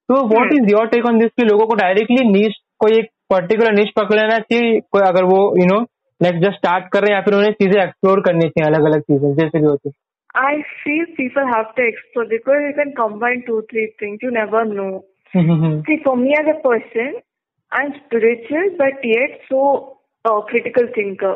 तो 0.08 0.14
what 0.28 0.52
Hmm. 0.52 0.58
Is 0.60 0.70
your 0.70 0.86
take 0.88 1.06
on 1.06 1.18
this 1.18 1.30
कि 1.40 1.44
लोगों 1.46 1.66
को 1.66 1.74
डायरेक्टली 1.74 2.28
नीच 2.30 2.56
कोई 2.80 2.98
एक 2.98 3.08
पर्टिकुलर 3.30 3.72
निश 3.74 3.90
पकड़ 3.96 4.16
लेना 4.16 4.38
चाहिए 4.38 4.80
कोई 4.92 5.02
अगर 5.02 5.24
वो 5.30 5.38
you 5.58 5.66
know 5.66 5.80
like 6.20 6.40
just 6.40 6.56
start 6.56 6.88
कर 6.92 7.00
रहे 7.00 7.10
हैं 7.10 7.16
या 7.16 7.22
फिर 7.24 7.34
उन्हें 7.34 7.52
चीज़ें 7.62 7.80
एक्सप्लोर 7.82 8.20
करनी 8.26 8.48
चाहिए 8.48 8.66
अलग 8.66 8.84
अलग 8.90 9.00
चीज़ें 9.12 9.32
जैसे 9.34 9.58
भी 9.58 9.66
होती 9.66 9.92
I 10.34 10.52
feel 10.78 11.10
people 11.16 11.44
have 11.48 11.66
to 11.74 11.82
explore 11.88 12.24
because 12.30 12.62
you 12.62 12.70
can 12.76 12.88
combine 12.94 13.42
two, 13.48 13.58
three 13.72 13.84
things. 13.98 14.22
You 14.22 14.30
never 14.36 14.62
know. 14.70 15.04
See, 15.88 15.98
for 16.06 16.14
me 16.16 16.32
as 16.38 16.48
a 16.52 16.56
person, 16.64 17.12
I'm 17.72 17.92
spiritual, 17.98 18.72
but 18.80 19.04
yet 19.04 19.36
so 19.48 19.60
uh, 20.25 20.41
critical 20.51 20.87
thinker, 20.95 21.35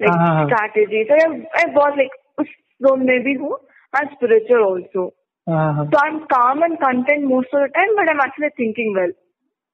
like 0.00 0.10
हाँ, 0.10 0.18
हाँ, 0.26 0.34
हाँ. 0.36 0.46
strategy. 0.46 1.04
So 1.08 1.14
I, 1.14 1.28
I 1.62 1.66
was 1.74 1.94
like, 1.98 2.16
उस 2.40 2.48
zone 2.86 3.06
में 3.06 3.22
भी 3.24 3.34
हूँ. 3.42 3.56
I'm 3.94 4.08
spiritual 4.16 4.64
also. 4.70 5.10
हाँ 5.48 5.72
हाँ 5.74 5.84
So 5.92 5.98
I'm 6.04 6.26
calm 6.32 6.62
and 6.62 6.78
content 6.80 7.24
most 7.34 7.48
of 7.54 7.60
the 7.62 7.68
time, 7.78 7.94
but 7.96 8.08
I'm 8.14 8.20
actually 8.20 8.50
thinking 8.56 8.94
well. 8.98 9.14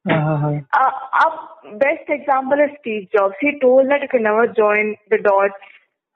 हाँ 0.07 0.21
हाँ 0.27 0.39
हाँ 0.43 0.53
Uh, 0.77 0.93
a 1.25 1.79
best 1.79 2.09
example 2.09 2.59
is 2.67 2.71
Steve 2.81 3.09
Jobs. 3.17 3.35
He 3.41 3.53
told 3.61 3.89
that 3.91 4.03
you 4.03 4.09
can 4.09 4.23
never 4.25 4.47
join 4.61 4.97
the 5.11 5.19
dots 5.19 5.69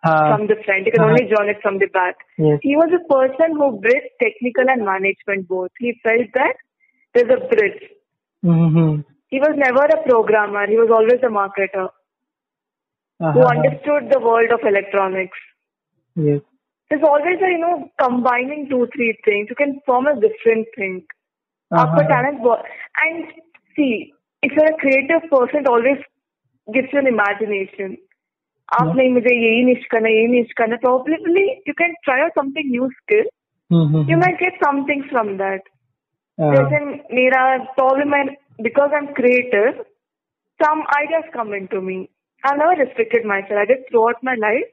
हाँ 0.06 0.28
from 0.28 0.46
the 0.48 0.56
front. 0.64 0.86
You 0.86 0.92
can 0.92 1.00
Uh-huh. 1.02 1.10
only 1.10 1.24
join 1.34 1.48
it 1.52 1.60
from 1.62 1.78
the 1.82 1.86
back. 1.98 2.16
yes 2.38 2.58
He 2.62 2.76
was 2.76 2.90
a 2.98 3.02
person 3.12 3.56
who 3.60 3.68
bridged 3.84 4.10
technical 4.22 4.68
and 4.74 4.84
management 4.84 5.46
both. 5.48 5.70
He 5.78 5.92
felt 6.02 6.34
that 6.34 6.56
there's 7.14 7.30
a 7.36 7.40
bridge. 7.52 7.80
Hmm 8.44 9.04
He 9.28 9.38
was 9.40 9.54
never 9.56 9.84
a 9.98 10.02
programmer. 10.08 10.66
He 10.66 10.76
was 10.76 10.90
always 10.98 11.22
a 11.22 11.32
marketer 11.38 11.88
हाँ 13.20 13.32
who 13.34 13.40
हाँ 13.46 13.54
understood 13.56 14.10
the 14.12 14.20
world 14.20 14.52
of 14.58 14.64
electronics. 14.72 15.38
yes 16.16 16.42
There's 16.90 17.02
always 17.02 17.40
a, 17.42 17.48
you 17.52 17.58
know, 17.58 17.90
combining 18.00 18.68
two, 18.70 18.86
three 18.94 19.18
things. 19.24 19.48
You 19.50 19.56
can 19.60 19.80
form 19.86 20.06
a 20.06 20.14
different 20.24 20.68
thing. 20.76 20.98
हाँ 21.72 21.80
आपका 21.84 22.02
हाँ 22.02 22.08
talent 22.10 22.40
wo- 22.44 22.62
and 23.04 23.32
see, 23.76 24.12
if 24.42 24.52
you're 24.52 24.72
a 24.72 24.76
creative 24.82 25.24
person, 25.32 25.60
it 25.64 25.68
always 25.68 25.98
gives 26.76 26.92
you 26.92 27.00
an 27.00 27.08
imagination. 27.12 27.96
आप 28.74 28.86
Yeah. 28.86 28.94
नहीं 28.98 29.10
मुझे 29.14 29.34
यही 29.34 29.64
niche 29.64 29.84
करना 29.90 30.08
यही 30.08 30.26
niche 30.36 30.52
करना 30.60 30.76
probably 30.84 31.42
you 31.70 31.74
can 31.80 31.92
try 32.06 32.20
out 32.26 32.38
something 32.38 32.70
new 32.76 32.88
skill. 33.00 33.26
Hmm 33.72 34.08
You 34.12 34.16
might 34.22 34.38
get 34.44 34.62
some 34.64 34.84
things 34.90 35.10
from 35.10 35.36
that. 35.42 35.68
हाँ 36.40 36.52
जैसे 36.54 36.80
मेरा 37.18 37.42
problem 37.80 38.14
है 38.14 38.24
because 38.68 38.90
I'm 39.00 39.08
creative, 39.20 39.84
some 40.64 40.82
ideas 40.98 41.24
come 41.38 41.52
into 41.54 41.80
me. 41.90 41.98
I've 42.43 42.57
never 42.57 42.83
restricted 42.83 43.25
myself. 43.25 43.59
I 43.59 43.65
just 43.65 43.89
throughout 43.89 44.21
my 44.23 44.35
life, 44.35 44.69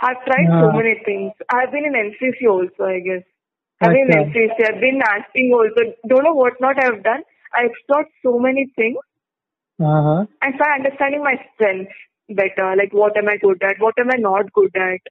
I've 0.00 0.22
tried 0.26 0.48
yeah. 0.48 0.60
so 0.60 0.72
many 0.72 1.00
things. 1.04 1.32
I've 1.50 1.72
been 1.72 1.86
in 1.86 1.94
NCC 1.94 2.48
also, 2.48 2.84
I 2.84 3.00
guess. 3.00 3.24
I've 3.80 3.90
been 3.90 4.10
in 4.10 4.30
NCC. 4.30 4.56
I've 4.68 4.80
been 4.80 5.00
acting 5.02 5.52
also. 5.52 5.94
Don't 6.08 6.24
know 6.24 6.34
what 6.34 6.60
not 6.60 6.78
I've 6.78 7.02
done. 7.02 7.22
I 7.52 7.66
explored 7.66 8.06
so 8.22 8.38
many 8.38 8.70
things. 8.76 8.98
Uh-huh. 9.80 10.26
And 10.42 10.54
start 10.54 10.80
understanding 10.80 11.22
my 11.22 11.34
strengths 11.54 11.92
better. 12.28 12.74
Like, 12.76 12.92
what 12.92 13.16
am 13.16 13.28
I 13.28 13.36
good 13.36 13.62
at? 13.62 13.76
What 13.80 13.94
am 13.98 14.10
I 14.10 14.16
not 14.16 14.52
good 14.52 14.74
at? 14.76 15.02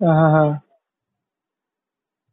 Uh-huh. 0.00 0.58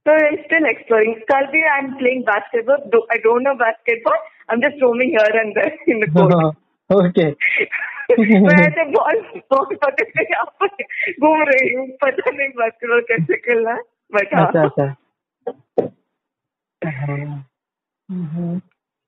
So 0.05 0.11
I'm 0.11 0.37
still 0.45 0.65
exploring. 0.65 1.21
Currently, 1.29 1.61
I'm 1.77 1.97
playing 1.97 2.25
basketball. 2.25 2.77
I 3.11 3.17
don't 3.23 3.43
know 3.43 3.55
basketball. 3.55 4.19
I'm 4.49 4.61
just 4.61 4.81
roaming 4.81 5.11
here 5.11 5.41
and 5.41 5.55
there 5.55 5.73
in 5.87 5.99
the 5.99 6.07
court. 6.07 6.33
Uh-huh. 6.33 6.51
Okay. 6.91 7.37
मैं 8.47 8.57
ऐसे 8.63 8.83
ball 8.91 9.21
ball 9.53 9.75
पकड़ 9.75 10.23
यहाँ 10.23 10.45
पर 10.61 10.83
घूम 11.19 11.43
रही 11.49 11.73
हूँ 11.75 11.87
पता 12.03 12.31
नहीं 12.31 12.49
बास्केटबॉल 12.57 13.01
कैसे 13.11 13.37
खेलना 13.37 13.71
है 13.71 13.81
बट 14.13 14.33
अच्छा 14.41 14.63
अच्छा। 14.63 14.85
हाँ. 16.85 18.61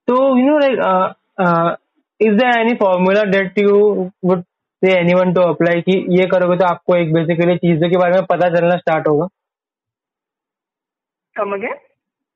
You 0.08 0.46
know 0.46 0.58
like 0.58 0.80
uh, 0.80 1.14
uh, 1.38 1.76
is 2.20 2.38
there 2.38 2.58
any 2.60 2.76
formula 2.78 3.24
that 3.32 3.58
you 3.58 4.12
would 4.24 4.44
say 4.82 4.92
anyone 4.98 5.34
to 5.34 5.44
apply 5.44 5.76
कि 5.88 5.96
ये 6.20 6.26
करोगे 6.28 6.58
तो 6.58 6.66
आपको 6.66 6.96
एक 6.96 7.14
बेसिकली 7.14 7.56
चीज़ों 7.58 7.90
के 7.90 7.98
बारे 7.98 8.14
में 8.14 8.26
पता 8.26 8.50
चलना 8.56 8.78
स्टार्ट 8.78 9.08
होगा? 9.08 9.28
Come 11.36 11.54
again 11.54 11.76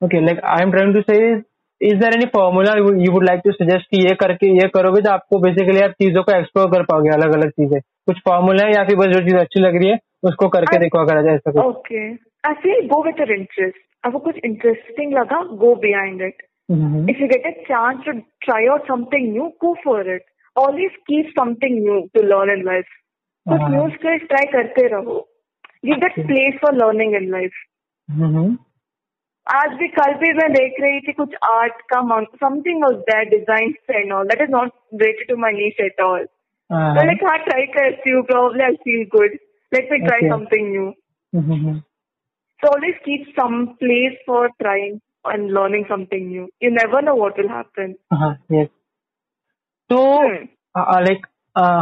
okay 0.02 0.22
like 0.26 0.40
I 0.46 0.64
am 0.64 0.72
trying 0.72 0.94
to 0.94 1.02
say 1.02 1.18
is 1.82 1.98
there 2.00 2.14
any 2.14 2.26
formula 2.36 2.74
you 3.06 3.12
would 3.14 3.24
like 3.24 3.42
to 3.46 3.52
suggest 3.52 3.86
कि 3.92 4.04
ये 4.08 4.16
करके 4.22 4.52
ये 4.58 4.68
करोगे 4.76 5.02
तो 5.02 5.12
आपको 5.12 5.40
बेसिकली 5.40 5.82
आप 5.82 5.92
चीज़ों 6.04 6.24
को 6.24 6.38
एक्सप्लोर 6.38 6.72
कर 6.72 6.84
पाओगे 6.92 7.10
अलग 7.16 7.36
अलग 7.36 7.50
चीज़ें 7.62 7.80
कुछ 7.82 8.20
फॉर्मूला 8.28 8.66
है 8.66 8.74
या 8.74 8.84
फिर 8.84 8.96
बस 8.96 9.14
जो 9.14 9.22
चीज़ 9.28 9.38
अच्छी 9.38 9.60
लग 9.60 9.76
रही 9.76 9.90
है 9.90 10.00
उसको 10.32 10.48
करके 10.58 10.80
देखो 10.80 11.00
अगर 11.00 11.32
ऐसा 11.34 11.52
कुछ 11.52 11.64
okay 11.66 12.10
feel 12.66 12.88
go 12.88 13.04
with 13.04 13.20
your 13.20 13.32
interest 13.38 13.86
आपको 14.06 14.20
कुछ 14.28 14.36
इंटरेस्टिंग 14.46 15.14
लगा 15.14 15.42
go 15.64 15.76
behind 15.88 16.22
it. 16.22 16.44
If 16.70 17.20
you 17.22 17.28
get 17.30 17.46
a 17.46 17.54
chance 17.68 18.04
to 18.06 18.14
try 18.46 18.68
out 18.68 18.88
something 18.88 19.28
new, 19.32 19.46
go 19.62 19.70
for 19.84 20.02
it. 20.16 20.24
Always 20.56 20.92
keep 21.08 21.28
something 21.38 21.78
new 21.80 22.00
to 22.16 22.24
learn 22.24 22.50
in 22.50 22.66
life. 22.66 22.90
कुछ 23.46 23.62
new 23.72 23.86
skills 23.94 24.26
try 24.32 24.46
करते 24.54 24.88
रहो. 24.88 25.16
Give 25.86 26.02
that 26.02 26.20
place 26.28 26.60
for 26.62 26.74
learning 26.76 27.16
in 27.16 27.30
life. 27.32 27.62
Mhm. 29.48 29.56
आज 29.56 29.74
भी 29.80 29.88
कल 29.88 30.14
भी 30.14 30.34
मैं 30.34 30.52
देख 30.54 30.74
रही 30.82 31.00
थी 31.00 31.14
कुछ 31.14 31.36
आर्ट 31.46 31.82
का 31.94 32.00
something 32.44 32.84
was 32.84 32.96
there 33.10 33.30
design 33.30 33.74
and 33.92 34.14
all 34.14 34.26
that 34.28 34.42
is 34.42 34.52
not 34.52 34.72
related 34.94 35.28
to 35.28 35.38
my 35.42 35.52
niche 35.52 35.80
at 35.82 36.02
all 36.02 36.28
हाँ. 36.70 36.96
तो 36.96 37.04
लाइक 37.06 37.24
हाँ 37.24 37.38
ट्राई 37.38 37.66
करती 37.76 38.12
हूँ 38.12 38.24
probably 38.32 38.64
I'll 38.68 38.80
feel 38.88 39.06
good 39.18 39.38
let 39.72 39.92
me 39.92 40.00
try 40.00 40.18
Okay. 40.18 40.32
something 40.32 40.66
new 40.72 40.88
Mhm. 41.34 41.78
so 42.62 42.70
always 42.74 43.00
keep 43.06 43.26
some 43.40 43.56
place 43.84 44.20
for 44.26 44.42
trying 44.64 45.00
and 45.32 45.50
learning 45.52 45.86
something 45.90 46.28
new 46.28 46.46
you 46.66 46.72
never 46.72 47.02
know 47.08 47.16
what 47.22 47.42
will 47.42 47.50
happen 47.56 47.96
हाँ, 48.14 48.34
yes. 48.52 48.68
तो 49.90 49.98
Hmm. 50.18 50.46
Like 51.08 51.26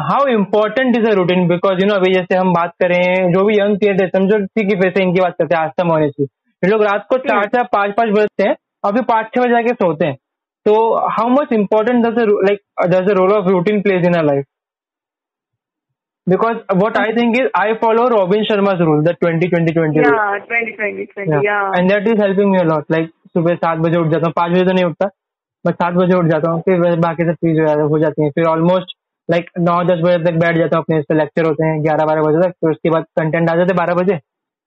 how 0.09 0.27
important 0.27 0.97
is 0.97 1.05
a 1.09 1.13
routine 1.15 1.47
because 1.47 1.81
you 1.81 1.87
know 1.87 1.95
अभी 1.95 2.13
जैसे 2.13 2.35
हम 2.35 2.53
बात 2.53 2.73
करें 2.83 3.31
जो 3.33 3.43
भी 3.45 3.59
young 3.59 3.77
थे 3.77 4.07
समझो 4.07 4.37
किसी 4.39 4.67
की 4.67 4.75
वैसे 4.75 5.03
इनकी 5.03 5.21
बात 5.21 5.35
करते 5.39 5.55
हैं 5.55 5.61
आस्था 5.63 5.87
होने 5.91 6.09
की 6.09 6.27
ये 6.63 6.69
लोग 6.69 6.83
रात 6.83 7.05
को 7.09 7.17
चार 7.27 7.45
चार 7.55 7.63
पाँच 7.73 7.93
पाँच 7.97 8.09
बजते 8.17 8.43
हैं 8.43 8.55
और 8.83 8.93
फिर 8.93 9.03
पाँच 9.03 9.25
छह 9.35 9.41
बजे 9.41 9.51
जाके 9.51 9.73
सोते 9.73 10.05
हैं। 10.05 10.15
तो 10.65 10.73
how 11.15 11.29
much 11.29 11.51
important 11.53 12.05
does 12.05 12.19
like 12.19 12.59
does 12.89 13.07
the 13.07 13.15
role 13.17 13.33
of 13.33 13.47
routine 13.49 13.81
plays 13.81 14.05
in 14.07 14.13
a 14.17 14.21
life 14.21 14.45
because 16.27 16.57
what 16.77 16.97
I 16.97 17.11
think 17.15 17.37
is 17.39 17.47
I 17.57 17.73
follow 17.81 18.07
Robin 18.09 18.43
Sharma's 18.45 18.79
rule 18.87 19.03
the 19.07 19.13
20 19.25 19.49
20 19.49 19.75
20 19.75 19.99
rule. 19.99 20.15
20 20.47 20.71
20 20.79 21.11
20 21.17 21.43
yeah, 21.45 21.77
and 21.77 21.91
that 21.91 22.07
is 22.07 22.21
helping 22.21 22.51
me 22.51 22.57
a lot 22.59 22.91
like 22.91 23.09
सुबह 23.33 23.55
सात 23.55 23.77
बजे 23.85 23.97
उठ 23.99 24.07
जाता 24.11 24.25
हूँ 24.25 24.33
पाँच 24.35 24.51
बजे 24.51 24.65
तो 24.65 24.73
नहीं 24.73 24.85
उठता 24.85 25.09
बस 25.65 25.73
सात 25.73 25.93
बजे 25.93 26.17
उठ 26.17 26.25
जाता 26.31 26.51
हूँ 26.51 26.61
फिर 26.61 26.95
बाकी 27.01 27.23
सब 27.25 27.35
चीज़ 27.45 27.59
हो 27.91 27.99
जाती 27.99 28.23
है। 28.23 28.29
फिर 28.31 28.45
ऑलमोस्ट 28.47 28.95
लाइक 29.29 29.49
नौ 29.59 29.83
दस 29.83 30.01
बजे 30.05 30.17
तक 30.25 30.39
बैठ 30.39 30.57
जाता 30.57 30.77
हूँ 30.77 30.83
अपने 30.83 30.97
इस 30.99 31.05
लेक्चर 31.11 31.45
होते 31.47 31.65
हैं 31.65 31.81
ग्यारह 31.83 32.05
बारह 32.05 32.21
बजे 32.21 32.41
तक 32.41 32.51
फिर 32.61 32.71
उसके 32.71 32.89
बाद 32.89 33.05
कंटेंट 33.19 33.49
आ 33.49 33.55
जाते 33.55 33.73
हैं 33.73 33.77
बारह 33.77 33.93
बजे। 34.01 34.19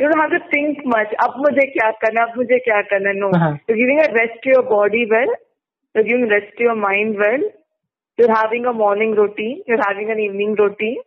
You 0.00 0.08
don't 0.08 0.18
have 0.18 0.30
to 0.30 0.48
think 0.50 0.78
much. 0.86 1.08
Up, 1.22 1.34
mujhe 1.36 1.64
kya 1.76 1.92
karna? 2.02 2.22
Ab 2.22 2.36
mujhe 2.36 2.58
kya 2.66 2.88
karna? 2.88 3.12
No. 3.14 3.28
Uh-huh. 3.38 3.56
You're 3.68 3.76
giving 3.76 3.98
a 4.00 4.08
rest 4.14 4.38
to 4.44 4.48
your 4.48 4.62
body 4.62 5.06
well. 5.10 5.32
You're 5.94 6.04
giving 6.04 6.28
rest 6.30 6.56
to 6.56 6.62
your 6.62 6.76
mind 6.76 7.16
well. 7.18 7.44
You're 8.16 8.34
having 8.34 8.64
a 8.64 8.72
morning 8.72 9.14
routine. 9.14 9.62
You're 9.66 9.84
having 9.86 10.10
an 10.10 10.18
evening 10.18 10.56
routine. 10.58 11.02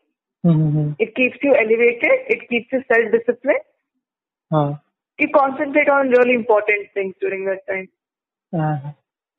Mm-hmm. 0.45 0.91
It 0.99 1.15
keeps 1.15 1.37
you 1.41 1.55
elevated. 1.55 2.29
It 2.37 2.47
keeps 2.49 2.71
you 2.71 2.83
self-disciplined. 2.93 3.65
Uh-huh. 4.51 4.73
You 5.17 5.27
concentrate 5.33 5.89
on 5.89 6.09
really 6.09 6.35
important 6.35 6.89
things 6.93 7.15
during 7.19 7.45
that 7.45 7.65
time. 7.67 7.89
Uh-huh. 8.53 8.91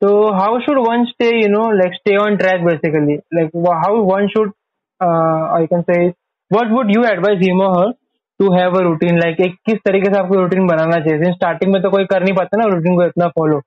So 0.03 0.33
how 0.33 0.59
should 0.65 0.77
one 0.77 1.07
stay, 1.13 1.37
you 1.39 1.49
know, 1.49 1.67
like 1.81 1.93
stay 2.01 2.17
on 2.17 2.37
track 2.37 2.65
basically? 2.65 3.21
Like 3.31 3.51
how 3.53 4.01
one 4.03 4.27
should, 4.35 4.49
uh, 4.99 5.43
I 5.59 5.67
can 5.69 5.85
say, 5.89 6.15
what 6.49 6.67
would 6.69 6.87
you 6.89 7.05
advise 7.05 7.39
him 7.39 7.61
or 7.61 7.73
her 7.79 7.93
to 8.39 8.49
have 8.53 8.75
a 8.77 8.83
routine? 8.85 9.17
Like 9.21 9.39
एक 9.45 9.55
किस 9.65 9.79
तरीके 9.85 10.13
से 10.13 10.19
आपको 10.19 10.39
routine 10.39 10.67
बनाना 10.67 10.99
चाहिए? 11.05 11.31
Starting 11.33 11.71
में 11.73 11.81
तो 11.83 11.89
कोई 11.91 12.05
कर 12.11 12.23
नहीं 12.23 12.35
पाता 12.35 12.57
ना 12.61 12.65
रूटीन 12.73 12.95
को 12.95 13.05
इतना 13.05 13.27
फॉलो 13.39 13.59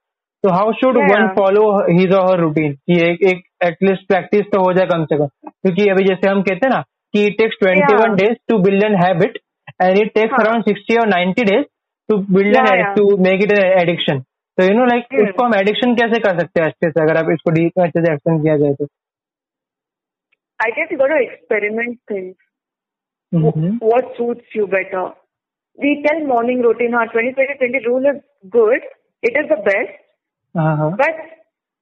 तो 0.45 0.51
how 0.55 0.73
should 0.81 0.97
one 1.11 1.27
follow 1.37 1.63
his 1.89 2.13
और 2.15 2.27
हर 2.31 2.41
रूटीन 2.41 2.73
कि 2.73 2.99
एक 3.05 3.23
एक 3.31 3.43
एटलीस्ट 3.65 4.07
प्रैक्टिस 4.09 4.45
तो 4.53 4.61
हो 4.65 4.73
जाए 4.73 4.87
कम 4.87 5.05
से 5.05 5.17
कम. 5.19 5.27
क्योंकि 5.27 5.89
अभी 5.91 6.05
जैसे 6.05 6.29
हम 6.29 6.43
कहते 6.43 6.67
हैं 6.67 6.75
ना 6.75 6.81
कि 7.15 7.25
it 7.27 7.39
takes 7.39 7.57
twenty 7.61 7.95
one 7.95 8.15
days 8.17 8.37
to 8.49 8.59
build 8.67 8.85
an 8.85 8.95
habit 9.03 9.39
and 9.83 9.99
it 9.99 10.13
takes. 10.15 10.35
Around 10.41 10.65
sixty 10.65 10.97
और 10.97 11.09
ninety 11.09 11.45
days 11.51 11.65
to 12.09 12.19
build 12.37 12.57
an 12.57 12.95
to 12.97 13.17
make 13.25 13.43
it 13.45 13.53
an 13.53 13.65
addiction 13.81 14.21
तो 14.21 14.65
यू 14.65 14.79
नो 14.79 14.85
लाइक. 14.87 15.07
इसको 15.25 15.45
हम 15.45 15.55
एडिक्शन 15.55 15.95
कैसे 15.97 16.21
कर 16.21 16.39
सकते 16.41 16.61
हैं 16.61 16.69
अच्छे 16.69 16.91
से? 16.91 17.03
अगर 17.03 17.17
आप 17.19 17.31
इसको 17.33 17.51
डीप 17.59 17.73
में 17.79 17.85
अच्छे 17.87 18.05
से 18.05 18.13
एक्सप्लेन 18.13 18.43
किया 18.43 18.57
जाए 18.59 18.75
तो. 18.75 18.87
I 20.61 20.69
guess 20.77 20.89
you 20.93 20.99
got 21.01 21.11
to 21.11 21.19
experiment 21.25 21.99
Mhm. 23.35 23.79
what 23.81 24.15
suits 24.17 24.55
you 24.55 24.67
better. 24.67 25.13
We 25.77 26.03
tell 26.03 26.27
morning 26.27 26.63
routine, 26.63 26.95
our 26.95 27.07
20-20-20 27.09 27.87
rule 27.87 28.07
is 28.07 28.23
good. 28.49 28.81
It 29.23 29.37
is 29.37 29.49
the 29.49 29.57
best. 29.57 29.95
Uh-huh. 30.55 30.91
But 30.97 31.17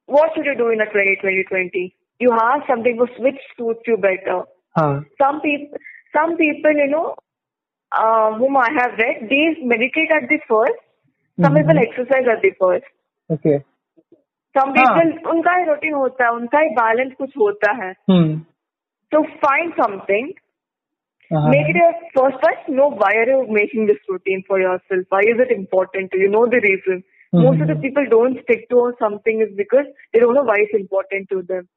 what 0.06 0.34
should 0.34 0.44
you 0.44 0.56
do 0.56 0.70
in 0.70 0.80
a 0.80 0.86
20-20-20? 0.86 1.94
You 2.18 2.32
have 2.32 2.62
something 2.66 2.96
which 2.96 3.38
suits 3.56 3.86
you 3.86 3.96
better. 3.96 4.44
Uh-huh. 4.76 5.00
Some 5.22 5.40
people, 5.40 5.78
some 6.12 6.36
people, 6.36 6.72
you 6.72 6.88
know, 6.88 7.14
uh, 7.92 8.32
whom 8.32 8.56
I 8.56 8.68
have 8.72 8.98
read, 8.98 9.28
they 9.30 9.56
meditate 9.62 10.10
at 10.10 10.28
the 10.28 10.38
first. 10.48 10.80
Some 11.42 11.54
Mhm. 11.54 11.60
people 11.60 11.78
exercise 11.78 12.26
at 12.26 12.42
the 12.42 12.50
first. 12.50 12.86
Okay. 13.30 13.60
Some 14.58 14.74
हाँ. 14.74 14.86
people, 14.86 15.28
उनका 15.30 15.52
ही 15.52 15.64
routine 15.66 15.94
होता 15.94 16.24
है, 16.24 16.30
उनका 16.30 16.58
ही 16.58 16.68
balance 16.68 17.16
कुछ 17.16 17.36
होता 17.38 17.72
है. 17.72 17.94
Hmm. 18.10 18.32
So 19.14 19.22
find 19.22 19.84
something. 19.84 20.32
Uh-huh. 21.30 21.48
Make 21.50 21.68
it 21.68 21.76
your 21.76 21.92
first 22.16 22.36
first 22.44 22.68
know 22.68 22.88
why 22.90 23.12
are 23.14 23.26
you 23.28 23.46
making 23.48 23.86
this 23.86 23.98
routine 24.08 24.42
for 24.46 24.60
yourself? 24.60 25.04
Why 25.08 25.20
is 25.20 25.38
it 25.38 25.50
important 25.50 26.10
to 26.12 26.18
you? 26.18 26.28
Know 26.28 26.46
the 26.46 26.60
reason. 26.62 27.02
Most 27.36 27.60
of 27.60 27.68
the 27.68 27.76
Mhm. 27.76 27.82
people 27.82 28.06
don't 28.10 28.40
stick 28.44 28.68
to 28.70 28.92
something 28.98 29.40
is 29.40 29.54
because 29.56 29.86
they 30.12 30.20
don't 30.20 30.34
know 30.34 30.44
why 30.50 30.56
it's 30.58 30.74
important 30.74 31.28
to 31.30 31.42
them. 31.42 31.68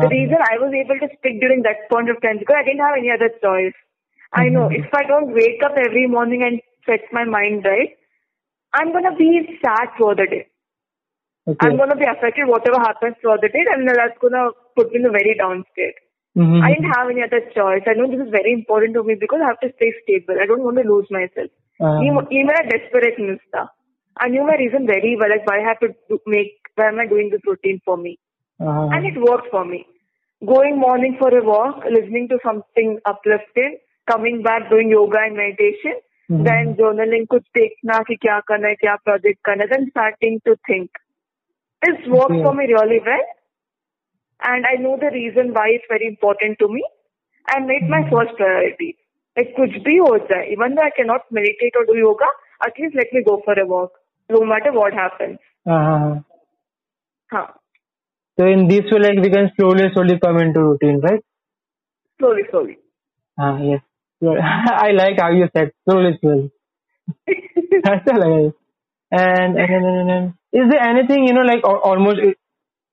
The 0.00 0.08
Uh-huh. 0.08 0.10
reason 0.10 0.38
I 0.50 0.58
was 0.58 0.72
able 0.74 0.98
to 1.00 1.08
stick 1.18 1.40
during 1.40 1.62
that 1.62 1.88
point 1.90 2.10
of 2.10 2.20
time 2.22 2.38
because 2.38 2.56
I 2.58 2.64
didn't 2.64 2.84
have 2.86 2.96
any 2.98 3.10
other 3.10 3.30
choice. 3.46 3.74
I 4.32 4.48
know 4.48 4.66
Mhm. 4.66 4.76
if 4.82 4.92
I 4.94 5.04
don't 5.04 5.32
wake 5.32 5.62
up 5.64 5.76
every 5.86 6.06
morning 6.06 6.42
and 6.42 6.60
set 6.86 7.12
my 7.12 7.24
mind 7.24 7.64
right, 7.64 7.96
I'm 8.72 8.92
gonna 8.92 9.14
be 9.16 9.58
sad 9.64 9.96
throughout 9.96 10.18
the 10.18 10.26
day. 10.26 10.46
Okay. 11.48 11.66
I'm 11.66 11.76
gonna 11.76 11.96
be 11.96 12.04
affected 12.04 12.46
whatever 12.48 12.78
happens 12.80 13.16
throughout 13.20 13.40
the 13.42 13.48
day, 13.48 13.64
and 13.72 13.88
that's 13.88 14.18
gonna 14.18 14.50
put 14.76 14.90
me 14.92 15.00
in 15.00 15.06
a 15.06 15.10
very 15.10 15.34
down 15.38 15.64
state. 15.72 15.94
Mhm. 16.37 16.63
I 16.63 16.73
didn't 16.73 16.91
have 16.93 17.09
any 17.09 17.21
other 17.21 17.39
choice. 17.39 17.81
I 17.87 17.93
know 17.93 18.07
this 18.07 18.25
is 18.25 18.31
very 18.31 18.51
important 18.51 18.93
to 18.93 19.03
me 19.03 19.15
because 19.15 19.41
I 19.41 19.47
have 19.47 19.59
to 19.59 19.69
stay 19.69 19.91
stable. 19.91 20.39
I 20.41 20.45
don't 20.45 20.63
want 20.63 20.77
to 20.77 20.83
lose 20.83 21.07
myself. 21.11 21.49
Uh-huh. 21.81 22.01
ये 22.01 22.37
ये 22.37 22.43
मेरा 22.43 22.69
desperation 22.69 23.37
था. 23.55 23.67
I 24.23 24.29
knew 24.29 24.43
my 24.43 24.55
reason 24.55 24.85
very 24.87 25.15
well, 25.15 25.29
like 25.29 25.45
why 25.45 25.59
I 25.59 25.67
have 25.67 25.79
to 25.79 25.87
do, 25.87 26.19
make, 26.27 26.51
why 26.75 26.87
am 26.87 26.99
I 26.99 27.05
doing 27.05 27.29
this 27.31 27.41
routine 27.47 27.79
for 27.85 27.97
me? 27.97 28.17
Uh-huh. 28.61 28.89
And 28.93 29.05
it 29.05 29.21
worked 29.29 29.51
for 29.51 29.65
me. 29.65 29.85
Going 30.45 30.77
morning 30.77 31.15
for 31.19 31.37
a 31.37 31.43
walk, 31.43 31.85
listening 31.85 32.27
to 32.27 32.37
something 32.47 32.99
uplifting, 33.11 33.77
coming 34.11 34.41
back 34.41 34.69
doing 34.69 34.89
yoga 34.89 35.19
and 35.19 35.37
meditation, 35.37 35.99
Mhm. 36.31 36.45
then 36.47 36.75
journaling 36.75 37.27
कुछ 37.27 37.41
देखना 37.57 37.99
कि 37.99 38.15
क्या 38.15 38.39
करना 38.39 38.67
है, 38.67 38.75
क्या 38.75 38.97
project 39.09 39.37
करना 39.45 39.63
है, 39.63 39.69
then 39.69 39.85
starting 39.89 40.39
to 40.47 40.55
think. 40.71 40.87
This 41.85 42.07
worked 42.07 42.35
Okay. 42.35 42.43
for 42.43 42.53
me 42.53 42.67
really 42.73 42.99
well. 42.99 43.23
and 44.42 44.66
I 44.66 44.80
know 44.80 44.96
the 45.00 45.10
reason 45.12 45.52
why 45.52 45.68
it's 45.74 45.84
very 45.88 46.06
important 46.06 46.58
to 46.60 46.68
me. 46.68 46.84
I 47.48 47.60
made 47.60 47.88
my 47.88 48.02
hmm. 48.02 48.14
first 48.14 48.36
priority. 48.36 48.96
It 49.36 49.54
could 49.54 49.84
be 49.84 49.98
ho 50.02 50.16
even 50.16 50.74
though 50.74 50.82
I 50.82 50.90
cannot 50.96 51.22
meditate 51.30 51.74
or 51.76 51.84
do 51.84 51.96
yoga, 51.96 52.24
at 52.64 52.72
least 52.78 52.96
let 52.96 53.12
me 53.12 53.22
go 53.24 53.42
for 53.44 53.52
a 53.52 53.66
walk, 53.66 53.92
no 54.30 54.44
matter 54.44 54.72
what 54.72 54.94
happens. 54.94 55.38
Uh-huh. 55.66 56.20
Huh. 57.30 57.46
So 58.38 58.46
in 58.46 58.68
this 58.68 58.84
way, 58.90 59.00
like 59.00 59.22
we 59.22 59.30
can 59.30 59.50
slowly, 59.56 59.84
slowly 59.92 60.18
come 60.22 60.38
into 60.38 60.60
routine, 60.60 61.00
right? 61.00 61.20
Slowly, 62.18 62.42
slowly. 62.50 62.78
Ah, 63.38 63.58
yes. 63.60 63.80
I 64.22 64.92
like 64.92 65.20
how 65.20 65.30
you 65.30 65.48
said 65.54 65.72
slowly, 65.84 66.18
slowly. 66.20 66.50
That's 67.84 68.08
all 68.12 68.24
I. 68.24 68.52
And, 69.10 69.56
and, 69.58 69.72
and, 69.74 69.86
and, 69.86 70.10
and 70.10 70.34
is 70.52 70.70
there 70.70 70.80
anything 70.80 71.26
you 71.26 71.34
know 71.34 71.42
like 71.42 71.62
almost 71.64 72.18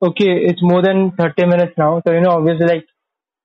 okay? 0.10 0.32
It's 0.52 0.64
more 0.72 0.82
than 0.82 1.12
thirty 1.22 1.46
minutes 1.54 1.74
now, 1.78 1.92
so 2.06 2.14
you 2.18 2.22
know 2.22 2.36
obviously 2.40 2.68
like 2.74 2.86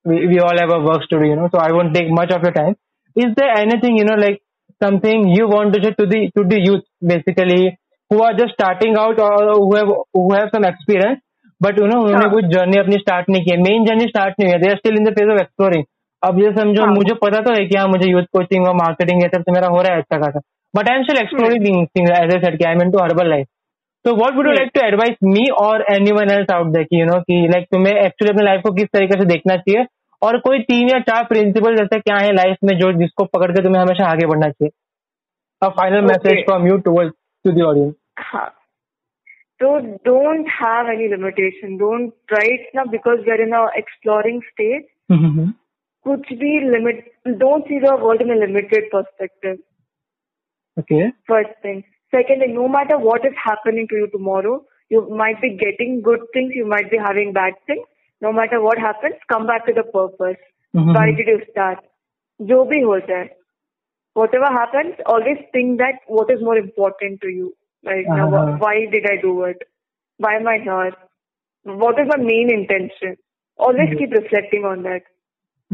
we 0.05 0.27
we 0.33 0.39
all 0.41 0.59
have 0.63 0.75
our 0.77 0.85
works 0.91 1.09
to 1.15 1.19
do, 1.21 1.31
you 1.31 1.37
know. 1.37 1.49
So 1.55 1.59
I 1.59 1.73
won't 1.73 1.95
take 1.95 2.11
much 2.21 2.33
of 2.39 2.43
your 2.43 2.53
time. 2.53 2.77
Is 3.17 3.35
there 3.37 3.53
anything 3.59 3.97
you 4.03 4.05
know 4.11 4.19
like 4.27 4.43
something 4.83 5.29
you 5.37 5.49
want 5.49 5.75
to 5.75 5.83
say 5.85 5.95
to 6.03 6.07
the 6.15 6.21
to 6.37 6.45
the 6.53 6.61
youth 6.67 6.85
basically 7.15 7.63
who 8.11 8.23
are 8.27 8.35
just 8.43 8.55
starting 8.59 9.01
out 9.05 9.25
or 9.29 9.39
who 9.55 9.73
have 9.77 9.91
who 10.21 10.29
have 10.35 10.55
some 10.59 10.71
experience 10.75 11.25
but 11.63 11.79
you 11.79 11.87
know 11.87 12.01
उन्होंने 12.01 12.25
हाँ. 12.25 12.33
कुछ 12.33 12.45
journey 12.51 12.79
अपनी 12.79 12.97
start 12.99 13.31
नहीं 13.31 13.43
की 13.45 13.51
है 13.51 13.57
main 13.63 13.85
journey 13.87 14.05
start 14.09 14.35
नहीं 14.41 14.49
हुई 14.49 14.55
है 14.55 14.59
they 14.63 14.69
are 14.71 14.77
still 14.77 14.97
in 14.99 15.05
the 15.05 15.13
phase 15.15 15.31
of 15.33 15.41
exploring 15.41 15.85
अब 16.23 16.39
ये 16.43 16.51
समझो 16.59 16.83
हाँ. 16.85 16.93
मुझे 16.95 17.15
पता 17.23 17.41
तो 17.47 17.55
है 17.55 17.65
कि 17.71 17.79
हाँ 17.79 17.87
मुझे 17.95 18.11
यूथ 18.11 18.29
कोचिंग 18.37 18.67
और 18.69 18.75
मार्केटिंग 18.81 19.23
ये 19.23 19.29
सब 19.35 19.43
तो 19.49 19.53
मेरा 19.55 19.69
हो 19.73 19.81
रहा 19.87 19.95
है 19.95 20.03
अच्छा 20.03 20.19
खासा 20.25 20.41
but 20.75 20.91
I 20.91 20.97
am 20.99 21.03
still 21.09 21.19
exploring 21.23 21.67
things 21.97 22.11
as 22.11 22.35
I 22.35 22.41
said 22.45 22.59
कि 22.59 22.65
I 22.69 22.79
am 22.79 22.83
into 22.83 23.03
herbal 23.03 23.31
life 23.31 23.47
तो 24.09 24.15
what 24.17 24.35
would 24.35 24.47
you. 24.47 24.53
Like 24.53 24.71
to 24.75 24.81
advise 24.87 25.17
me 25.25 25.45
और 25.63 25.85
एनीवन 25.93 26.31
एल्स 26.33 26.51
आउट 26.55 26.67
देयर 26.75 26.85
कि 26.91 27.01
यू 27.01 27.07
नो 27.07 27.21
कि 27.31 27.41
लाइक 27.55 27.67
तुम्हें 27.73 27.95
एक्चुअली 27.95 28.31
अपनी 28.33 28.45
लाइफ 28.45 28.61
को 28.67 28.73
किस 28.75 28.89
तरीके 28.93 29.19
से 29.21 29.25
देखना 29.33 29.57
चाहिए 29.57 29.87
और 30.23 30.39
कोई 30.47 30.59
तीन 30.69 30.89
या 30.91 30.99
चार 31.09 31.25
प्रिंसिपल 31.25 31.77
जैसे 31.77 31.99
क्या 32.01 32.17
है 32.19 32.33
लाइफ 32.35 32.57
में 32.65 32.79
जो 32.79 32.93
जिसको 33.01 33.25
पकड़ 33.35 33.51
के 33.53 33.63
तुम्हें 33.63 33.81
हमेशा 33.83 34.07
आगे 34.13 34.27
बढ़ना 34.27 34.49
चाहिए 34.51 34.71
a 35.63 35.69
final 35.81 36.01
message 36.07 36.45
from 36.47 36.67
you 36.69 36.77
towards 36.87 37.15
to 37.45 37.53
the 37.53 37.67
audience 37.73 37.95
Huh. 38.29 38.47
So 39.61 39.69
don't 40.07 40.49
have 40.55 40.89
any 40.95 41.05
limitation. 41.13 41.77
Don't 41.83 42.35
right 42.37 42.65
now 42.79 42.85
because 42.95 43.21
we're 43.29 43.43
in 43.45 43.55
a 43.59 43.61
exploring 43.83 44.41
stage. 44.49 44.89
कुछ 46.07 46.33
भी 46.41 46.51
limit. 46.73 47.05
Don't 47.45 47.71
see 47.71 47.79
the 47.85 47.95
world 48.03 48.27
in 48.27 48.35
a 48.37 48.41
limited 48.41 48.91
perspective. 48.97 49.63
Okay 50.79 51.09
First 51.33 51.57
thing. 51.67 51.81
Second 52.12 52.40
thing. 52.42 52.54
No 52.54 52.68
matter 52.68 52.98
what 52.98 53.26
is 53.26 53.34
happening 53.44 53.88
to 53.90 53.96
you 53.96 54.08
tomorrow, 54.12 54.64
you 54.90 55.08
might 55.10 55.42
be 55.42 55.58
getting 55.58 56.02
good 56.02 56.20
things. 56.34 56.54
You 56.56 56.66
might 56.66 56.92
be 56.92 56.98
having 56.98 57.34
bad 57.34 57.54
things. 57.68 57.86
No 58.22 58.32
matter 58.32 58.62
what 58.62 58.78
happens, 58.78 59.16
come 59.32 59.48
back 59.48 59.66
to 59.68 59.74
the 59.74 59.84
purpose. 59.84 60.38
Why 60.72 61.12
did 61.12 61.28
you 61.28 61.42
start? 61.52 61.80
जो 62.42 62.64
भी 62.66 62.82
हो 62.82 63.00
जाए. 63.08 63.30
Whatever 64.16 64.50
happens, 64.54 64.96
always 65.06 65.38
think 65.52 65.80
that 65.80 66.00
what 66.08 66.30
is 66.32 66.42
more 66.42 66.58
important 66.58 67.22
to 67.22 67.30
you 67.30 67.54
right 67.86 68.06
now. 68.08 68.28
Uh-huh. 68.34 68.58
Why 68.58 68.86
did 68.92 69.06
I 69.12 69.22
do 69.22 69.44
it? 69.44 69.64
Why 70.18 70.36
am 70.36 70.48
I 70.48 70.60
here? 70.60 70.94
What 71.64 72.00
is 72.00 72.08
my 72.08 72.18
main 72.18 72.52
intention? 72.54 73.18
Always 73.58 73.90
keep 73.98 74.12
reflecting 74.12 74.66
on 74.66 74.84
that. 74.84 75.10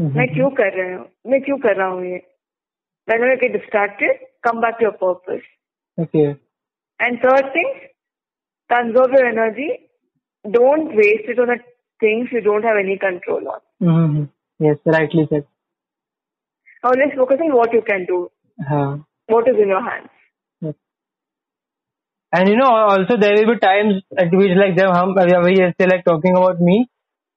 मैं 0.00 0.26
क्यों 0.34 0.50
कर 0.58 0.72
रहा 0.76 0.96
हूँ 0.98 1.06
मैं 1.30 1.40
क्यों 1.42 1.56
कर 1.58 1.76
रहा 1.76 1.86
हूँ 1.88 2.04
ये 2.04 2.20
Whenever 3.08 3.32
you 3.32 3.40
get 3.40 3.52
distracted, 3.52 4.20
come 4.46 4.60
back 4.60 4.78
to 4.78 4.84
your 4.84 4.92
purpose. 4.92 5.46
Okay 5.97 6.25
And 6.99 7.17
third 7.21 7.47
thing, 7.53 7.71
conserve 8.69 9.13
your 9.15 9.25
energy. 9.29 9.65
Don't 10.45 10.93
waste 10.99 11.31
it 11.33 11.39
on 11.39 11.49
the 11.51 11.57
things 12.01 12.29
you 12.31 12.41
don't 12.45 12.67
have 12.69 12.77
any 12.81 12.95
control 13.01 13.49
on. 13.53 14.27
Yes 14.59 14.77
rightly 14.95 15.25
said 15.25 15.43
Always 16.83 17.13
focus 17.19 17.43
on 17.43 17.53
what 17.59 17.73
you 17.75 17.81
can 17.91 18.05
do, 18.09 18.17
हाँ 18.59 18.87
what 19.29 19.47
is 19.53 19.61
in 19.65 19.71
your 19.75 19.83
hands. 19.89 20.09
And 22.33 22.49
you 22.49 22.55
know 22.55 22.65
also 22.65 23.15
there 23.17 23.33
will 23.35 23.45
be 23.45 23.55
times 23.63 24.01
at 24.21 24.33
which 24.35 24.51
like 24.57 24.75
जब 24.77 24.89
हम 24.95 25.13
वही 25.43 25.61
ऐसे 25.63 25.85
like 25.87 26.01
talking 26.05 26.37
about 26.37 26.57
me 26.69 26.83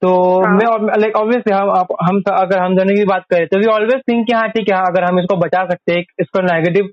तो 0.03 0.09
हाँ. 0.45 0.53
मैं 0.55 0.97
like 1.01 1.17
obviously 1.17 1.53
हम 1.55 1.71
आप- 1.71 1.95
हम 2.09 2.21
अगर 2.33 2.59
हम 2.59 2.77
दोनों 2.77 2.95
की 2.97 3.05
बात 3.11 3.25
करें 3.31 3.47
तो 3.53 3.59
वी 3.59 3.67
ऑलवेज 3.75 4.03
थिंक 4.09 4.27
कि 4.27 4.33
हाँ 4.33 4.49
ठीक 4.49 4.69
है 4.71 4.77
हाँ, 4.77 4.87
अगर 4.87 5.05
हम 5.05 5.19
इसको 5.21 5.37
बचा 5.45 5.65
सकते 5.71 5.93
हैं 5.93 6.05
इसको 6.21 6.41
नेगेटिव 6.47 6.91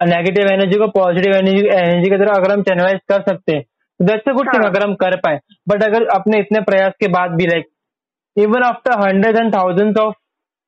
नेगेटिव 0.00 0.52
एनर्जी 0.52 0.78
को 0.78 0.86
पॉजिटिव 0.90 1.34
एनर्जी 1.36 1.66
एनर्जी 1.74 2.10
की 2.10 2.16
तरह 2.16 2.34
अगर 2.34 2.52
हम 2.52 2.62
चैनलाइज 2.62 3.00
कर 3.08 3.22
सकते 3.22 3.54
हैं 3.54 3.62
तो 3.62 4.04
दैट्स 4.04 4.28
अ 4.28 4.32
गुड 4.32 4.52
थिंग 4.54 4.62
हाँ. 4.62 4.70
अगर 4.70 4.84
हम 4.84 4.94
कर 4.94 5.16
पाए 5.16 5.38
बट 5.68 5.82
अगर 5.84 6.06
अपने 6.14 6.38
इतने 6.38 6.60
प्रयास 6.60 6.92
के 7.00 7.08
बाद 7.08 7.30
भी 7.32 7.46
like 7.46 7.68
even 8.36 8.62
after 8.62 8.98
hundred 9.00 9.36
and 9.36 9.54
thousand 9.54 9.98
of 9.98 10.14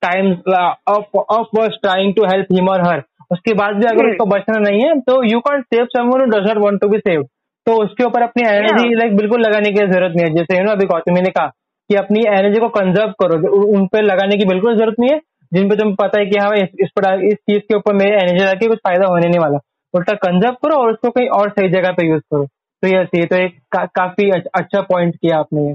times 0.03 0.55
of 0.89 1.57
worse 1.57 1.77
trying 1.83 2.15
to 2.15 2.25
help 2.25 2.47
him 2.53 2.69
और 2.69 2.87
हर 2.87 3.03
उसके 3.31 3.53
बाद 3.55 3.75
भी 3.75 3.87
अगर. 3.87 4.09
उसको 4.11 4.25
बचना 4.27 4.59
नहीं 4.61 4.81
है 4.81 4.99
तो 5.01 5.23
you 5.25 5.41
can 5.41 5.61
save 5.65 5.85
someone 5.93 6.21
who 6.21 6.27
does 6.31 6.49
not 6.49 6.59
want 6.59 6.81
to 6.81 6.89
be 6.89 6.99
save 6.99 7.23
तो 7.67 7.75
उसके 7.83 8.05
ऊपर 8.05 8.23
अपनी 8.23 8.43
एनर्जी. 8.49 8.95
लाइक 8.95 9.17
बिल्कुल 9.17 9.41
लगाने 9.41 9.73
की 9.73 9.87
ज़रूरत 9.87 10.17
नहीं 10.17 10.27
है 10.27 10.35
जैसे 10.35 10.59
यू 10.59 10.65
नो 10.65 10.73
अभी 10.73 10.87
गौतमी 10.87 11.21
ने 11.21 11.31
कहा 11.31 11.47
कि 11.91 11.95
अपनी 11.95 12.25
एनर्जी 12.29 12.61
को 12.61 12.69
कंजर्व 12.77 13.13
करो 13.23 13.57
उन 13.77 13.87
पर 13.87 14.03
लगाने 14.03 14.37
की 14.37 14.45
बिल्कुल 14.45 14.77
ज़रूरत 14.77 15.01
नहीं 15.01 15.11
है 15.11 15.21
जिन 15.53 15.69
पे 15.69 15.77
तुम्हें 15.77 15.95
पता 15.97 16.19
है 16.19 16.27
कि 16.27 16.39
हाँ 16.39 16.57
इस 16.57 16.91
पर 16.99 17.25
इस 17.27 17.35
चीज़ 17.35 17.61
के 17.61 17.77
ऊपर 17.77 17.95
मेरे 17.95 18.17
एनर्जी 18.17 18.43
लगा 18.43 18.55
के 18.55 18.69
कुछ 18.69 18.79
फ़ायदा 18.79 19.07
होने 19.09 19.29
नहीं 19.29 19.41
वाला। 19.41 19.59
उल्टा 19.95 20.15
कंजर्व 20.27 20.55
करो 20.65 20.77
और 20.83 20.93
उसको 20.93 21.11
कहीं 21.11 21.29
और 21.39 21.51
सही 21.51 21.69
जगह 21.71 21.93
पे 21.93 22.07
यूज़ 22.09 22.23
करो। 22.33 22.45
तो 22.47 22.89
ये 22.89 23.05
सही 23.05 23.27
तो 23.27 23.37
एक 23.37 23.59
का, 23.73 23.85
काफ़ी 23.87 24.31
अच्छा 24.31 24.81
पॉइंट 24.83 25.17
किया 25.17 25.39
आपने। 25.39 25.75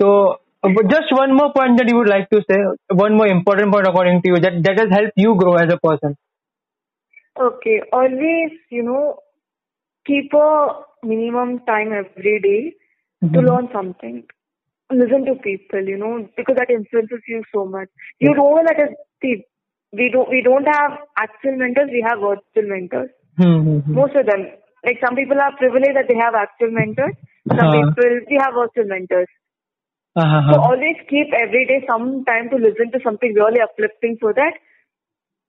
तो 0.00 0.42
just 0.66 1.12
one 1.12 1.32
more 1.32 1.48
point 1.48 1.78
that 1.78 1.90
you 1.90 1.96
would 1.96 2.08
like 2.08 2.26
to 2.30 2.40
say 2.40 2.62
one 2.94 3.12
more 3.12 3.28
important 3.28 3.72
point 3.72 3.88
according 3.88 4.22
to 4.22 4.30
you 4.30 4.36
that 4.40 4.54
that 4.62 4.80
is 4.80 4.92
help 4.94 5.12
you 5.18 5.34
grow 5.34 5.58
as 5.58 5.72
a 5.72 5.76
person 5.86 6.14
okay 7.36 7.78
always 7.96 8.58
you 8.72 8.82
know 8.82 9.00
keep 10.06 10.36
a 10.36 10.48
minimum 11.06 11.56
time 11.66 11.94
every 11.94 12.38
day 12.38 12.58
to 13.22 13.40
learn 13.40 13.66
something 13.72 14.20
Listen 14.90 15.24
to 15.26 15.34
people, 15.34 15.82
you 15.82 15.96
know, 15.98 16.28
because 16.36 16.56
that 16.56 16.70
influences 16.70 17.20
you 17.28 17.42
so 17.52 17.64
much. 17.66 17.88
You 18.20 18.34
don't 18.34 18.54
know 18.54 18.62
that 18.66 18.94
see, 19.20 19.44
we 19.92 20.10
don't, 20.12 20.28
we 20.30 20.42
don't 20.42 20.64
have 20.66 20.98
actual 21.18 21.56
mentors, 21.56 21.90
we 21.90 22.04
have 22.06 22.20
virtual 22.20 22.68
mentors. 22.70 23.10
Mm-hmm. 23.38 23.92
Most 23.94 24.14
of 24.14 24.26
them. 24.26 24.46
Like 24.84 24.98
some 25.04 25.16
people 25.16 25.40
are 25.40 25.56
privileged 25.56 25.96
that 25.96 26.06
they 26.08 26.14
have 26.16 26.34
actual 26.34 26.70
mentors. 26.70 27.14
Some 27.48 27.66
Uh-huh. 27.66 27.72
people, 27.72 28.20
we 28.30 28.38
have 28.40 28.54
virtual 28.54 28.86
mentors. 28.86 29.26
So 30.16 30.22
Uh-huh. 30.22 30.60
always 30.70 30.96
keep 31.08 31.34
every 31.34 31.66
day 31.66 31.84
some 31.88 32.24
time 32.24 32.48
to 32.50 32.56
listen 32.56 32.90
to 32.92 33.00
something 33.02 33.34
really 33.34 33.60
uplifting 33.60 34.16
so 34.20 34.32
that 34.32 34.54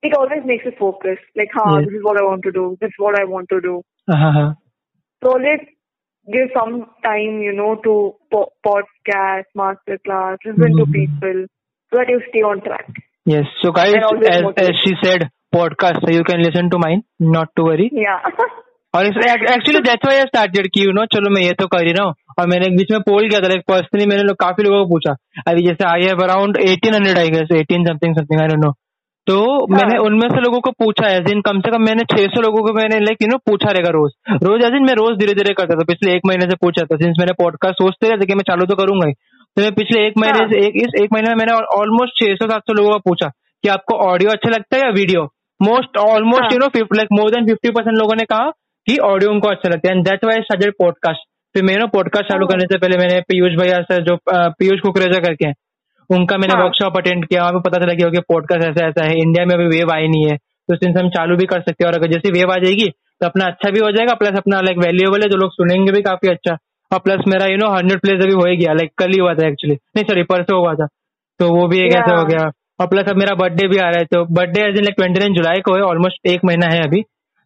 it 0.02 0.14
always 0.14 0.44
makes 0.44 0.64
you 0.64 0.72
focus. 0.78 1.18
Like, 1.36 1.50
huh, 1.54 1.76
Yes. 1.76 1.86
this 1.86 1.94
is 1.94 2.04
what 2.04 2.18
I 2.20 2.24
want 2.24 2.42
to 2.42 2.52
do. 2.52 2.76
This 2.80 2.88
is 2.88 2.98
what 2.98 3.18
I 3.20 3.24
want 3.24 3.48
to 3.50 3.60
do. 3.60 3.82
हाँ 4.10 4.32
हाँ 4.32 4.56
So 5.22 5.32
always 5.32 5.60
give 6.28 6.48
some 6.54 6.74
time, 7.04 7.36
you 7.46 7.52
know, 7.58 7.70
to 7.84 7.92
po- 8.34 8.48
podcast, 8.66 9.48
master 9.62 9.98
class, 10.06 10.38
listen 10.48 10.76
to 10.80 10.86
Mhm. 10.86 10.96
people, 10.96 11.38
so 11.92 11.98
that 12.00 12.10
you 12.14 12.20
stay 12.30 12.42
on 12.52 12.64
track. 12.68 12.88
yes 13.30 13.48
so 13.62 13.70
guys 13.76 13.94
as, 14.28 14.44
as 14.60 14.68
she 14.82 14.90
said 15.00 15.24
podcast 15.54 16.04
so 16.04 16.12
you 16.16 16.22
can 16.28 16.42
listen 16.44 16.68
to 16.74 16.78
mine 16.84 17.00
not 17.34 17.50
to 17.58 17.64
worry 17.66 17.88
Yeah. 18.04 18.30
और 18.94 19.06
actually 19.06 19.80
that's 19.86 20.04
why 20.04 20.16
I 20.18 20.22
started 20.28 20.66
कि 20.74 20.84
you 20.84 20.92
know 20.98 21.04
चलो 21.14 21.30
मैं 21.34 21.42
ये 21.42 21.52
तो 21.58 21.66
कर 21.74 21.86
ही 21.86 21.92
रहा 21.96 22.04
हूँ 22.06 22.14
और 22.38 22.46
मैंने 22.52 22.68
बीच 22.76 22.92
में 22.92 23.00
पोल 23.08 23.28
किया 23.28 23.40
था 23.40 23.48
लाइक 23.48 23.62
पर्सनली 23.72 24.06
मैंने 24.12 24.22
लोग 24.28 24.36
काफ़ी 24.42 24.64
लोगों 24.64 24.78
को 24.84 24.88
पूछा 24.92 25.12
अभी 25.52 25.62
जैसे 25.66 25.84
I 25.88 26.06
have 26.10 26.22
around 26.28 26.58
1800 26.68 27.18
I 27.24 27.28
guess 27.34 27.52
18 27.58 27.86
something 27.88 28.14
something 28.18 28.40
I 28.40 28.48
don't 28.52 28.64
know 28.64 28.70
तो 29.28 29.38
हाँ। 29.62 29.78
मैंने 29.78 29.96
उनमें 30.00 30.28
से 30.28 30.40
लोगों 30.40 30.60
को 30.60 30.70
पूछा 30.78 31.08
है 31.08 31.20
दिन 31.24 31.40
कम 31.40 31.58
से 31.60 31.70
कम 31.70 31.82
मैंने 31.82 32.04
600 32.12 32.42
लोगों 32.42 32.62
को 32.62 32.72
मैंने 32.72 33.00
लाइक 33.00 33.22
यू 33.22 33.28
नो 33.28 33.36
पूछा 33.46 33.70
रहेगा 33.70 33.90
रोज 33.90 34.12
रोज 34.44 34.64
एज 34.64 34.76
मैं 34.82 34.94
रोज 34.94 35.18
धीरे 35.18 35.34
धीरे 35.34 35.54
करता 35.54 35.74
था 35.74 35.84
पिछले 35.84 36.14
एक 36.14 36.22
महीने 36.26 36.46
से 36.50 36.56
पूछा 36.62 36.84
था 36.84 36.96
सिंस 36.96 37.16
मैंने 37.18 37.32
पॉडकास्ट 37.40 37.82
सोचते 37.82 38.08
रहते 38.08 38.26
कि 38.26 38.34
मैं 38.34 38.46
चालू 38.48 38.66
तो 38.66 38.76
करूँगा 38.76 39.08
ही 39.08 39.12
तो 39.12 39.62
मैं 39.62 39.72
पिछले 39.74 40.06
एक 40.06 40.18
महीने 40.18 40.38
हाँ। 40.38 40.48
से 40.48 40.64
एक 40.66 40.76
इस 40.76 40.96
एक 41.02 41.12
महीने 41.12 41.28
में 41.28 41.36
मैंने 41.36 41.58
ऑलमोस्ट 41.76 42.24
600 42.24 42.48
700 42.52 42.76
लोगों 42.76 42.92
को 42.92 42.98
पूछा 43.10 43.28
कि 43.64 43.68
आपको 43.68 43.98
ऑडियो 44.06 44.30
अच्छा 44.30 44.50
लगता 44.50 44.76
है 44.76 44.82
या 44.82 44.90
video 44.92 45.28
most 45.60 45.98
almost. 45.98 46.52
You 46.52 46.58
know 46.58 46.72
like 46.94 47.08
more 47.12 47.30
than 47.30 47.46
fifty 47.46 47.70
percent 47.70 47.96
लोगों 47.98 48.16
ने 48.16 48.24
कहा 48.24 48.50
कि 48.86 48.96
ऑडियो 49.04 49.30
उनको 49.30 49.48
अच्छा 49.48 49.68
लगता 49.68 49.90
है 49.90 49.96
and 49.96 50.04
that's 50.08 50.24
why 50.24 50.50
suggest 50.50 50.78
podcast 50.78 51.28
फिर 51.54 51.62
मैं 51.64 51.78
ना 51.78 51.86
पॉडकास्ट 51.92 52.28
चालू 52.28 52.46
हाँ। 52.46 52.48
करने 52.48 52.72
से 52.72 52.78
पहले 52.78 52.98
मैंने 52.98 53.20
पीयूष 53.28 53.62
भैया 53.62 53.80
से 53.82 54.02
जो 54.02 54.18
पीयूष 54.28 54.80
कुकरेजा 54.80 55.18
करके 55.20 55.46
हैं 55.46 55.54
उनका 56.10 56.36
मैंने 56.36 56.54
हाँ। 56.54 56.62
वर्कशॉप 56.62 56.96
अटेंड 56.96 57.24
किया 57.26 57.40
वहाँ 57.40 57.52
पे 57.52 57.60
पता 57.64 57.78
चला 57.78 57.94
कि 57.94 58.04
ओके 58.04 58.20
पॉडकास्ट 58.28 58.68
ऐसा 58.68 58.86
ऐसा 58.86 59.04
है 59.04 59.16
इंडिया 59.18 59.44
में 59.46 59.54
अभी 59.54 59.66
वेव 59.68 59.92
आई 59.94 60.08
नहीं 60.08 60.28
है 60.28 60.36
तो 60.36 60.76
सिंस 60.76 60.96
हम 60.96 61.08
चालू 61.10 61.36
भी 61.36 61.46
कर 61.46 61.60
सकते 61.60 61.84
हैं। 61.84 61.90
और 61.90 61.98
अगर 61.98 62.12
जैसे 62.12 62.30
वेव 62.32 62.52
आ 62.52 62.56
जाएगी 62.64 62.88
तो 63.20 63.26
अपना 63.26 63.44
अच्छा 63.46 63.70
भी 63.70 63.80
हो 63.80 63.90
जाएगा 63.92 64.14
प्लस 64.14 64.36
अपना 64.36 64.60
लाइक 64.62 64.78
वैल्यूएबल 64.78 65.22
है 65.22 65.28
जो 65.28 65.36
लोग 65.38 65.52
सुनेंगे 65.52 65.92
भी 65.92 66.02
काफ़ी 66.02 66.28
अच्छा। 66.30 66.56
और 66.90 66.98
प्लस 67.00 67.24
मेरा 67.28 67.46
यू 67.46 67.56
नो 67.58 67.70
हंड्रेड 67.70 68.00
प्लेस 68.00 68.22
अभी 68.24 68.34
हो 68.34 68.46
ही 68.46 68.56
गया 68.56 68.72
लाइक 68.74 68.92
कल 68.98 69.10
ही 69.12 69.18
हुआ 69.20 69.34
था 69.34 69.46
एक्चुअली 69.48 69.74
नहीं 69.74 70.04
सॉरी 70.04 70.22
परसों 70.30 70.58
हुआ 70.58 70.74
था। 70.74 70.86
तो 71.40 71.48
वो 71.54 71.66
भी 71.68 71.78
एक 71.78 71.96
ऐसा 71.96 72.14
हो 72.16 72.24
गया। 72.26 72.50
और 72.80 72.86
प्लस 72.86 73.08
अब 73.10 73.16
मेरा 73.16 73.34
बर्थडे 73.36 73.66
भी 73.68 73.78
आ 73.78 73.88
रहा 73.88 73.98
है 73.98 74.04
तो 74.06 74.24
birthday 74.34 74.60
as 74.62 74.78
in 74.78 74.84
like 74.84 74.94
twenty 74.96 75.20
nine 75.20 75.34
जुलाई 75.34 75.60
को 75.66 75.74
है 75.74 75.82
ऑलमोस्ट 75.84 76.26
एक 76.32 76.44
महीना 76.44 76.66
है 76.72 76.80
अभी। 76.82 77.02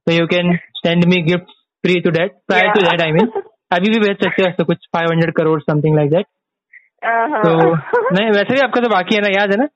तो 0.07 0.13
you 0.13 0.27
can 0.27 0.57
send 0.79 1.05
me 1.05 1.23
gift 1.23 1.51
free 1.85 2.01
to 2.01 2.11
date 2.11 2.37
prior 2.49 2.71
to. 2.73 2.81
That 2.83 3.03
I 3.03 3.13
mean 3.13 3.31
अभी 3.73 3.91
भी 3.91 3.99
भेज 4.01 4.17
सकते 4.25 4.43
हो 4.43 4.65
कुछ 4.65 4.87
five 4.95 5.13
hundred 5.13 5.35
crore 5.35 5.61
something 5.63 5.97
like 5.97 6.11
that. 6.11 6.27
तो 7.45 7.75
नहीं 8.15 8.31
वैसे 8.31 8.55
भी 8.55 8.61
आपका 8.61 8.81
तो 8.81 8.89
बाकी 8.89 9.15
है 9.15 9.21
ना 9.21 9.29
याद 9.29 9.51
है 9.51 9.57
ना? 9.57 9.69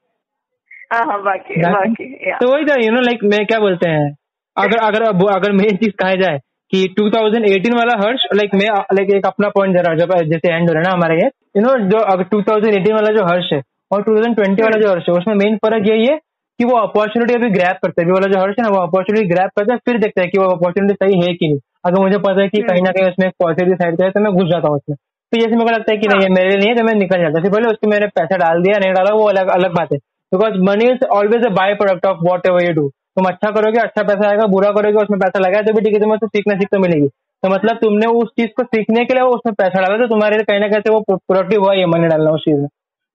हाँ 0.93 1.23
बाकी? 1.23 1.61
बाकी? 1.63 2.05
तो 2.41 2.53
वही 2.53 2.65
था 2.65 2.75
यू 2.75 2.91
नो 2.91 3.01
लाइक 3.01 3.25
मैं 3.25 3.47
क्या 3.47 3.59
बोलते 3.59 3.89
हैं 3.89 4.17
अगर 4.57 4.77
अगर 4.79 5.03
अगर 5.35 5.53
मेन 5.53 5.77
चीज़ 5.77 5.93
कहा 5.99 6.15
जाए 6.15 6.39
कि 6.73 6.95
2018 7.01 7.75
वाला 7.75 7.97
हर्ष 8.07 8.23
लाइक 8.35 8.55
मैं 8.55 8.69
लाइक 8.95 9.11
एक 9.11 9.27
अपना 9.27 9.49
पॉइंट 9.49 9.77
जरा 9.77 9.95
जब 9.95 10.15
जैसे 10.31 10.53
एंड 10.55 10.69
हो 10.69 10.73
रहा 10.75 10.83
है 10.83 10.89
ना 10.89 10.93
हमारे 10.93 11.15
ये 11.15 11.27
यू 11.57 11.63
नो 11.63 11.77
जो 11.89 11.99
अगर 11.99 12.25
2018 12.25 12.93
वाला 12.93 13.11
जो 13.11 13.25
हर्ष 13.25 13.53
है 13.53 13.63
और 13.93 14.03
2020 14.03 14.63
वाला 14.63 14.81
जो 14.81 14.91
हर्ष 14.91 15.05
है 15.09 15.15
उसमें 15.15 15.35
मेन 15.35 15.57
फ़र्क 15.57 15.89
यही 15.89 16.07
है 16.07 16.17
कि 16.61 16.65
वो 16.65 16.77
अपॉर्चुनिटी 16.79 17.35
अभी 17.35 17.51
ग्रैप 17.51 17.79
करता 17.83 18.03
है। 18.03 18.13
वाला 18.13 18.27
जो 18.33 18.41
हर्ष 18.41 18.55
है 18.61 18.63
ना 18.63 18.69
वो 18.69 18.83
अपॉर्चुनिटी 18.87 19.29
ग्रैप 19.29 19.51
करता 19.59 19.73
है 19.73 19.79
फिर 19.79 19.99
देखता 19.99 20.23
है 20.23 20.29
कि 20.29 20.39
वो 20.39 20.45
अपॉर्चुनिटी 20.45 20.95
सही 20.95 21.21
है 21.21 21.35
कि 21.35 21.49
नहीं। 21.49 21.59
अगर 21.85 22.01
मुझे 22.01 22.19
पता 22.19 22.43
है 22.43 22.49
कि 22.49 22.63
कहीं 22.63 22.83
ना 22.83 22.91
कहीं 22.91 23.07
उसमें 23.07 23.31
पॉजिटिव 23.31 23.75
साइड 23.75 24.03
है 24.03 24.11
तो 24.11 24.21
मैं 24.21 24.33
घुस 24.33 24.49
जाता 24.49 24.69
हूँ 24.69 24.77
उसमें। 24.77 24.97
तो 25.37 25.43
जैसे 25.43 25.57
मेरे 25.57 25.65
को 25.65 25.75
लगता 25.77 25.93
है 25.93 25.99
कि 25.99 26.09
नहीं 26.09 26.21
ये 26.21 26.29
मेरे 26.29 26.57
लिए 26.57 26.69
है 26.69 26.77
तो 26.77 26.85
मैं 26.85 26.95
निकल 26.95 27.21
जाता। 27.21 27.41
हूँ 27.41 27.51
पहले 27.51 27.69
उसके 27.69 27.89
मैंने 27.89 28.07
पैसा 28.19 28.37
डाल 28.37 28.63
दिया 28.63 28.79
नहीं 28.79 28.93
डाला 28.93 29.15
वो 29.15 29.25
अलग 29.29 29.49
अलग 29.49 29.75
बात 29.75 29.93
है। 29.93 29.99
Because 30.33 30.55
money 30.69 30.89
is 30.91 31.05
always 31.17 31.47
a 31.47 31.51
by 31.51 31.75
product 31.75 32.07
of 32.07 32.19
whatever 32.47 32.65
you 32.65 32.73
do 32.73 32.89
तुम 32.89 33.25
अच्छा 33.25 33.51
करोगे 33.51 33.81
अच्छा 33.81 34.03
पैसा 34.03 34.29
आएगा 34.29 34.47
बुरा 34.47 34.71
करोगे 34.71 35.03
उसमें 35.03 35.19
पैसा 35.21 35.39
लगाया 35.39 35.63
तो 35.63 35.73
भी 35.73 35.81
ठीक 35.81 35.95
है 35.95 36.01
तुम्हें 36.01 36.17
उससे 36.17 36.27
सीखना 36.27 36.55
सीख 36.55 36.69
तो 36.73 36.79
मिलेगी। 36.79 37.09
तो 37.43 37.49
मतलब 37.49 37.77
तुमने 37.77 38.07
उस 38.07 38.29
चीज़ 38.29 38.49
को 38.57 38.65
सीखने 38.65 39.05
के 39.05 39.15
लिए 39.15 39.23
वो 39.23 39.31
उसमें 39.31 39.55
पैसा 39.55 39.81
डाला 39.81 39.97
तो 39.97 40.07
तुम्हारे 40.07 40.37
लिए 40.37 40.45
कहीं 40.45 40.61
ना 40.61 40.69
कहीं 40.69 40.95
वो 40.95 41.01
प्रोडक्टिव 41.01 41.63
हुआ 41.63 41.75
ये 41.75 41.87
मनी 41.87 42.09
डालना 42.09 42.31
उस 42.31 42.41
चीज़ 42.41 42.57
में। 42.57 42.67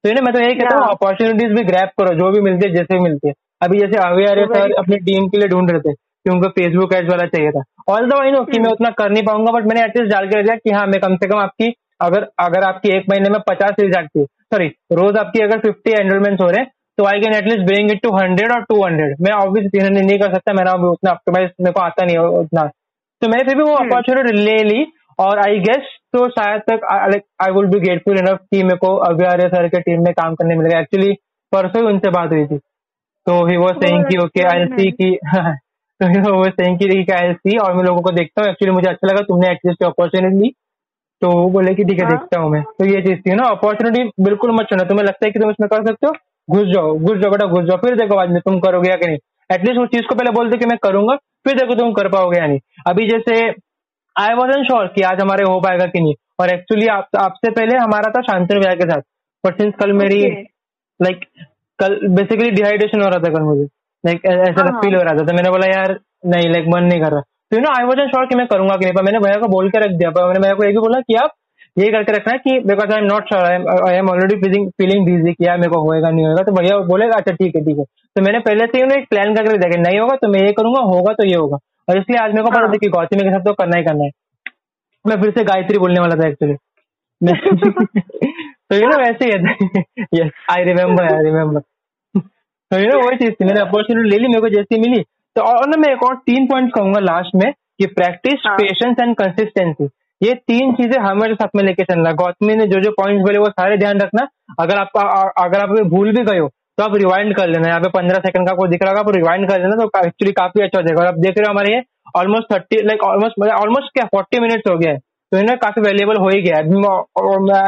तो 0.04 0.10
ये 0.10 0.16
ना 0.16 0.22
मैं 0.22 0.34
तो 0.34 0.40
यही 0.40 0.56
कहता 0.56 0.78
हूँ 0.78 0.92
अपॉर्चुनिटीज़ 0.92 1.54
भी 1.54 1.64
ग्रैप 1.64 1.90
करो 2.00 2.14
जो 2.16 2.32
भी 2.32 2.42
मिलती 2.42 2.68
है 2.68 2.76
जैसे 2.76 2.94
भी 2.94 3.00
मिलती 3.00 3.28
है। 3.28 3.34
अभी 3.62 3.80
जैसे 3.80 3.98
So 3.98 4.46
सर 4.46 4.60
very- 4.60 4.78
अपनी 4.80 4.98
टीम 4.98 5.28
के 5.28 5.38
लिए 5.38 5.48
ढूंढ 5.48 5.72
रहे 5.72 5.80
थे 5.80 5.94
कि 5.94 6.30
उनको 6.30 6.50
फेसबुक 6.50 6.94
एड्स 6.94 7.10
वाला 7.10 7.26
चाहिए 7.26 7.52
था। 7.52 7.64
ऑल 7.90 8.10
द 8.10 8.14
आई 8.14 8.32
नो 8.32 8.44
कि 8.44 8.60
मैं 8.60 8.72
उतना 8.72 8.90
कर 8.90 9.10
नहीं 9.10 9.24
पाऊँगा 9.24 9.52
बट 9.52 9.66
मैंने 9.66 9.84
एटलीस्ट 9.84 10.12
डाल 10.14 10.28
के 10.28 10.40
रख 10.40 10.46
दिया 10.46 10.56
कि 10.56 10.72
हाँ 10.72 10.88
मैं 10.88 11.00
कम 11.02 11.16
से 11.16 11.28
कम 11.28 11.40
आपकी 11.40 11.70
अगर 12.02 12.28
अगर 12.40 12.64
आपकी 12.64 12.90
एक 12.98 13.10
महीने 13.10 13.30
में 13.30 13.40
पचास 13.50 13.82
आती 13.98 14.20
है 14.20 14.26
सॉरी 14.26 14.68
रोज 14.94 15.18
आपकी 15.18 15.42
अगर 15.44 15.60
फिफ्टी 15.60 15.92
एनरोलमेंट 16.00 16.42
हो 16.42 16.48
रहे 16.48 16.62
हैं 16.62 16.72
तो 16.98 17.06
I 17.06 17.20
can 17.20 17.34
at least 17.34 17.66
bring 17.66 17.92
it 17.92 18.02
to 18.04 18.10
hundred 18.16 18.52
और 18.52 18.64
टू 18.64 18.84
हंड्रेड 18.84 19.16
मैं 19.22 19.34
हंड्रेड 19.34 20.06
नहीं 20.06 20.18
कर 20.20 20.34
सकता 20.34 20.54
मेरा 20.54 20.74
उतना 20.90 21.12
ऑप्टिमाइज 21.12 21.50
मेरे 21.62 21.72
को 21.72 21.80
आता 21.80 22.06
नहीं 22.06 22.18
है 22.18 22.24
उतना। 22.40 22.64
तो 23.22 23.28
मैंने 23.28 23.44
फिर 23.44 23.56
भी 23.56 23.64
वो। 23.64 23.74
अपॉर्चुनिटी 23.76 24.42
ले 24.42 24.58
ली 24.64 24.86
और 25.20 25.40
आई 25.40 25.60
गेस 25.60 25.90
तो 26.14 26.28
शायद 26.30 26.62
तक 26.70 26.86
like 27.12 27.24
I 27.44 27.52
would 27.52 27.72
be 27.72 27.80
grateful 27.80 28.18
enough 28.18 28.40
कि 28.52 28.64
मेरे 28.64 28.78
को 28.78 28.96
अभी 29.08 29.26
आर्य 29.26 29.48
सर 29.50 29.68
के 29.68 29.82
टीम 29.82 30.04
में 30.04 30.14
काम 30.14 30.36
करने 30.36 30.56
मिलेगा 30.56 30.80
एक्चुअली 30.80 31.14
परसों 31.52 31.84
उनसे 31.88 32.10
बात 32.12 32.32
हुई 32.32 32.46
थी। 32.46 32.58
तो 33.28 33.34
ही 33.48 33.58
वो 33.58 33.68
सेइंग 33.82 34.06
कि 34.06 34.18
ओके 34.18 34.44
आई 34.48 34.66
सी 34.68 34.92
कि 34.92 35.10
तो 36.02 36.34
वो 36.36 36.46
सेइंग 36.52 36.78
कि 36.80 37.12
आई 37.14 37.34
सी 37.34 37.58
और 37.58 37.74
मैं 37.76 37.84
लोगों 37.84 38.02
को 38.02 38.12
देखता 38.12 38.42
हूँ। 38.42 38.50
एक्चुअली 38.50 38.74
मुझे 38.74 38.90
अच्छा 38.90 39.08
लगा 39.08 39.22
तुमने 39.24 39.52
एटलीस्ट 39.52 39.84
अपॉर्चुनिटी 39.84 40.40
ली। 40.42 40.52
तो 41.22 41.30
वो 41.32 41.48
बोले 41.50 41.74
कि 41.76 41.84
ठीक 41.84 42.00
है 42.00 42.06
हाँ। 42.06 42.18
देखता 42.18 42.40
हूँ 42.42 42.50
मैं। 42.52 42.62
तो 42.64 42.86
ये 42.86 43.02
चीज़ 43.02 43.20
थी 43.20 43.36
ना 43.36 43.44
अपॉर्चुनिटी 43.50 44.04
बिल्कुल 44.24 44.52
मत 44.52 44.66
चुनो 44.70 44.84
तुम्हें 44.84 45.06
लगता 45.06 45.26
है 45.26 45.32
कि 45.32 45.40
तुम 45.40 45.50
इसमें 45.50 45.68
कर 45.70 45.86
सकते 45.88 46.08
हो? 46.08 46.14
घुस 46.50 46.68
जाओ 46.68 46.94
घुस 46.98 47.18
जाओ 47.18 47.32
बेटा 47.32 47.46
घुस 47.48 47.66
जाओ। 47.66 47.78
फिर 47.78 47.96
देखो 47.96 48.16
बाद 48.16 48.30
में 48.30 48.40
तुम 48.42 48.60
करोगे 48.60 48.90
या 48.90 48.96
कि 48.96 49.08
नहीं 49.08 49.18
एटलीस्ट 49.50 49.80
उस 49.80 49.90
चीज़ 49.90 50.08
को 50.08 50.16
पहले 50.16 50.32
बोल 50.32 50.50
दो 50.50 50.58
कि 50.58 50.66
मैं 50.66 50.78
करूँगा 50.84 51.16
फिर 51.16 51.58
देखो 51.58 51.76
तुम 51.76 51.92
कर 51.94 52.08
पाओगे 52.08 52.40
या 52.40 52.48
नहीं। 52.48 52.60
अभी 52.88 53.08
जैसे 53.10 53.36
आई 54.16 54.34
वॉज़ 54.34 54.58
एन 54.58 54.64
श्योर 54.64 54.88
कि 54.88 55.02
आज 55.02 55.22
हमारे 55.22 55.44
हो 55.44 55.60
पाएगा 55.60 55.86
कि 55.86 56.00
नहीं। 56.00 56.14
और 56.40 56.50
एक्चुअली 56.50 56.88
आप, 56.88 57.08
आपसे 57.20 57.52
पहले 57.52 57.78
हमारा 57.78 58.12
था 58.12 58.22
शांतनु 58.22 58.60
भैया 58.60 58.74
के 58.74 58.90
साथ। 58.92 59.02
बट 59.44 59.62
सिंस 59.62 59.74
कल 59.80 59.94
मेरी 59.94 60.22
Okay. 60.22 60.44
लाइक 61.02 61.20
कल 61.80 62.08
बेसिकली 62.08 62.50
डिहाइड्रेशन 62.52 63.02
हो 63.02 63.08
रहा 63.10 63.20
था 63.20 63.34
कल 63.34 63.42
मुझे। 63.42 63.64
लाइक 64.04 64.26
ऐसा 64.26 64.64
हाँ, 64.64 64.82
फील 64.82 64.96
हो। 64.96 65.02
रहा 65.02 65.14
था। 65.14 65.26
तो 65.26 65.34
मैंने 65.34 65.50
बोला 65.50 65.68
यार 65.68 66.00
नहीं 66.26 66.50
लाइक 66.50 66.66
मन 66.68 66.84
नहीं 66.84 67.02
कर 67.02 67.12
रहा। 67.12 67.22
तो 67.52 67.58
you 67.58 67.62
know 67.62 67.70
I 67.72 67.86
was 67.86 68.00
sure 68.10 68.26
कि 68.26 68.36
मैं 68.36 68.46
करूँगा 68.48 68.76
कि 68.78 68.86
नहीं 68.86 68.94
पर 68.96 69.04
मैंने 69.04 69.20
भैया 69.20 69.40
को 69.40 69.48
बोल 69.54 69.70
के 69.70 69.80
रख 69.80 69.96
दिया। 70.00 70.10
पर 70.12 70.28
मैंने 70.28 70.40
भैया 70.40 70.54
को 70.56 70.64
ये 70.66 70.72
भी 70.72 70.80
बोला 70.80 71.00
कि 71.02 71.16
आप 71.22 71.32
ये 71.78 71.88
करके 71.92 72.12
रखना 72.12 72.34
है 72.34 72.40
कि 72.40 72.60
because 72.68 72.92
I 72.94 73.00
am 73.00 73.06
not 73.06 73.28
sure 73.30 73.44
I 73.88 73.96
am 73.96 74.10
already 74.10 74.36
feeling 74.42 74.70
feeling 74.82 75.06
busy 75.06 75.34
कि 75.34 75.46
यार 75.48 75.58
मेरे 75.58 75.72
को 75.72 75.82
होएगा 75.84 76.10
नहीं 76.10 76.26
होगा 76.26 76.44
तो 76.44 76.52
भैया 76.52 76.78
बोलेगा 76.88 77.18
अच्छा 77.18 77.34
ठीक 77.36 77.56
है 77.56 77.62
ठीक 77.66 77.78
है। 77.80 77.84
तो 78.16 78.22
मैंने 78.22 78.40
पहले 78.48 78.66
से 78.68 78.78
ही 78.78 79.00
एक 79.00 79.08
प्लान 79.10 79.36
करके 79.36 79.58
देखा 79.58 79.82
नहीं 79.82 80.00
होगा 80.00 80.16
तो 80.22 80.28
मैं 80.34 80.42
ये 80.42 80.52
करूँगा 80.58 80.82
होगा 80.94 81.14
तो 81.14 81.28
ये 81.28 81.36
होगा। 81.36 81.58
और 81.88 82.00
इसलिए 82.00 82.20
आज 82.24 82.34
मेरे 82.34 82.44
को 82.44 82.50
पता 82.50 82.62
हाँ। 82.62 82.72
था 82.72 82.78
कि 82.82 82.90
गौतमी 82.96 83.24
के 83.24 83.30
साथ 83.30 83.46
तो 83.46 83.54
करना 83.62 83.78
ही 83.78 83.84
करना 83.84 84.04
है। 84.04 84.12
मैं 85.06 85.22
फिर 85.22 85.32
से 85.38 85.44
गायत्री 85.44 85.78
बोलने 85.80 86.02
वाला 86.02 86.16
था 86.16 86.28
एक्चुअली 86.28 86.56
तो 88.70 88.76
यू 88.76 88.88
नो 88.88 88.98
वैसे 89.00 89.26
ही 89.26 89.32
है। 89.32 89.38
Yes 90.16 90.32
I 90.52 90.64
remember 90.66 91.14
I 91.14 91.24
remember 91.24 91.62
तो 92.72 92.78
यू 92.80 92.88
नो 92.90 93.00
वही 93.00 93.18
चीज़ 93.18 93.32
थी। 93.32 93.46
मैंने 93.46 93.62
अपॉर्चुनिटी 93.62 94.10
ले 94.10 94.18
ली 94.18 94.28
मेरे 94.28 94.42
को 94.42 94.50
जैसी 94.50 94.80
मिली। 94.82 95.02
तो 95.36 95.42
और 95.44 95.68
ना 95.70 95.78
मैं 95.78 95.92
एक 95.94 96.04
और 96.04 96.16
तीन 96.26 96.48
पॉइंट 96.48 96.74
कहूँगा 96.74 97.00
लास्ट 97.02 97.36
में 97.36 97.52
कि 97.52 97.86
प्रैक्टिस। 97.90 98.48
पेशेंस 98.50 98.96
एंड 99.02 99.16
कंसिस्टेंसी 99.18 99.90
ये 100.22 100.34
तीन 100.48 100.74
चीज़ें 100.74 100.98
हमारे 101.02 101.36
साथ 101.36 101.56
में 101.56 101.64
लेके 101.64 101.84
चलना। 101.84 102.12
गौतमी 102.16 102.56
ने 102.56 102.66
जो 102.68 102.80
जो 102.82 102.92
पॉइंट्स 102.94 103.22
बोले 103.22 103.40
वो 103.40 103.50
सारे 103.52 103.78
ध्यान 103.78 104.00
रखना। 104.00 104.28
अगर 104.60 104.78
आप 104.78 104.98
अगर 105.40 105.60
आप 105.60 105.70
भूल 105.90 106.12
भी 106.18 106.24
गए 106.24 106.40
हो 106.40 106.48
तो 106.48 106.84
आप 106.84 106.96
रिवाइंड 106.98 107.36
कर 107.38 107.48
लेना। 107.50 107.70
यहाँ 107.70 107.80
पे 107.82 107.90
पंद्रह 107.92 108.20
सेकंड 108.20 108.48
का 108.48 108.54
कोई 108.56 108.70
दिख 108.70 108.84
रहा 108.84 108.92
होगा 108.92 109.02
आप 109.02 109.16
रिवाइंड 109.16 109.50
कर 109.50 109.62
लेना 109.62 109.76
तो 109.76 109.86
एक्चुअली 110.00 110.32
काफ़ी 110.34 110.64
अच्छा 110.64 110.78
हो 110.80 110.84
जाएगा। 110.84 111.02
और 111.02 111.08
आप 111.08 111.18
देख 111.20 111.38
रहे 111.38 111.48
हो 111.48 111.52
हमारे 111.52 111.74
ये 111.74 111.82
almost 112.18 112.54
thirty 112.54 112.82
like 112.88 113.04
almost 113.06 113.50
almost 113.54 113.94
क्या 113.94 114.06
फोर्टी 114.14 114.40
मिनट्स 114.40 114.72
हो 114.72 114.78
गया 114.78 114.92
है। 114.92 114.98
तो 115.32 115.38
इन्हें 115.38 115.58
काफ़ी 115.60 115.82
वैल्यूएबल 115.82 116.18
हो 116.22 116.30
ही 116.30 116.42
गया 116.42 116.58
है। 116.58 116.64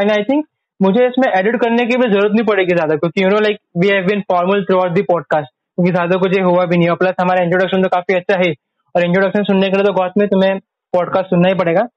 एंड 0.01 0.11
आई 0.11 0.23
थिंक 0.23 0.45
मुझे 0.79 1.05
इसमें 1.07 1.27
एडिट 1.29 1.55
करने 1.61 1.85
की 1.85 1.97
भी 1.97 2.11
ज़रूरत 2.11 2.31
नहीं 2.31 2.45
पड़ेगी 2.45 2.75
ज़्यादा 2.75 2.95
क्योंकि 2.95 3.23
you 3.23 3.29
know 3.29 3.39
like 3.41 3.57
we 3.77 3.87
have 3.89 4.05
been 4.07 4.21
formal 4.31 4.63
throughout 4.79 4.91
the 4.93 5.01
podcast 5.09 5.52
क्योंकि 5.73 5.91
ज़्यादा 5.91 6.17
कुछ 6.17 6.37
ये 6.37 6.43
हुआ 6.43 6.65
भी 6.65 6.77
नहीं। 6.77 6.89
है 6.89 6.95
प्लस 6.95 7.15
हमारा 7.21 7.43
इंट्रोडक्शन 7.43 7.83
तो 7.83 7.89
काफ़ी 7.89 8.15
अच्छा 8.15 8.37
है। 8.37 8.53
और 8.95 9.03
इंट्रोडक्शन 9.03 9.43
सुनने 9.43 9.69
के 9.69 9.77
लिए 9.77 9.85
तो 9.85 9.93
गौत 9.93 10.13
में 10.17 10.27
तुम्हें 10.27 10.59
पॉडकास्ट 10.93 11.29
सुनना 11.29 11.47
ही 11.47 11.53
पड़ेगा। 11.53 11.87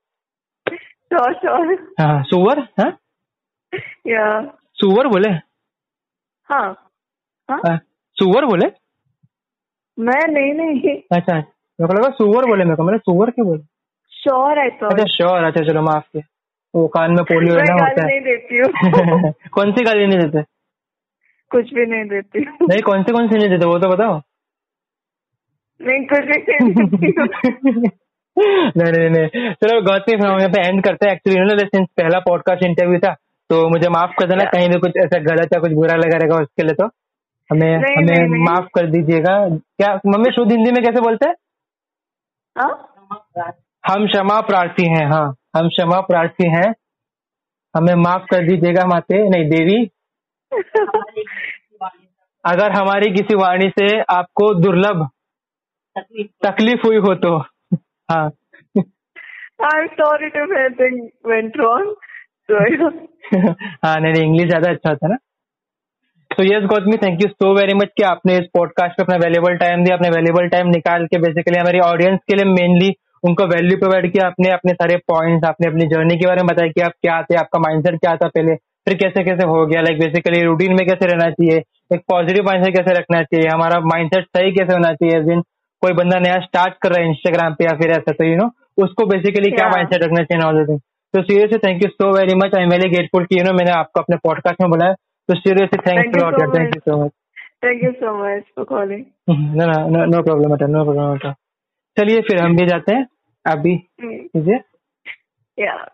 Sure, 1.13 1.35
sure. 1.35 1.77
हाँ 2.01 2.23
सुअर 2.23 2.59
हाँ? 2.59 2.99
Yeah. 4.09 4.57
सुअर 4.75 5.07
बोले? 5.07 5.29
हाँ। 6.51 6.91
हाँ? 7.51 7.61
हाँ, 7.69 7.77
सुअर 8.17 8.45
बोले? 8.45 8.67
मैं 9.99 10.29
नहीं 10.29 10.55
नहीं। 10.55 10.97
अच्छा 11.13 11.35
मेरे 11.35 11.87
को 11.87 11.93
लगा 11.93 12.11
सुअर 12.11 12.45
बोले 12.47 12.65
मेरे 12.65 12.77
को 12.77 12.83
मैंने 12.83 12.99
सुअर 12.99 13.31
क्यों 13.31 13.47
बोले? 13.47 13.63
श्योर 14.11 14.59
आई 14.59 14.69
अच्छा 14.69 15.05
श्योर 15.05 15.45
अच्छा 15.45 15.61
चलो 15.61 15.83
माफ़ 15.83 16.05
किया। 16.05 16.23
वो 16.75 16.89
कान 16.89 17.11
में 17.11 17.25
पोलियो 17.25 17.55
है 17.55 17.65
ना 17.65 17.73
होता 17.73 18.07
नहीं 18.07 18.21
देती 18.21 18.55
है। 18.57 18.65
कौन 19.53 19.73
सी 19.73 19.85
गाली 19.85 20.07
नहीं 20.07 20.19
देते? 20.19 20.56
कुछ 21.51 21.73
भी 21.75 21.87
नहीं 21.87 22.05
देती 22.09 22.41
नहीं 22.41 22.81
कौन 22.83 23.03
सी 23.03 23.13
कौन 23.13 23.29
सी 23.29 23.39
नहीं 23.39 23.49
देते 23.49 23.67
वो 23.67 23.79
तो 23.79 23.89
बताओ। 23.89 24.21
नहीं 25.81 26.05
कुछ 26.07 26.25
भी 26.25 26.37
नहीं 26.53 27.89
नहीं 28.77 28.93
नहीं 28.93 29.11
नहीं 29.11 29.53
चलो 29.55 29.81
गौतमी 29.83 30.17
हम 30.25 30.39
यहाँ 30.39 30.49
पे 30.49 30.67
एंड 30.69 30.83
करते 30.85 31.07
हैं। 31.07 31.13
एक्चुअली 31.15 31.41
ना 31.41 31.67
सिंस 31.67 31.87
पहला 31.97 32.19
पॉडकास्ट 32.19 32.65
इंटरव्यू 32.65 32.99
था 32.99 33.13
तो 33.51 33.69
मुझे 33.69 33.89
माफ़ 33.89 34.11
कर 34.19 34.29
देना 34.29 34.45
कहीं 34.51 34.69
भी 34.69 34.79
कुछ 34.81 34.97
ऐसा 35.05 35.19
गलत 35.25 35.55
या 35.55 35.61
कुछ 35.61 35.73
बुरा 35.73 35.97
लगा 35.97 36.19
रहेगा 36.19 36.43
उसके 36.43 36.63
लिए 36.63 36.75
तो 36.75 36.87
हमें 37.51 37.75
हमें। 37.77 38.45
माफ़ 38.45 38.67
कर 38.75 38.91
दीजिएगा। 38.91 39.35
क्या 39.49 39.95
मम्मी 40.07 40.31
शुद्ध 40.31 40.51
हिंदी 40.53 40.71
में 40.71 40.83
कैसे 40.85 41.01
बोलते 41.01 41.29
हैं? 41.29 41.35
हाँ? 42.57 42.73
हम 43.85 44.07
क्षमा 44.07 44.41
प्रार्थी 44.41 44.87
हैं 44.91 45.07
हाँ। 45.11 45.27
हम 45.57 45.69
क्षमा 45.69 46.01
प्रार्थी 46.01 46.49
हैं। 46.49 46.73
हमें 47.75 47.95
माफ़ 47.95 48.25
कर 48.31 48.47
दीजिएगा 48.47 48.87
माते 48.87 49.29
नहीं 49.29 49.49
देवी। 49.51 49.85
अगर 52.47 52.73
हमारी 52.73 53.11
किसी 53.15 53.35
वाणी 53.37 53.69
से 53.79 53.87
आपको 54.15 54.53
दुर्लभ 54.61 55.07
तकलीफ़ 56.47 56.87
हुई 56.87 56.97
हो 57.07 57.15
तो 57.25 57.37
हाँ 58.11 58.27
I'm 59.67 59.87
sorry 59.99 60.27
if 60.29 60.51
anything 60.55 60.97
went 61.25 61.55
wrong. 61.59 61.95
So 62.49 62.57
I 62.57 62.73
don't. 62.77 62.99
हाँ 63.85 63.95
नहीं 64.01 64.13
नहीं 64.13 64.23
इंग्लिश 64.23 64.49
ज़्यादा 64.49 64.71
अच्छा 64.71 64.91
होता 64.91 65.07
है 65.07 65.13
ना 65.13 65.17
तो 66.31 66.45
yes 66.45 66.65
Gautami 66.71 66.97
thank 67.05 67.23
you 67.23 67.29
so 67.29 67.53
very 67.57 67.75
much 67.75 67.89
कि 67.97 68.03
आपने 68.05 68.37
इस 68.39 68.45
पॉडकास्ट 68.55 68.97
पे 68.97 69.03
अपना 69.03 69.17
वैल्यूबल 69.25 69.57
टाइम 69.57 69.85
दिया 69.85 69.97
अपने 69.97 70.09
वैल्यूबल 70.11 70.49
टाइम 70.49 70.69
निकाल 70.71 71.07
के 71.07 71.19
बेसिकली 71.21 71.59
हमारी 71.59 71.79
ऑडियंस 71.87 72.21
के 72.31 72.37
लिए 72.37 72.53
मेनली 72.53 72.93
उनको 73.25 73.47
वैल्यू 73.55 73.79
प्रोवाइड 73.79 74.11
किया 74.13 74.27
आपने 74.27 74.51
अपने 74.53 74.73
सारे 74.75 74.97
पॉइंट्स 75.13 75.49
आपने 75.49 75.69
अपनी 75.69 75.87
जर्नी 75.95 76.17
के 76.17 76.27
बारे 76.27 76.43
में 76.43 76.55
बताया 76.55 76.73
कि 76.73 76.81
आप 76.89 76.93
क्या 77.03 77.21
थे 77.31 77.39
आपका 77.45 77.59
माइंडसेट 77.61 77.99
क्या 78.01 78.15
था 78.17 78.29
पहले 78.29 78.55
फिर 78.89 78.97
कैसे 78.99 79.25
कैसे 79.25 79.47
हो 79.53 79.65
गया 79.67 79.81
लाइक 79.83 79.99
बेसिकली 80.01 80.43
रूटीन 80.43 80.77
में 80.79 80.87
कैसे 80.89 81.07
रहना 81.07 81.31
चाहिए 81.31 81.63
एक 81.91 82.01
पॉजिटिव 82.11 82.45
माइंडसेट 82.45 82.77
कैसे 82.77 82.99
रखना 82.99 83.23
चाहिए? 83.23 83.49
हमारा 83.49 83.81
माइंडसेट 83.87 84.25
सही 84.27 84.53
कैसे 84.53 84.73
होना 84.73 84.93
चाहिए? 84.95 85.21
दिन 85.25 85.41
कोई 85.83 85.93
बंदा 85.95 86.19
नया 86.21 86.39
स्टार्ट 86.41 86.75
कर 86.83 86.93
रहा 86.93 87.03
है 87.03 87.09
इंस्टाग्राम 87.09 87.55
पे 87.55 87.65
या 87.65 87.77
फिर 87.79 87.91
ऐसा 87.93 88.13
तो 88.13 88.25
यू 88.25 88.37
नो 88.37 88.51
उसको 88.79 89.07
बेसिकली 89.07 89.51
क्या. 89.51 89.69
माइंडसेट 89.71 90.03
रखना 90.05 90.23
चाहिए 90.25 90.79
तो 91.15 91.23
seriously 91.23 91.59
thank 91.59 91.85
you 91.85 91.89
so 91.91 92.11
very 92.17 92.35
much 92.37 92.55
I 92.57 92.65
am 92.65 92.71
very 92.71 92.89
grateful 92.91 93.25
कि 93.25 93.39
यू 93.39 93.45
नो 93.45 93.53
मैंने 93.59 93.73
आपको 93.73 94.01
अपने 94.01 94.17
पॉडकास्ट 94.25 94.61
में 94.63 94.71
बुलाया। 94.71 94.93
तो 94.93 95.39
seriously 95.39 95.79
thanks 95.87 96.23
lot 96.23 96.35
thank 96.57 96.75
you 96.77 96.81
so 96.81 97.05
much 97.05 97.13
Thank 97.65 97.83
you 97.83 97.91
so 97.99 98.11
much. 98.17 98.43
For 98.57 98.65
calling. 98.71 99.03
No 99.29 99.67
no 99.67 100.05
no 100.07 100.23
problem 100.23 100.53
अटा 100.55 100.67
नो 100.73 100.83
प्रॉब्लम 100.85 101.13
अटा 101.13 101.33
चलिए 101.97 102.21
फिर 102.27 102.41
हम 102.43 102.57
भी 102.57 102.67
जाते 102.67 102.95
हैं। 102.95 103.07
आप 103.45 103.59
भी 103.59 103.73
Mm. 103.75 104.19
कीजिए। 104.35 104.59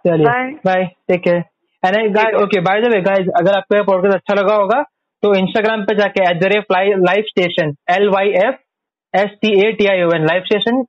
चलिए 0.06 0.26
bye 0.66 0.84
take 1.08 1.20
care 1.24 1.36
and 1.82 2.14
guys 2.14 2.34
okay 2.42 2.60
by 2.60 2.80
the 2.82 2.92
way 2.94 3.00
guys 3.02 3.28
अगर 3.40 3.56
आपको 3.56 3.76
ये 3.76 3.82
पॉडकास्ट 3.82 4.16
अच्छा 4.16 4.34
लगा 4.40 4.54
होगा 4.54 4.82
तो 5.22 5.34
इंस्टाग्राम 5.36 5.82
पे 5.84 5.94
जाके 5.96 6.22
at 6.30 6.40
the 6.40 6.52
rate 6.52 6.72
live 6.72 7.22
station 7.28 7.74
L 7.92 8.08
Y 8.10 8.30
F 8.40 8.56
S 9.14 9.30
T 9.42 9.52
A 9.60 9.70
T 9.78 9.86
I 9.86 10.02
O 10.02 10.10
N 10.14 10.26
live 10.26 10.42
station 10.44 10.82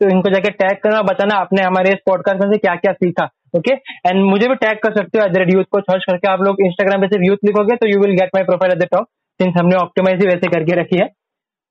तो 0.00 0.08
इनको 0.08 0.30
जाके 0.30 0.50
टैग 0.56 0.76
करना 0.82 1.02
बताना 1.04 1.36
आपने 1.44 1.62
हमारे 1.62 1.92
इस 1.92 2.00
पॉडकास्ट 2.06 2.44
में 2.44 2.52
से 2.52 2.58
क्या 2.58 2.74
क्या 2.82 2.92
सीखा 2.94 3.24
ओके 3.56 3.74
एंड 3.74 4.22
मुझे 4.24 4.48
भी 4.48 4.54
टैग 4.56 4.78
कर 4.82 4.94
सकते 4.96 5.18
हो 5.18 5.24
एट 5.24 5.32
द 5.32 5.38
रेट 5.38 5.52
यूथ 5.54 5.64
को 5.72 5.80
सर्च 5.82 6.04
करके 6.10 6.30
आप 6.30 6.42
लोग 6.48 6.60
इंस्टाग्राम 6.66 7.00
पे 7.02 7.08
सिर्फ़ 7.08 7.24
यूथ 7.26 7.46
लिखोगे 7.46 7.76
तो 7.76 7.88
you 7.88 8.00
will 8.00 8.14
get 8.18 8.30
my 8.34 8.44
profile 8.50 8.72
at 8.72 8.82
the 8.82 8.88
top 8.92 9.06
since 9.40 9.54
हमने 9.58 9.76
ऑप्टिमाइज 9.76 10.20
ही 10.20 10.26
वैसे 10.26 10.50
करके 10.52 10.80
रखी 10.80 10.98
है। 10.98 11.06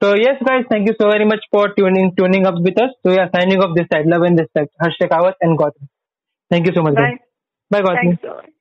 तो 0.01 0.09
yes 0.17 0.43
guys 0.49 0.65
thank 0.71 0.87
you 0.87 0.93
so 0.93 1.11
very 1.11 1.25
much 1.25 1.47
for 1.55 1.69
tuning 1.75 2.11
tuning 2.15 2.45
up 2.47 2.59
with 2.65 2.81
us 2.81 2.91
तो 3.03 3.11
यार 3.11 3.27
signing 3.37 3.63
off 3.63 3.71
this 3.77 3.87
side 3.93 4.13
love 4.13 4.25
and 4.25 4.39
respect 4.39 4.71
Harsh 4.83 4.95
Shekhawat 5.03 5.43
and 5.43 5.55
Gautam 5.57 5.85
thank 6.51 6.67
you 6.67 6.73
so 6.73 6.83
much. 6.83 6.99
Bye 7.71 7.81
Gautam. 7.81 8.56